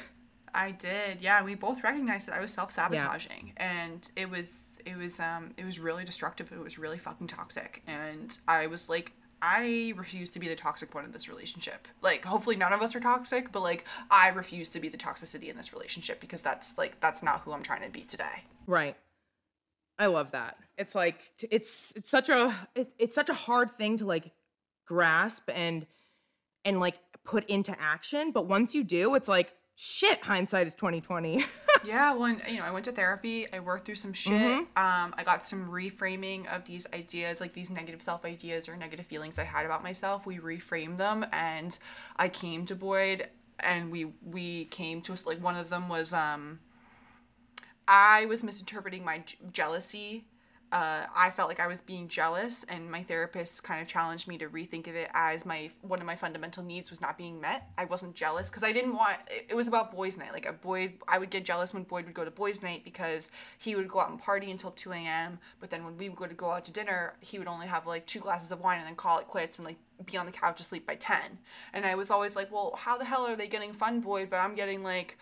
I 0.54 0.72
did. 0.72 1.20
Yeah, 1.22 1.44
we 1.44 1.56
both 1.56 1.84
recognized 1.84 2.28
that 2.28 2.36
I 2.36 2.40
was 2.40 2.54
self-sabotaging 2.54 3.54
and 3.58 4.10
it 4.16 4.30
was 4.30 4.54
it 4.86 4.98
was 4.98 5.20
um 5.20 5.52
it 5.58 5.66
was 5.66 5.80
really 5.80 6.06
destructive. 6.06 6.52
It 6.54 6.60
was 6.60 6.78
really 6.78 6.98
fucking 6.98 7.28
toxic 7.28 7.82
and 7.88 8.38
I 8.48 8.68
was 8.68 8.88
like 8.88 9.12
I 9.42 9.94
refuse 9.96 10.30
to 10.32 10.40
be 10.40 10.48
the 10.48 10.56
toxic 10.56 10.94
one 10.94 11.06
in 11.06 11.12
this 11.12 11.28
relationship. 11.28 11.88
Like 12.02 12.26
hopefully 12.26 12.56
none 12.56 12.74
of 12.74 12.82
us 12.82 12.96
are 12.96 13.00
toxic, 13.00 13.52
but 13.52 13.62
like 13.62 13.86
I 14.10 14.30
refuse 14.30 14.70
to 14.70 14.80
be 14.80 14.88
the 14.88 14.98
toxicity 14.98 15.50
in 15.50 15.58
this 15.58 15.74
relationship 15.74 16.20
because 16.20 16.42
that's 16.42 16.78
like 16.78 17.00
that's 17.00 17.24
not 17.24 17.42
who 17.42 17.54
I'm 17.54 17.64
trying 17.64 17.84
to 17.84 17.90
be 17.90 18.02
today. 18.02 18.44
Right. 18.68 18.96
I 19.98 20.08
love 20.08 20.32
that. 20.32 20.58
It's 20.78 20.96
like 20.96 21.20
it's 21.50 21.94
it's 21.96 22.10
such 22.10 22.30
a 22.30 22.56
it, 22.76 22.92
it's 23.00 23.16
such 23.16 23.30
a 23.30 23.34
hard 23.34 23.78
thing 23.78 23.98
to 23.98 24.06
like 24.06 24.32
grasp 24.86 25.50
and 25.54 25.86
and 26.66 26.80
like 26.80 26.96
put 27.24 27.48
into 27.50 27.76
action, 27.80 28.32
but 28.32 28.48
once 28.48 28.76
you 28.76 28.84
do, 28.84 29.16
it's 29.16 29.28
like 29.28 29.54
shit, 29.76 30.22
hindsight 30.22 30.68
is 30.68 30.76
2020. 30.76 31.46
Yeah, 31.84 32.13
well, 32.13 32.26
and, 32.26 32.41
you 32.48 32.58
know, 32.60 32.65
I 32.65 32.72
went 32.72 32.86
to 32.86 32.91
therapy. 32.91 33.52
I 33.52 33.60
worked 33.60 33.86
through 33.86 33.96
some 33.96 34.13
shit. 34.13 34.34
Um, 34.78 35.13
I 35.17 35.24
got 35.26 35.46
some 35.46 35.70
reframing 35.70 36.48
of 36.54 36.65
these 36.65 36.86
ideas, 36.94 37.41
like 37.41 37.54
these 37.54 37.70
negative 37.70 38.02
self 38.02 38.26
ideas 38.26 38.70
or 38.70 38.76
negative 38.78 39.06
feelings 39.06 39.39
I 39.39 39.44
had 39.44 39.65
about 39.65 39.84
myself. 39.84 40.26
We 40.26 40.38
reframed 40.38 40.98
them, 40.98 41.26
and 41.32 41.78
I 42.17 42.30
came 42.30 42.65
to 42.67 42.76
Boyd, 42.76 43.28
and 43.60 43.91
we 43.91 44.13
we 44.24 44.65
came 44.65 45.02
to 45.02 45.13
us 45.13 45.26
like 45.26 45.41
one 45.41 45.56
of 45.56 45.70
them 45.70 45.89
was 45.89 46.13
um, 46.13 46.60
I 47.88 48.26
was 48.26 48.44
misinterpreting 48.44 49.04
my 49.04 49.20
j- 49.20 49.38
jealousy 49.52 50.26
uh, 50.72 51.06
I 51.14 51.32
felt 51.32 51.50
like 51.50 51.60
I 51.60 51.68
was 51.68 51.82
being 51.82 52.08
jealous, 52.08 52.64
and 52.64 52.90
my 52.90 53.04
therapist 53.04 53.62
kind 53.64 53.82
of 53.82 53.88
challenged 53.90 54.28
me 54.28 54.38
to 54.38 54.48
rethink 54.48 54.88
of 54.88 54.96
it 54.96 55.10
as 55.14 55.46
my 55.46 55.70
one 55.82 56.00
of 56.00 56.06
my 56.06 56.16
fundamental 56.16 56.64
needs 56.64 56.90
was 56.90 57.02
not 57.02 57.18
being 57.18 57.42
met. 57.42 57.70
I 57.78 57.84
wasn't 57.86 58.16
jealous 58.16 58.50
because 58.50 58.64
I 58.64 58.72
didn't 58.72 58.96
want. 58.96 59.18
It, 59.50 59.54
was 59.54 59.68
about 59.68 59.92
boys' 59.94 60.18
night. 60.18 60.32
Like 60.32 60.46
a 60.46 60.54
boy, 60.54 60.94
I 61.08 61.18
would 61.18 61.30
get 61.30 61.44
jealous 61.44 61.74
when 61.74 61.84
Boyd 61.84 62.06
would 62.06 62.14
go 62.14 62.24
to 62.24 62.32
boys' 62.32 62.64
night 62.64 62.86
because 62.86 63.30
he 63.58 63.76
would 63.76 63.90
go 63.90 64.00
out 64.00 64.10
and 64.12 64.20
party 64.20 64.50
until 64.50 64.72
two 64.72 64.94
a.m. 64.94 65.40
But 65.60 65.72
then 65.72 65.84
when 65.84 65.98
we 65.98 66.08
would 66.08 66.18
go 66.18 66.26
to 66.26 66.34
go 66.34 66.52
out 66.52 66.64
to 66.66 66.72
dinner, 66.72 67.16
he 67.20 67.38
would 67.38 67.50
only 67.50 67.68
have 67.68 67.86
like 67.86 68.06
two 68.06 68.22
glasses 68.22 68.52
of 68.52 68.62
wine 68.62 68.78
and 68.78 68.88
then 68.88 68.96
call 68.96 69.20
it 69.20 69.28
quits 69.28 69.60
and 69.60 69.66
like 69.68 69.78
be 70.06 70.16
on 70.16 70.26
the 70.26 70.32
couch 70.32 70.62
asleep 70.62 70.88
by 70.88 70.96
ten. 70.96 71.40
And 71.74 71.86
I 71.86 71.96
was 71.96 72.10
always 72.10 72.38
like, 72.38 72.50
well, 72.50 72.76
how 72.78 72.98
the 72.98 73.06
hell 73.06 73.26
are 73.28 73.36
they 73.36 73.48
getting 73.48 73.74
fun 73.74 74.00
Boyd, 74.00 74.30
but 74.30 74.38
I'm 74.38 74.56
getting 74.56 74.84
like 74.84 75.18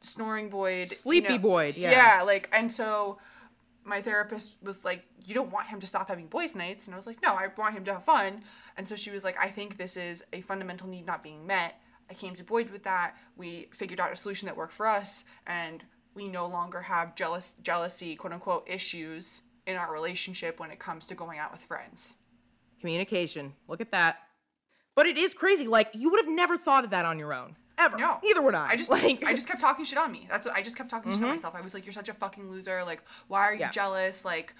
snoring 0.00 0.48
Boyd, 0.50 0.90
you 0.90 0.96
Sleepy 0.96 1.28
know- 1.34 1.38
Boyd, 1.38 1.76
yeah. 1.76 1.90
yeah, 1.90 2.22
like 2.22 2.48
and 2.52 2.72
so 2.72 3.18
my 3.86 4.02
therapist 4.02 4.56
was 4.62 4.84
like, 4.84 5.04
You 5.24 5.34
don't 5.34 5.52
want 5.52 5.68
him 5.68 5.80
to 5.80 5.86
stop 5.86 6.08
having 6.08 6.26
boys' 6.26 6.54
nights. 6.54 6.86
And 6.86 6.94
I 6.94 6.96
was 6.96 7.06
like, 7.06 7.22
No, 7.22 7.34
I 7.34 7.48
want 7.56 7.74
him 7.74 7.84
to 7.84 7.94
have 7.94 8.04
fun. 8.04 8.40
And 8.76 8.86
so 8.86 8.96
she 8.96 9.10
was 9.10 9.24
like, 9.24 9.36
I 9.40 9.48
think 9.48 9.76
this 9.76 9.96
is 9.96 10.24
a 10.32 10.40
fundamental 10.40 10.88
need 10.88 11.06
not 11.06 11.22
being 11.22 11.46
met. 11.46 11.80
I 12.10 12.14
came 12.14 12.34
to 12.36 12.44
Boyd 12.44 12.70
with 12.70 12.84
that. 12.84 13.16
We 13.36 13.68
figured 13.72 14.00
out 14.00 14.12
a 14.12 14.16
solution 14.16 14.46
that 14.46 14.56
worked 14.56 14.72
for 14.72 14.86
us, 14.86 15.24
and 15.46 15.84
we 16.14 16.28
no 16.28 16.46
longer 16.46 16.82
have 16.82 17.16
jealous 17.16 17.54
jealousy, 17.62 18.16
quote 18.16 18.32
unquote, 18.32 18.68
issues 18.68 19.42
in 19.66 19.76
our 19.76 19.92
relationship 19.92 20.60
when 20.60 20.70
it 20.70 20.78
comes 20.78 21.06
to 21.08 21.14
going 21.14 21.38
out 21.38 21.52
with 21.52 21.62
friends. 21.62 22.16
Communication. 22.80 23.54
Look 23.68 23.80
at 23.80 23.90
that. 23.90 24.18
But 24.94 25.06
it 25.06 25.16
is 25.16 25.34
crazy. 25.34 25.66
Like 25.66 25.90
you 25.94 26.10
would 26.10 26.20
have 26.24 26.32
never 26.32 26.56
thought 26.56 26.84
of 26.84 26.90
that 26.90 27.04
on 27.04 27.18
your 27.18 27.34
own. 27.34 27.56
Ever. 27.78 27.96
No, 27.98 28.18
Neither 28.24 28.40
would 28.42 28.54
I. 28.54 28.68
I 28.70 28.76
just, 28.76 28.90
like 28.96 29.02
Mm-hmm. 29.02 29.26
I 29.26 29.32
just 29.34 29.46
kept 29.46 29.60
talking 29.60 29.84
shit 29.84 29.98
on 29.98 30.10
me. 30.12 30.26
That's 30.30 30.46
what 30.46 30.54
I 30.56 30.62
just 30.62 30.76
kept 30.76 30.88
talking 30.90 31.12
shit 31.12 31.22
on 31.22 31.28
myself. 31.30 31.54
I 31.54 31.60
was 31.60 31.74
like, 31.74 31.84
"You're 31.84 31.92
such 31.92 32.08
a 32.08 32.14
fucking 32.14 32.48
loser. 32.50 32.82
Like, 32.84 33.02
why 33.28 33.40
are 33.42 33.52
you 33.54 33.60
Yeah. 33.60 33.70
jealous? 33.70 34.24
Like, 34.24 34.54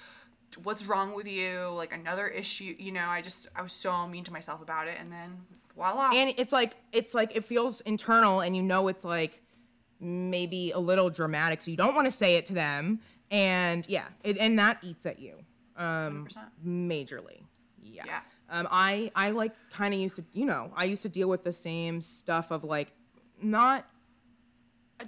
what's 0.63 0.85
wrong 0.87 1.15
with 1.15 1.27
you? 1.27 1.71
Like, 1.75 1.95
another 1.95 2.27
issue. 2.29 2.75
You 2.79 2.93
know, 2.93 3.07
I 3.07 3.23
just, 3.23 3.49
I 3.57 3.63
was 3.63 3.73
so 3.73 4.07
mean 4.07 4.25
to 4.25 4.33
myself 4.33 4.61
about 4.63 4.87
it, 4.89 4.97
and 5.01 5.11
then 5.11 5.39
voila. 5.75 6.11
and 6.15 6.35
it's 6.39 6.53
like 6.53 6.75
it's 6.93 7.13
like 7.15 7.35
it 7.37 7.45
feels 7.45 7.81
internal 7.83 8.41
and 8.41 8.57
you 8.57 8.63
know 8.63 8.89
it's 8.89 9.05
like 9.05 9.43
maybe 10.01 10.71
a 10.73 10.79
little 10.79 11.11
dramatic 11.11 11.61
so 11.63 11.71
you 11.71 11.77
don't 11.77 11.95
want 11.95 12.07
to 12.07 12.11
say 12.11 12.37
it 12.37 12.47
to 12.47 12.53
them 12.55 12.99
and 13.31 13.87
yeah 13.89 14.05
it, 14.25 14.37
and 14.39 14.59
that 14.59 14.79
eats 14.83 15.05
at 15.07 15.19
you 15.19 15.35
um 15.77 16.27
100%. 16.31 16.39
majorly 16.67 17.43
yeah, 17.83 18.05
Yeah. 18.07 18.21
um 18.51 18.69
i 18.71 19.11
i 19.15 19.31
like 19.31 19.53
kind 19.71 19.93
of 19.95 20.01
used 20.01 20.17
to 20.17 20.25
you 20.33 20.45
know 20.47 20.71
i 20.77 20.85
used 20.85 21.03
to 21.03 21.09
deal 21.09 21.29
with 21.29 21.45
the 21.45 21.53
same 21.53 22.01
stuff 22.01 22.51
of 22.51 22.65
like 22.65 22.93
not 23.43 23.87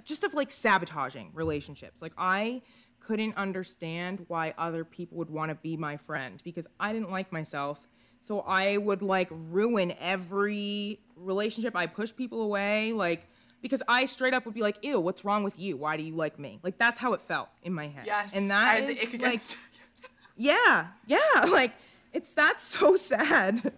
just 0.05 0.23
of 0.23 0.33
like 0.33 0.51
sabotaging 0.51 1.31
relationships. 1.33 2.01
Like 2.01 2.13
i 2.17 2.61
couldn't 2.99 3.35
understand 3.37 4.25
why 4.27 4.53
other 4.57 4.83
people 4.83 5.17
would 5.17 5.29
want 5.29 5.49
to 5.49 5.55
be 5.55 5.75
my 5.75 5.97
friend 5.97 6.41
because 6.43 6.67
i 6.79 6.93
didn't 6.93 7.09
like 7.11 7.31
myself. 7.31 7.89
So 8.21 8.41
i 8.41 8.77
would 8.77 9.01
like 9.01 9.29
ruin 9.31 9.93
every 9.99 10.99
relationship. 11.15 11.75
I 11.75 11.87
push 11.87 12.15
people 12.15 12.41
away 12.41 12.93
like 12.93 13.27
because 13.61 13.83
i 13.87 14.05
straight 14.05 14.33
up 14.33 14.45
would 14.45 14.55
be 14.55 14.61
like 14.61 14.77
ew 14.83 14.99
what's 14.99 15.25
wrong 15.25 15.43
with 15.43 15.57
you? 15.59 15.77
Why 15.77 15.97
do 15.97 16.03
you 16.03 16.15
like 16.15 16.37
me? 16.39 16.59
Like 16.63 16.77
that's 16.77 16.99
how 16.99 17.13
it 17.13 17.21
felt 17.21 17.49
in 17.63 17.73
my 17.73 17.87
head. 17.87 18.05
Yes, 18.05 18.35
and 18.35 18.49
that 18.49 18.83
is 18.83 19.19
like 19.19 19.41
yeah 20.35 20.87
yeah 21.05 21.17
like 21.51 21.71
it's 22.13 22.33
that's 22.33 22.63
so 22.63 22.95
sad 23.11 23.73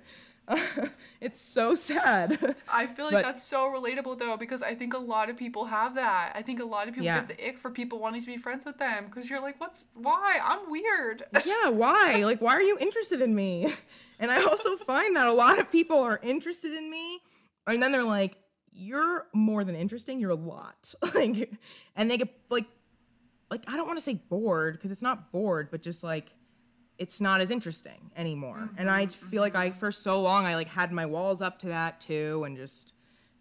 it's 1.22 1.40
so 1.42 1.76
sad 1.76 2.56
I 2.72 2.88
feel 2.88 3.06
like 3.06 3.14
But- 3.14 3.24
that's 3.24 3.44
so 3.44 3.70
relatable 3.72 4.20
though 4.20 4.38
because 4.38 4.62
I 4.62 4.76
think 4.76 4.94
a 4.94 4.98
lot 4.98 5.30
of 5.30 5.38
people 5.38 5.66
have 5.66 5.96
that. 5.96 6.34
I 6.36 6.42
think 6.42 6.60
a 6.60 6.66
lot 6.66 6.88
of 6.88 6.94
people 6.94 7.06
Yeah. 7.06 7.22
get 7.24 7.38
the 7.38 7.48
ick 7.50 7.58
for 7.58 7.70
people 7.72 8.00
wanting 8.00 8.22
to 8.22 8.28
be 8.28 8.38
friends 8.38 8.66
with 8.66 8.78
them 8.78 9.06
because 9.06 9.30
you're 9.30 9.42
like, 9.42 9.60
what's 9.62 9.86
why? 9.94 10.40
I'm 10.44 10.70
weird. 10.70 11.24
yeah 11.46 11.70
why 11.70 12.24
like 12.26 12.42
why 12.42 12.54
are 12.54 12.62
you 12.62 12.78
interested 12.80 13.22
in 13.22 13.34
me 13.36 13.72
and 14.20 14.30
i 14.32 14.42
also 14.44 14.76
find 14.78 15.16
that 15.16 15.28
a 15.28 15.34
lot 15.34 15.60
of 15.60 15.72
people 15.72 16.00
are 16.00 16.20
interested 16.24 16.74
in 16.74 16.90
me 16.90 17.20
and 17.68 17.82
then 17.82 17.92
they're 17.92 18.04
like 18.04 18.36
you're 18.74 19.28
more 19.34 19.64
than 19.64 19.76
interesting 19.76 20.20
you're 20.20 20.32
a 20.32 20.36
lot 20.36 20.94
like 21.16 21.52
and 21.96 22.10
they 22.12 22.18
get 22.18 22.30
like 22.50 22.66
like 23.50 23.64
i 23.68 23.76
don't 23.78 23.88
want 23.88 23.98
to 23.98 24.02
say 24.04 24.14
bored 24.30 24.74
because 24.74 24.92
it's 24.92 25.02
not 25.02 25.32
bored 25.32 25.70
but 25.72 25.82
just 25.82 26.04
like 26.04 26.32
it's 27.02 27.20
not 27.20 27.42
as 27.42 27.50
interesting 27.50 28.12
anymore. 28.16 28.70
And 28.78 28.90
i 28.90 29.08
mm-hmm, 29.08 29.28
feel 29.28 29.42
like 29.42 29.56
i 29.56 29.70
mm-hmm. 29.70 29.80
for 29.80 29.92
so 29.92 30.22
long 30.22 30.46
i 30.46 30.56
like 30.56 30.68
had 30.68 30.92
my 30.92 31.08
walls 31.08 31.42
up 31.42 31.58
to 31.60 31.68
that 31.68 32.00
too 32.00 32.44
and 32.46 32.56
just 32.56 32.94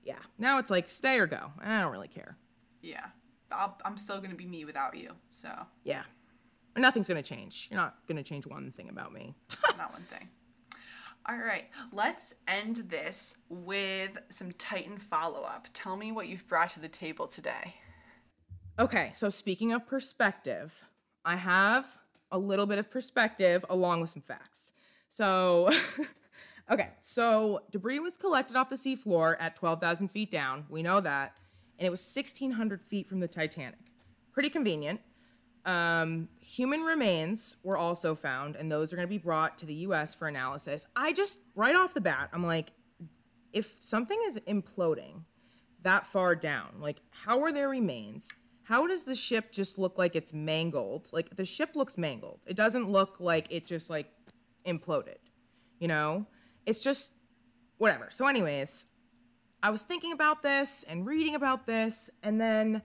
yeah. 0.03 0.19
Now 0.39 0.59
it's 0.59 0.71
like 0.71 0.89
stay 0.89 1.19
or 1.19 1.27
go. 1.27 1.53
And 1.63 1.73
i 1.73 1.81
don't 1.83 1.93
really 1.93 2.09
care. 2.09 2.39
Yeah, 2.81 3.05
I'll, 3.53 3.79
I'm 3.85 3.99
still 3.99 4.21
gonna 4.21 4.35
be 4.35 4.47
me 4.47 4.65
without 4.65 4.97
you. 4.97 5.13
So. 5.29 5.51
Yeah. 5.85 6.03
Nothing's 6.75 7.07
gonna 7.07 7.23
change. 7.23 7.69
You're 7.71 7.79
not 7.79 7.97
gonna 8.09 8.23
change 8.23 8.47
one 8.47 8.73
thing 8.73 8.89
about 8.89 9.13
me. 9.13 9.35
Not 9.77 9.93
one 9.93 10.05
thing. 10.05 10.29
All 11.29 11.37
right, 11.37 11.69
let's 11.93 12.35
end 12.49 12.77
this 12.89 13.37
with 13.51 14.19
some 14.31 14.53
Titan 14.53 14.97
follow 14.97 15.43
up. 15.43 15.69
Tell 15.75 15.97
me 15.97 16.13
what 16.13 16.29
you've 16.29 16.49
brought 16.49 16.71
to 16.71 16.81
the 16.81 16.89
table 16.89 17.27
today. 17.27 17.75
Okay, 18.79 19.11
so 19.15 19.29
speaking 19.29 19.73
of 19.73 19.87
perspective, 19.87 20.83
I 21.25 21.37
have 21.37 22.00
a 22.33 22.39
little 22.39 22.67
bit 22.67 22.79
of 22.79 22.91
perspective 22.91 23.65
along 23.71 24.01
with 24.01 24.11
some 24.11 24.23
facts. 24.23 24.73
So, 25.09 25.71
okay, 26.71 26.91
so 27.01 27.63
debris 27.71 27.99
was 27.99 28.17
collected 28.17 28.57
off 28.57 28.69
the 28.69 28.77
seafloor 28.77 29.37
at 29.41 29.57
12,000 29.57 30.09
feet 30.09 30.31
down. 30.31 30.65
We 30.69 30.83
know 30.83 31.01
that. 31.01 31.37
And 31.79 31.87
it 31.87 31.91
was 31.91 32.01
1,600 32.15 32.83
feet 32.83 33.09
from 33.09 33.21
the 33.21 33.29
Titanic. 33.29 33.79
Pretty 34.33 34.51
convenient. 34.51 35.01
Um, 35.65 36.29
human 36.41 36.81
remains 36.83 37.57
were 37.63 37.77
also 37.77 38.15
found, 38.15 38.57
and 38.57 38.71
those 38.71 38.93
are 38.93 38.97
going 38.97 39.07
to 39.07 39.11
be 39.11 39.19
brought 39.19 39.59
to 39.59 39.67
the 39.67 39.75
US 39.75 40.15
for 40.15 40.29
analysis. 40.29 40.87
I 40.97 41.13
just, 41.13 41.41
right 41.55 41.75
off 41.75 41.95
the 41.95 42.01
bat, 42.01 42.31
I'm 42.33 42.47
like, 42.47 42.73
if 43.53 43.77
something 43.81 44.19
is 44.27 44.39
imploding 44.49 45.25
that 45.83 46.07
far 46.07 46.35
down, 46.35 46.77
like, 46.79 47.03
how 47.11 47.43
are 47.43 47.53
there 47.53 47.69
remains? 47.69 48.31
How 48.71 48.87
does 48.87 49.03
the 49.03 49.17
ship 49.17 49.51
just 49.51 49.81
look 49.81 49.99
like 49.99 50.15
it's 50.15 50.33
mangled? 50.33 51.09
Like, 51.13 51.35
the 51.35 51.45
ship 51.45 51.71
looks 51.75 51.99
mangled. 51.99 52.39
It 52.47 52.55
doesn't 52.55 52.89
look 52.89 53.17
like 53.19 53.49
it 53.51 53.67
just, 53.67 53.91
like, 53.91 54.07
imploded, 54.65 55.19
you 55.81 55.89
know? 55.89 56.25
It's 56.67 56.81
just 56.81 57.15
whatever. 57.79 58.07
So, 58.11 58.29
anyways, 58.29 58.87
I 59.61 59.71
was 59.71 59.83
thinking 59.83 60.13
about 60.13 60.45
this 60.45 60.85
and 60.85 61.05
reading 61.05 61.35
about 61.35 61.67
this, 61.67 62.11
and 62.23 62.41
then 62.41 62.81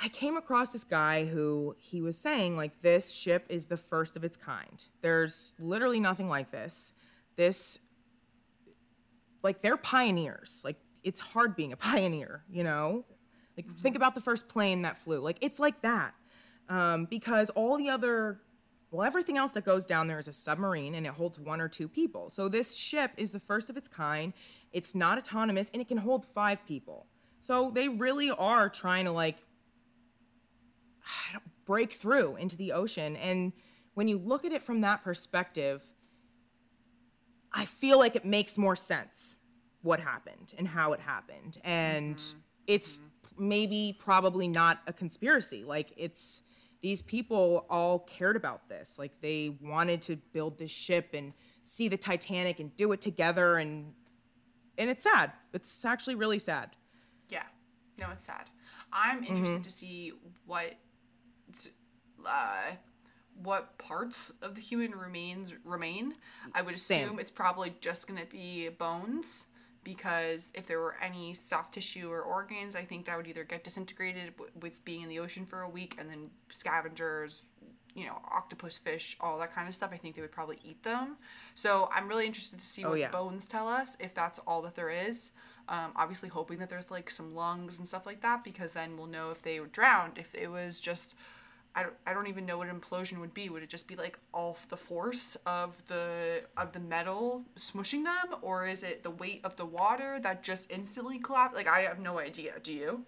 I 0.00 0.10
came 0.10 0.36
across 0.36 0.68
this 0.68 0.84
guy 0.84 1.24
who 1.24 1.74
he 1.80 2.00
was 2.00 2.16
saying, 2.16 2.56
like, 2.56 2.80
this 2.80 3.10
ship 3.10 3.46
is 3.48 3.66
the 3.66 3.76
first 3.76 4.16
of 4.16 4.22
its 4.22 4.36
kind. 4.36 4.84
There's 5.02 5.54
literally 5.58 5.98
nothing 5.98 6.28
like 6.28 6.52
this. 6.52 6.92
This, 7.34 7.80
like, 9.42 9.60
they're 9.60 9.76
pioneers. 9.76 10.62
Like, 10.64 10.76
it's 11.02 11.18
hard 11.18 11.56
being 11.56 11.72
a 11.72 11.76
pioneer, 11.90 12.44
you 12.48 12.62
know? 12.62 13.04
Like, 13.56 13.66
mm-hmm. 13.66 13.80
think 13.80 13.96
about 13.96 14.14
the 14.14 14.20
first 14.20 14.48
plane 14.48 14.82
that 14.82 14.98
flew. 14.98 15.20
Like, 15.20 15.38
it's 15.40 15.58
like 15.58 15.80
that. 15.82 16.14
Um, 16.68 17.06
because 17.06 17.50
all 17.50 17.76
the 17.76 17.90
other, 17.90 18.40
well, 18.90 19.06
everything 19.06 19.36
else 19.36 19.52
that 19.52 19.64
goes 19.64 19.84
down 19.86 20.08
there 20.08 20.18
is 20.18 20.28
a 20.28 20.32
submarine 20.32 20.94
and 20.94 21.06
it 21.06 21.12
holds 21.12 21.38
one 21.38 21.60
or 21.60 21.68
two 21.68 21.88
people. 21.88 22.30
So 22.30 22.48
this 22.48 22.74
ship 22.74 23.12
is 23.16 23.32
the 23.32 23.40
first 23.40 23.70
of 23.70 23.76
its 23.76 23.86
kind. 23.86 24.32
It's 24.72 24.94
not 24.94 25.18
autonomous 25.18 25.70
and 25.70 25.82
it 25.82 25.88
can 25.88 25.98
hold 25.98 26.24
five 26.24 26.64
people. 26.66 27.06
So 27.42 27.70
they 27.70 27.88
really 27.88 28.30
are 28.30 28.68
trying 28.68 29.04
to, 29.04 29.12
like, 29.12 29.36
I 31.04 31.32
don't- 31.32 31.44
break 31.64 31.92
through 31.92 32.36
into 32.36 32.56
the 32.56 32.72
ocean. 32.72 33.16
And 33.16 33.52
when 33.94 34.08
you 34.08 34.18
look 34.18 34.44
at 34.44 34.52
it 34.52 34.62
from 34.62 34.82
that 34.82 35.02
perspective, 35.02 35.82
I 37.52 37.64
feel 37.64 37.98
like 37.98 38.16
it 38.16 38.24
makes 38.24 38.58
more 38.58 38.76
sense 38.76 39.36
what 39.82 40.00
happened 40.00 40.54
and 40.58 40.66
how 40.66 40.92
it 40.92 41.00
happened. 41.00 41.58
And 41.64 42.16
mm-hmm. 42.16 42.38
it's 42.66 42.96
mm-hmm. 42.96 43.06
Maybe 43.38 43.96
probably 43.98 44.48
not 44.48 44.80
a 44.86 44.92
conspiracy. 44.92 45.64
Like 45.64 45.92
it's 45.96 46.42
these 46.80 47.00
people 47.02 47.66
all 47.70 48.00
cared 48.00 48.36
about 48.36 48.68
this. 48.68 48.98
Like 48.98 49.20
they 49.20 49.56
wanted 49.62 50.02
to 50.02 50.16
build 50.32 50.58
this 50.58 50.70
ship 50.70 51.10
and 51.14 51.32
see 51.62 51.88
the 51.88 51.96
Titanic 51.96 52.60
and 52.60 52.76
do 52.76 52.92
it 52.92 53.00
together 53.00 53.56
and 53.56 53.92
and 54.76 54.90
it's 54.90 55.02
sad. 55.04 55.32
It's 55.52 55.84
actually 55.84 56.16
really 56.16 56.38
sad. 56.38 56.70
Yeah, 57.28 57.44
no, 58.00 58.06
it's 58.12 58.24
sad. 58.24 58.50
I'm 58.92 59.22
Mm-hmm. 59.22 59.34
interested 59.36 59.64
to 59.64 59.70
see 59.70 60.12
what, 60.46 60.74
uh, 62.26 62.72
what 63.42 63.78
parts 63.78 64.32
of 64.42 64.54
the 64.54 64.60
human 64.60 64.92
remains 64.92 65.52
remain. 65.64 66.14
I 66.54 66.62
would 66.62 66.74
Same. 66.74 67.04
assume 67.04 67.18
it's 67.18 67.30
probably 67.30 67.74
just 67.80 68.06
gonna 68.08 68.26
be 68.30 68.68
bones 68.68 69.48
because 69.84 70.50
if 70.54 70.66
there 70.66 70.80
were 70.80 70.96
any 71.02 71.34
soft 71.34 71.74
tissue 71.74 72.10
or 72.10 72.20
organs, 72.22 72.74
I 72.74 72.82
think 72.82 73.04
that 73.06 73.16
would 73.16 73.26
either 73.26 73.44
get 73.44 73.62
disintegrated 73.64 74.32
w- 74.36 74.50
with 74.60 74.84
being 74.84 75.02
in 75.02 75.08
the 75.08 75.18
ocean 75.20 75.44
for 75.46 75.60
a 75.62 75.68
week 75.68 75.96
and 75.98 76.08
then 76.10 76.30
scavengers. 76.48 77.44
You 77.96 78.06
know, 78.06 78.18
octopus, 78.28 78.76
fish, 78.76 79.16
all 79.20 79.38
that 79.38 79.52
kind 79.54 79.68
of 79.68 79.74
stuff. 79.74 79.90
I 79.92 79.96
think 79.98 80.16
they 80.16 80.20
would 80.20 80.32
probably 80.32 80.58
eat 80.64 80.82
them. 80.82 81.16
So 81.54 81.88
I'm 81.92 82.08
really 82.08 82.26
interested 82.26 82.58
to 82.58 82.64
see 82.66 82.82
what 82.82 82.90
Oh, 82.90 82.94
yeah. 82.94 83.06
the 83.06 83.12
bones 83.12 83.46
tell 83.46 83.68
us 83.68 83.96
if 84.00 84.12
that's 84.12 84.40
all 84.40 84.62
that 84.62 84.74
there 84.74 84.90
is. 84.90 85.30
Um, 85.68 85.92
obviously, 85.94 86.28
hoping 86.28 86.58
that 86.58 86.68
there's 86.68 86.90
like 86.90 87.08
some 87.08 87.36
lungs 87.36 87.78
and 87.78 87.86
stuff 87.86 88.04
like 88.04 88.20
that 88.22 88.42
because 88.42 88.72
then 88.72 88.96
we'll 88.96 89.06
know 89.06 89.30
if 89.30 89.42
they 89.42 89.60
were 89.60 89.66
drowned. 89.68 90.18
If 90.18 90.34
it 90.34 90.48
was 90.50 90.80
just 90.80 91.14
I 91.76 91.82
don't, 91.82 91.94
I 92.06 92.14
don't 92.14 92.28
even 92.28 92.46
know 92.46 92.58
what 92.58 92.68
an 92.68 92.80
implosion 92.80 93.18
would 93.18 93.34
be. 93.34 93.48
Would 93.48 93.62
it 93.62 93.68
just 93.68 93.88
be 93.88 93.96
like 93.96 94.18
all 94.32 94.56
the 94.68 94.76
force 94.76 95.36
of 95.44 95.84
the 95.86 96.42
of 96.56 96.72
the 96.72 96.78
metal 96.78 97.44
smushing 97.56 98.04
them, 98.04 98.38
or 98.42 98.66
is 98.66 98.82
it 98.84 99.02
the 99.02 99.10
weight 99.10 99.40
of 99.42 99.56
the 99.56 99.66
water 99.66 100.20
that 100.20 100.42
just 100.42 100.70
instantly 100.70 101.18
collapse? 101.18 101.56
Like 101.56 101.66
I 101.66 101.80
have 101.80 101.98
no 101.98 102.18
idea. 102.18 102.52
Do 102.62 102.72
you? 102.72 103.06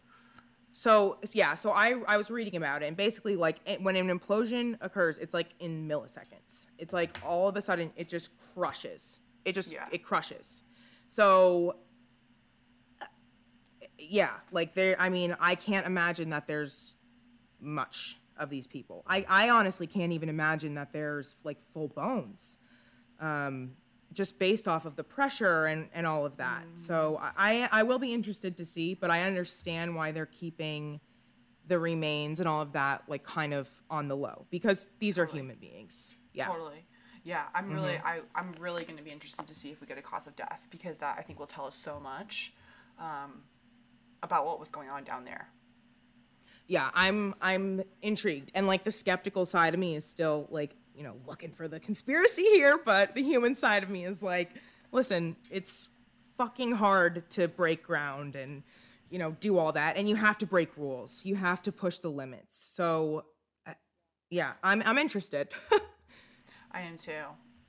So 0.72 1.18
yeah, 1.32 1.54
so 1.54 1.70
I 1.70 2.00
I 2.08 2.16
was 2.16 2.30
reading 2.30 2.56
about 2.56 2.82
it, 2.82 2.86
and 2.86 2.96
basically 2.96 3.36
like 3.36 3.58
it, 3.66 3.80
when 3.82 3.94
an 3.94 4.08
implosion 4.08 4.76
occurs, 4.80 5.16
it's 5.18 5.32
like 5.32 5.50
in 5.60 5.88
milliseconds. 5.88 6.66
It's 6.78 6.92
like 6.92 7.18
all 7.24 7.48
of 7.48 7.56
a 7.56 7.62
sudden 7.62 7.92
it 7.96 8.08
just 8.08 8.30
crushes. 8.54 9.20
It 9.44 9.54
just 9.54 9.72
Yeah. 9.72 9.86
it 9.92 10.02
crushes. 10.02 10.64
So 11.08 11.76
yeah, 13.98 14.32
like 14.50 14.74
there. 14.74 14.96
I 14.98 15.08
mean, 15.08 15.36
I 15.40 15.54
can't 15.54 15.86
imagine 15.86 16.30
that 16.30 16.46
there's 16.46 16.96
much 17.60 18.18
of 18.38 18.50
these 18.50 18.66
people. 18.66 19.02
I 19.06 19.24
I 19.28 19.50
honestly 19.50 19.86
can't 19.86 20.12
even 20.12 20.28
imagine 20.28 20.74
that 20.74 20.92
there's 20.92 21.36
like 21.44 21.58
full 21.72 21.88
bones. 21.88 22.58
Um, 23.20 23.72
just 24.12 24.38
based 24.38 24.66
off 24.66 24.86
of 24.86 24.96
the 24.96 25.04
pressure 25.04 25.66
and, 25.66 25.88
and 25.92 26.06
all 26.06 26.24
of 26.24 26.38
that. 26.38 26.64
So 26.74 27.18
I, 27.20 27.68
I 27.70 27.82
will 27.82 27.98
be 27.98 28.14
interested 28.14 28.56
to 28.56 28.64
see, 28.64 28.94
but 28.94 29.10
I 29.10 29.22
understand 29.22 29.94
why 29.94 30.10
they're 30.10 30.26
keeping 30.26 31.00
the 31.66 31.78
remains 31.78 32.40
and 32.40 32.48
all 32.48 32.62
of 32.62 32.72
that 32.72 33.02
like 33.08 33.24
kind 33.24 33.52
of 33.52 33.68
on 33.90 34.08
the 34.08 34.16
low 34.16 34.46
because 34.50 34.88
these 35.00 35.18
are 35.18 35.26
human 35.26 35.56
beings. 35.56 36.14
Yeah. 36.32 36.46
Totally. 36.46 36.86
Yeah, 37.24 37.42
I'm 37.56 37.72
really 37.72 37.98
I 38.04 38.20
I'm 38.36 38.52
really 38.60 38.84
going 38.84 38.98
to 38.98 39.02
be 39.02 39.10
interested 39.10 39.48
to 39.48 39.54
see 39.54 39.72
if 39.72 39.80
we 39.80 39.88
get 39.88 39.98
a 39.98 40.02
cause 40.02 40.28
of 40.28 40.36
death 40.36 40.68
because 40.70 40.98
that 40.98 41.16
I 41.18 41.22
think 41.22 41.40
will 41.40 41.46
tell 41.46 41.66
us 41.66 41.74
so 41.74 41.98
much 41.98 42.54
um, 43.00 43.42
about 44.22 44.46
what 44.46 44.60
was 44.60 44.68
going 44.68 44.88
on 44.88 45.02
down 45.02 45.24
there. 45.24 45.48
Yeah, 46.66 46.90
I'm 46.94 47.34
I'm 47.40 47.82
intrigued. 48.02 48.52
And 48.54 48.66
like 48.66 48.84
the 48.84 48.90
skeptical 48.90 49.46
side 49.46 49.74
of 49.74 49.80
me 49.80 49.94
is 49.94 50.04
still 50.04 50.48
like, 50.50 50.74
you 50.94 51.04
know, 51.04 51.14
looking 51.26 51.50
for 51.52 51.68
the 51.68 51.78
conspiracy 51.78 52.42
here, 52.42 52.78
but 52.82 53.14
the 53.14 53.22
human 53.22 53.54
side 53.54 53.82
of 53.82 53.90
me 53.90 54.04
is 54.04 54.22
like, 54.22 54.50
listen, 54.92 55.36
it's 55.50 55.90
fucking 56.36 56.72
hard 56.72 57.28
to 57.30 57.48
break 57.48 57.82
ground 57.82 58.36
and 58.36 58.62
you 59.08 59.18
know, 59.20 59.36
do 59.38 59.56
all 59.56 59.72
that 59.72 59.96
and 59.96 60.08
you 60.08 60.16
have 60.16 60.38
to 60.38 60.46
break 60.46 60.76
rules. 60.76 61.24
You 61.24 61.36
have 61.36 61.62
to 61.62 61.72
push 61.72 61.98
the 61.98 62.10
limits. 62.10 62.56
So 62.56 63.24
uh, 63.66 63.74
yeah, 64.30 64.52
I'm 64.62 64.82
I'm 64.84 64.98
interested. 64.98 65.48
I 66.72 66.80
am 66.80 66.98
too. 66.98 67.12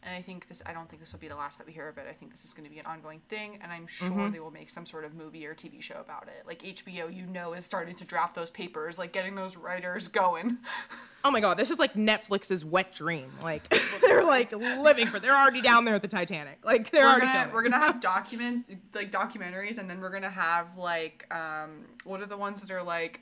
And 0.07 0.15
I 0.15 0.21
think 0.21 0.47
this 0.47 0.63
I 0.65 0.71
don't 0.71 0.87
think 0.89 1.01
this 1.01 1.11
will 1.11 1.19
be 1.19 1.27
the 1.27 1.35
last 1.35 1.57
that 1.57 1.67
we 1.67 1.73
hear 1.73 1.89
of 1.89 1.97
it. 1.97 2.05
I 2.09 2.13
think 2.13 2.31
this 2.31 2.45
is 2.45 2.53
going 2.53 2.63
to 2.63 2.73
be 2.73 2.79
an 2.79 2.85
ongoing 2.85 3.19
thing 3.27 3.59
and 3.61 3.73
I'm 3.73 3.87
sure 3.87 4.07
Mm-hmm. 4.09 4.31
they 4.31 4.39
will 4.39 4.51
make 4.51 4.69
some 4.69 4.85
sort 4.85 5.03
of 5.03 5.13
movie 5.13 5.45
or 5.45 5.53
TV 5.53 5.81
show 5.81 5.99
about 5.99 6.27
it. 6.29 6.47
Like 6.47 6.61
HBO, 6.61 7.13
you 7.13 7.25
know, 7.25 7.51
is 7.51 7.65
starting 7.65 7.93
to 7.95 8.05
draft 8.05 8.33
those 8.33 8.49
papers, 8.49 8.97
like 8.97 9.11
getting 9.11 9.35
those 9.35 9.57
writers 9.57 10.07
going. 10.07 10.59
oh 11.25 11.29
my 11.31 11.41
god, 11.41 11.57
this 11.57 11.69
is 11.69 11.77
like 11.77 11.95
Netflix's 11.95 12.63
wet 12.63 12.93
dream. 12.93 13.29
Like 13.43 13.67
they're 14.01 14.23
like 14.23 14.53
living 14.53 15.07
for 15.07 15.19
they're 15.19 15.35
already 15.37 15.59
down 15.61 15.83
there 15.83 15.95
at 15.95 16.01
the 16.01 16.07
Titanic. 16.07 16.59
Like 16.63 16.89
they're 16.89 17.03
we're 17.03 17.09
already 17.11 17.25
gonna 17.27 17.51
we're 17.53 17.63
gonna 17.63 17.77
have 17.77 17.99
document 18.15 18.65
like 18.95 19.11
documentaries 19.11 19.77
and 19.77 19.89
then 19.89 19.99
we're 19.99 20.11
gonna 20.11 20.29
have 20.29 20.77
like 20.77 21.25
um 21.35 21.85
what 22.05 22.21
are 22.21 22.25
the 22.27 22.37
ones 22.37 22.61
that 22.61 22.71
are 22.71 22.81
like 22.83 23.19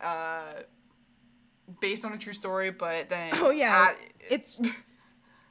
uh 0.00 0.52
based 1.80 2.04
on 2.04 2.12
a 2.12 2.18
true 2.18 2.32
story 2.32 2.70
but 2.70 3.08
then 3.08 3.30
Oh 3.34 3.50
yeah, 3.50 3.88
add- 3.90 3.96
it's 4.30 4.60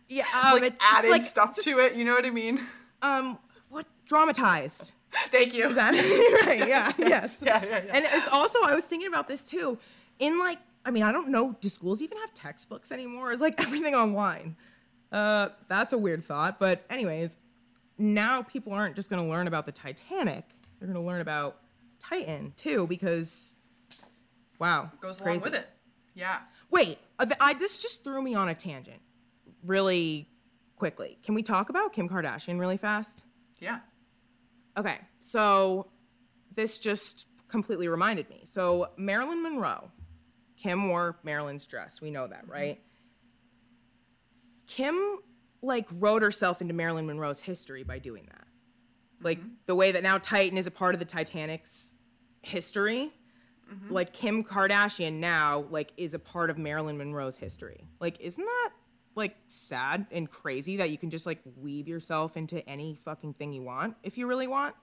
yeah, 0.08 0.26
um, 0.44 0.62
like 0.62 0.74
it's, 0.74 0.86
it's 1.00 1.08
like 1.10 1.22
stuff 1.22 1.54
to 1.56 1.80
it 1.80 1.96
you 1.96 2.06
know 2.06 2.14
what 2.14 2.26
i 2.26 2.30
mean 2.30 2.60
um 3.02 3.38
what 3.70 3.86
dramatized. 4.06 4.94
thank 5.32 5.54
you 5.54 5.68
Is 5.70 5.76
that 5.76 5.92
right? 6.46 6.68
Yeah, 6.68 6.92
yes. 6.98 7.42
Yeah, 7.46 7.64
yeah, 7.64 7.82
yeah. 7.86 7.96
And 7.96 8.06
it's 8.06 8.28
also 8.28 8.60
I 8.64 8.74
was 8.76 8.86
thinking 8.86 9.08
about 9.08 9.28
this 9.28 9.46
too. 9.46 9.78
In 10.20 10.40
like, 10.40 10.60
I 10.86 10.92
mean, 10.92 11.04
I 11.04 11.12
don't 11.12 11.30
know, 11.30 11.56
do 11.62 11.70
schools 11.70 12.02
even 12.02 12.18
have 12.18 12.34
textbooks 12.34 12.92
anymore? 12.92 13.32
Is 13.32 13.42
like 13.42 13.60
everything 13.62 13.96
online? 13.96 14.56
Uh, 15.12 15.50
that's 15.68 15.94
a 15.94 15.98
weird 15.98 16.26
thought. 16.26 16.60
But 16.60 16.84
anyways, 16.90 17.38
now 17.98 18.42
people 18.44 18.74
aren't 18.74 18.96
just 18.96 19.10
gonna 19.10 19.28
learn 19.28 19.48
about 19.48 19.66
the 19.66 19.72
Titanic. 19.72 20.44
They're 20.80 20.88
gonna 20.88 21.06
learn 21.06 21.22
about 21.22 21.58
Titan 22.00 22.54
too 22.58 22.86
because, 22.88 23.58
wow, 24.60 24.92
goes 25.00 25.22
along 25.22 25.42
with 25.42 25.56
it 25.56 25.68
yeah 26.16 26.40
Wait, 26.70 26.98
uh, 27.20 27.26
I, 27.40 27.54
this 27.54 27.82
just 27.82 28.04
threw 28.04 28.22
me 28.22 28.36
on 28.36 28.50
a 28.50 28.56
tangent, 28.56 29.00
really 29.64 30.30
quickly. 30.76 31.18
Can 31.24 31.36
we 31.36 31.44
talk 31.44 31.70
about 31.70 31.94
Kim 31.94 32.08
Kardashian 32.08 32.60
really 32.60 32.78
fast? 32.78 33.24
yeah 33.60 33.80
Okay, 34.78 35.00
so 35.20 35.88
this 36.56 36.78
just 36.78 37.26
completely 37.48 37.88
reminded 37.88 38.30
me. 38.30 38.42
So 38.44 38.90
Marilyn 38.96 39.42
Monroe, 39.42 39.92
Kim 40.56 40.88
wore 40.88 41.18
Marilyn's 41.24 41.66
dress. 41.66 42.00
We 42.00 42.12
know 42.12 42.28
that, 42.28 42.44
mm-hmm. 42.44 42.52
right? 42.52 42.82
Kim 44.68 45.18
like 45.64 45.88
wrote 45.94 46.22
herself 46.22 46.62
into 46.62 46.74
Marilyn 46.74 47.08
Monroe's 47.08 47.42
history 47.42 47.84
by 47.84 47.98
doing 47.98 48.26
that. 48.28 48.46
Like 49.22 49.40
mm-hmm. 49.40 49.50
the 49.66 49.74
way 49.74 49.92
that 49.92 50.04
now 50.04 50.20
Titan 50.20 50.58
is 50.58 50.68
a 50.68 50.72
part 50.72 50.94
of 50.94 51.00
the 51.00 51.06
Titanic's 51.06 51.96
history. 52.44 53.12
Mm-hmm. 53.72 53.94
Like 53.94 54.14
Kim 54.14 54.44
Kardashian 54.44 55.14
now 55.14 55.66
like 55.72 55.92
is 55.98 56.14
a 56.14 56.20
part 56.20 56.52
of 56.52 56.60
Marilyn 56.60 57.00
Monroe's 57.00 57.38
history. 57.38 57.88
Like 58.00 58.20
isn't 58.20 58.44
that 58.44 58.72
like 59.18 59.36
sad 59.48 60.06
and 60.12 60.30
crazy 60.30 60.78
that 60.78 60.90
you 60.90 60.98
can 60.98 61.10
just 61.10 61.26
like 61.26 61.40
weave 61.58 61.88
yourself 61.88 62.38
into 62.38 62.68
any 62.70 62.96
fucking 62.96 63.34
thing 63.34 63.52
you 63.52 63.64
want 63.64 63.96
if 64.04 64.18
you 64.18 64.28
really 64.28 64.48
want? 64.48 64.76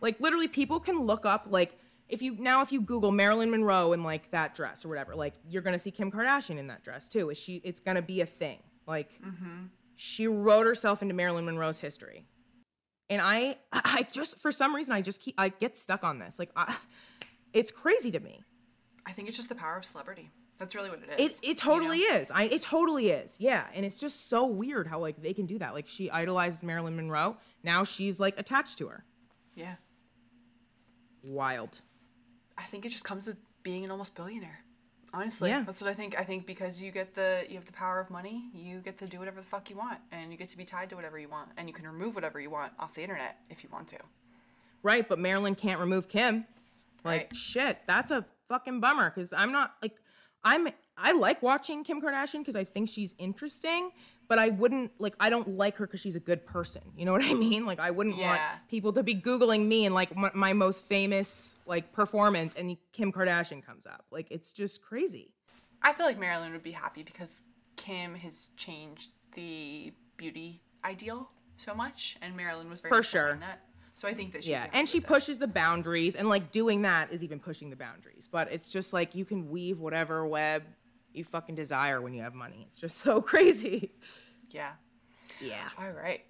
Like 0.00 0.20
literally 0.20 0.48
people 0.48 0.80
can 0.80 1.00
look 1.00 1.24
up 1.24 1.46
like 1.48 1.78
if 2.08 2.22
you 2.22 2.36
now 2.38 2.62
if 2.62 2.72
you 2.72 2.80
google 2.80 3.12
Marilyn 3.12 3.50
Monroe 3.50 3.92
and 3.92 4.04
like 4.04 4.30
that 4.32 4.54
dress 4.54 4.84
or 4.84 4.88
whatever, 4.88 5.14
like 5.14 5.34
you're 5.48 5.62
going 5.62 5.72
to 5.72 5.78
see 5.78 5.90
Kim 5.90 6.10
Kardashian 6.10 6.58
in 6.58 6.66
that 6.66 6.82
dress 6.82 7.08
too. 7.08 7.30
Is 7.30 7.38
she 7.38 7.62
it's 7.64 7.80
going 7.80 7.96
to 7.96 8.02
be 8.02 8.20
a 8.20 8.26
thing. 8.26 8.58
Like 8.86 9.20
mm-hmm. 9.24 9.66
she 9.94 10.26
wrote 10.26 10.66
herself 10.66 11.02
into 11.02 11.14
Marilyn 11.14 11.46
Monroe's 11.46 11.78
history. 11.78 12.26
And 13.08 13.22
I 13.22 13.56
I 13.72 14.06
just 14.12 14.40
for 14.40 14.52
some 14.52 14.74
reason 14.74 14.92
I 14.92 15.00
just 15.00 15.20
keep 15.20 15.34
I 15.38 15.48
get 15.48 15.76
stuck 15.76 16.04
on 16.04 16.18
this. 16.18 16.38
Like 16.38 16.50
I, 16.56 16.76
it's 17.52 17.70
crazy 17.70 18.10
to 18.10 18.20
me. 18.20 18.42
i 19.06 19.12
think 19.12 19.28
it's 19.28 19.36
just 19.36 19.48
the 19.48 19.54
power 19.54 19.76
of 19.76 19.84
celebrity 19.84 20.30
that's 20.58 20.74
really 20.74 20.88
what 20.90 21.00
it 21.02 21.20
is 21.20 21.40
it 21.40 21.48
it 21.50 21.58
totally 21.58 22.00
is. 22.00 22.30
I 22.30 22.44
it 22.44 22.62
totally 22.62 23.10
is. 23.10 23.36
Yeah, 23.38 23.64
and 23.74 23.84
it's 23.84 23.98
just 23.98 24.28
so 24.28 24.46
weird 24.46 24.86
how 24.86 24.98
like 25.00 25.20
they 25.22 25.34
can 25.34 25.46
do 25.46 25.58
that. 25.58 25.74
Like 25.74 25.86
she 25.88 26.10
idolizes 26.10 26.62
Marilyn 26.62 26.96
Monroe. 26.96 27.36
Now 27.62 27.84
she's 27.84 28.18
like 28.20 28.38
attached 28.38 28.78
to 28.78 28.88
her. 28.88 29.04
yeah 29.54 29.74
Wild. 31.24 31.80
i 32.56 32.62
think 32.62 32.84
it 32.86 32.90
just 32.90 33.04
comes 33.04 33.26
with 33.26 33.36
being 33.64 33.84
an 33.84 33.90
almost 33.90 34.14
billionaire 34.14 34.60
honestly 35.12 35.50
Yeah. 35.50 35.64
that's 35.66 35.80
what 35.80 35.90
i 35.90 35.94
think 35.94 36.16
i 36.18 36.22
think 36.22 36.46
because 36.46 36.80
you 36.80 36.92
get 36.92 37.14
the 37.14 37.44
you 37.48 37.56
have 37.56 37.64
the 37.64 37.72
power 37.72 37.98
of 38.00 38.10
money 38.10 38.44
you 38.54 38.78
get 38.78 38.96
to 38.98 39.06
do 39.06 39.18
whatever 39.18 39.40
the 39.40 39.46
fuck 39.46 39.68
you 39.68 39.76
want 39.76 39.98
and 40.12 40.30
you 40.30 40.38
get 40.38 40.48
to 40.50 40.56
be 40.56 40.64
tied 40.64 40.88
to 40.90 40.94
whatever 40.96 41.18
you 41.18 41.28
want 41.28 41.48
and 41.56 41.68
you 41.68 41.74
can 41.74 41.84
remove 41.86 42.14
whatever 42.14 42.38
you 42.40 42.48
want 42.50 42.72
off 42.78 42.94
the 42.94 43.02
internet 43.02 43.38
if 43.50 43.64
you 43.64 43.70
want 43.72 43.88
to 43.88 43.98
Right, 44.82 45.08
but 45.08 45.18
Marilyn 45.18 45.56
can't 45.56 45.80
remove 45.80 46.06
Kim. 46.06 46.44
Like 47.02 47.22
Right. 47.22 47.36
shit, 47.36 47.78
that's 47.88 48.12
a 48.12 48.24
fucking 48.48 48.78
bummer 48.78 49.10
cuz 49.10 49.32
I'm 49.32 49.50
not 49.50 49.74
like 49.82 49.96
I'm 50.46 50.68
I 50.96 51.12
like 51.12 51.42
watching 51.42 51.84
Kim 51.84 52.00
Kardashian 52.00 52.44
cuz 52.44 52.54
I 52.56 52.64
think 52.64 52.88
she's 52.88 53.14
interesting, 53.18 53.90
but 54.28 54.38
I 54.38 54.50
wouldn't 54.50 54.92
like 55.00 55.14
I 55.18 55.28
don't 55.28 55.48
like 55.58 55.76
her 55.78 55.86
cuz 55.86 56.00
she's 56.00 56.16
a 56.16 56.20
good 56.20 56.46
person. 56.46 56.82
You 56.96 57.04
know 57.04 57.12
what 57.12 57.24
I 57.24 57.34
mean? 57.46 57.66
Like 57.66 57.80
I 57.80 57.90
wouldn't 57.90 58.16
want 58.16 58.40
people 58.68 58.92
to 58.92 59.02
be 59.02 59.14
googling 59.14 59.66
me 59.66 59.84
and 59.86 59.94
like 59.94 60.16
my, 60.16 60.30
my 60.34 60.52
most 60.52 60.84
famous 60.84 61.56
like 61.66 61.92
performance 61.92 62.54
and 62.54 62.76
Kim 62.92 63.12
Kardashian 63.12 63.64
comes 63.64 63.86
up. 63.86 64.04
Like 64.10 64.28
it's 64.30 64.52
just 64.52 64.82
crazy. 64.82 65.34
I 65.82 65.92
feel 65.92 66.06
like 66.06 66.18
Marilyn 66.18 66.52
would 66.52 66.62
be 66.62 66.72
happy 66.72 67.02
because 67.02 67.42
Kim 67.76 68.14
has 68.14 68.50
changed 68.56 69.10
the 69.32 69.92
beauty 70.16 70.62
ideal 70.84 71.30
so 71.56 71.74
much, 71.74 72.16
and 72.22 72.36
Marilyn 72.36 72.70
was 72.70 72.80
very 72.80 72.90
For 72.90 73.02
sure. 73.02 73.36
that. 73.40 73.65
So 73.96 74.06
I 74.06 74.12
think 74.12 74.32
that 74.32 74.44
she 74.44 74.50
Yeah, 74.50 74.66
and 74.74 74.86
she 74.86 75.00
pushes 75.00 75.38
the 75.38 75.46
boundaries, 75.46 76.16
and 76.16 76.28
like 76.28 76.52
doing 76.52 76.82
that 76.82 77.12
is 77.12 77.24
even 77.24 77.40
pushing 77.40 77.70
the 77.70 77.76
boundaries. 77.76 78.28
But 78.30 78.52
it's 78.52 78.68
just 78.68 78.92
like 78.92 79.14
you 79.14 79.24
can 79.24 79.48
weave 79.48 79.80
whatever 79.80 80.26
web 80.26 80.64
you 81.14 81.24
fucking 81.24 81.54
desire 81.54 82.02
when 82.02 82.12
you 82.12 82.20
have 82.20 82.34
money. 82.34 82.66
It's 82.68 82.78
just 82.78 82.98
so 83.02 83.22
crazy. 83.22 83.92
Yeah. 84.50 84.72
Yeah. 85.40 85.62
All 85.80 85.90
right. 85.90 86.20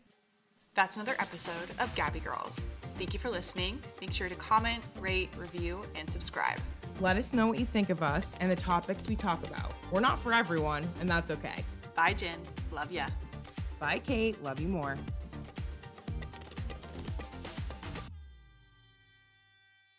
That's 0.75 0.97
another 0.97 1.17
episode 1.19 1.71
of 1.81 1.93
Gabby 1.97 2.21
Girls. 2.21 2.71
Thank 2.99 3.13
you 3.13 3.19
for 3.19 3.31
listening. 3.31 3.81
Make 4.01 4.13
sure 4.13 4.29
to 4.29 4.35
comment, 4.37 4.85
rate, 5.01 5.31
review, 5.37 5.83
and 5.97 6.09
subscribe. 6.09 6.61
Let 7.01 7.17
us 7.17 7.33
know 7.33 7.49
what 7.49 7.59
you 7.59 7.67
think 7.67 7.91
of 7.91 8.01
us 8.01 8.37
and 8.41 8.49
the 8.49 8.57
topics 8.57 9.09
we 9.09 9.17
talk 9.17 9.45
about. 9.45 9.73
We're 9.91 10.01
not 10.01 10.21
for 10.21 10.33
everyone, 10.33 10.89
and 11.01 11.09
that's 11.09 11.33
okay. 11.33 11.65
Bye, 11.97 12.13
Jen. 12.13 12.39
Love 12.71 12.93
ya. 12.93 13.09
Bye, 13.81 14.01
Kate. 14.07 14.41
Love 14.45 14.61
you 14.61 14.69
more. 14.69 14.97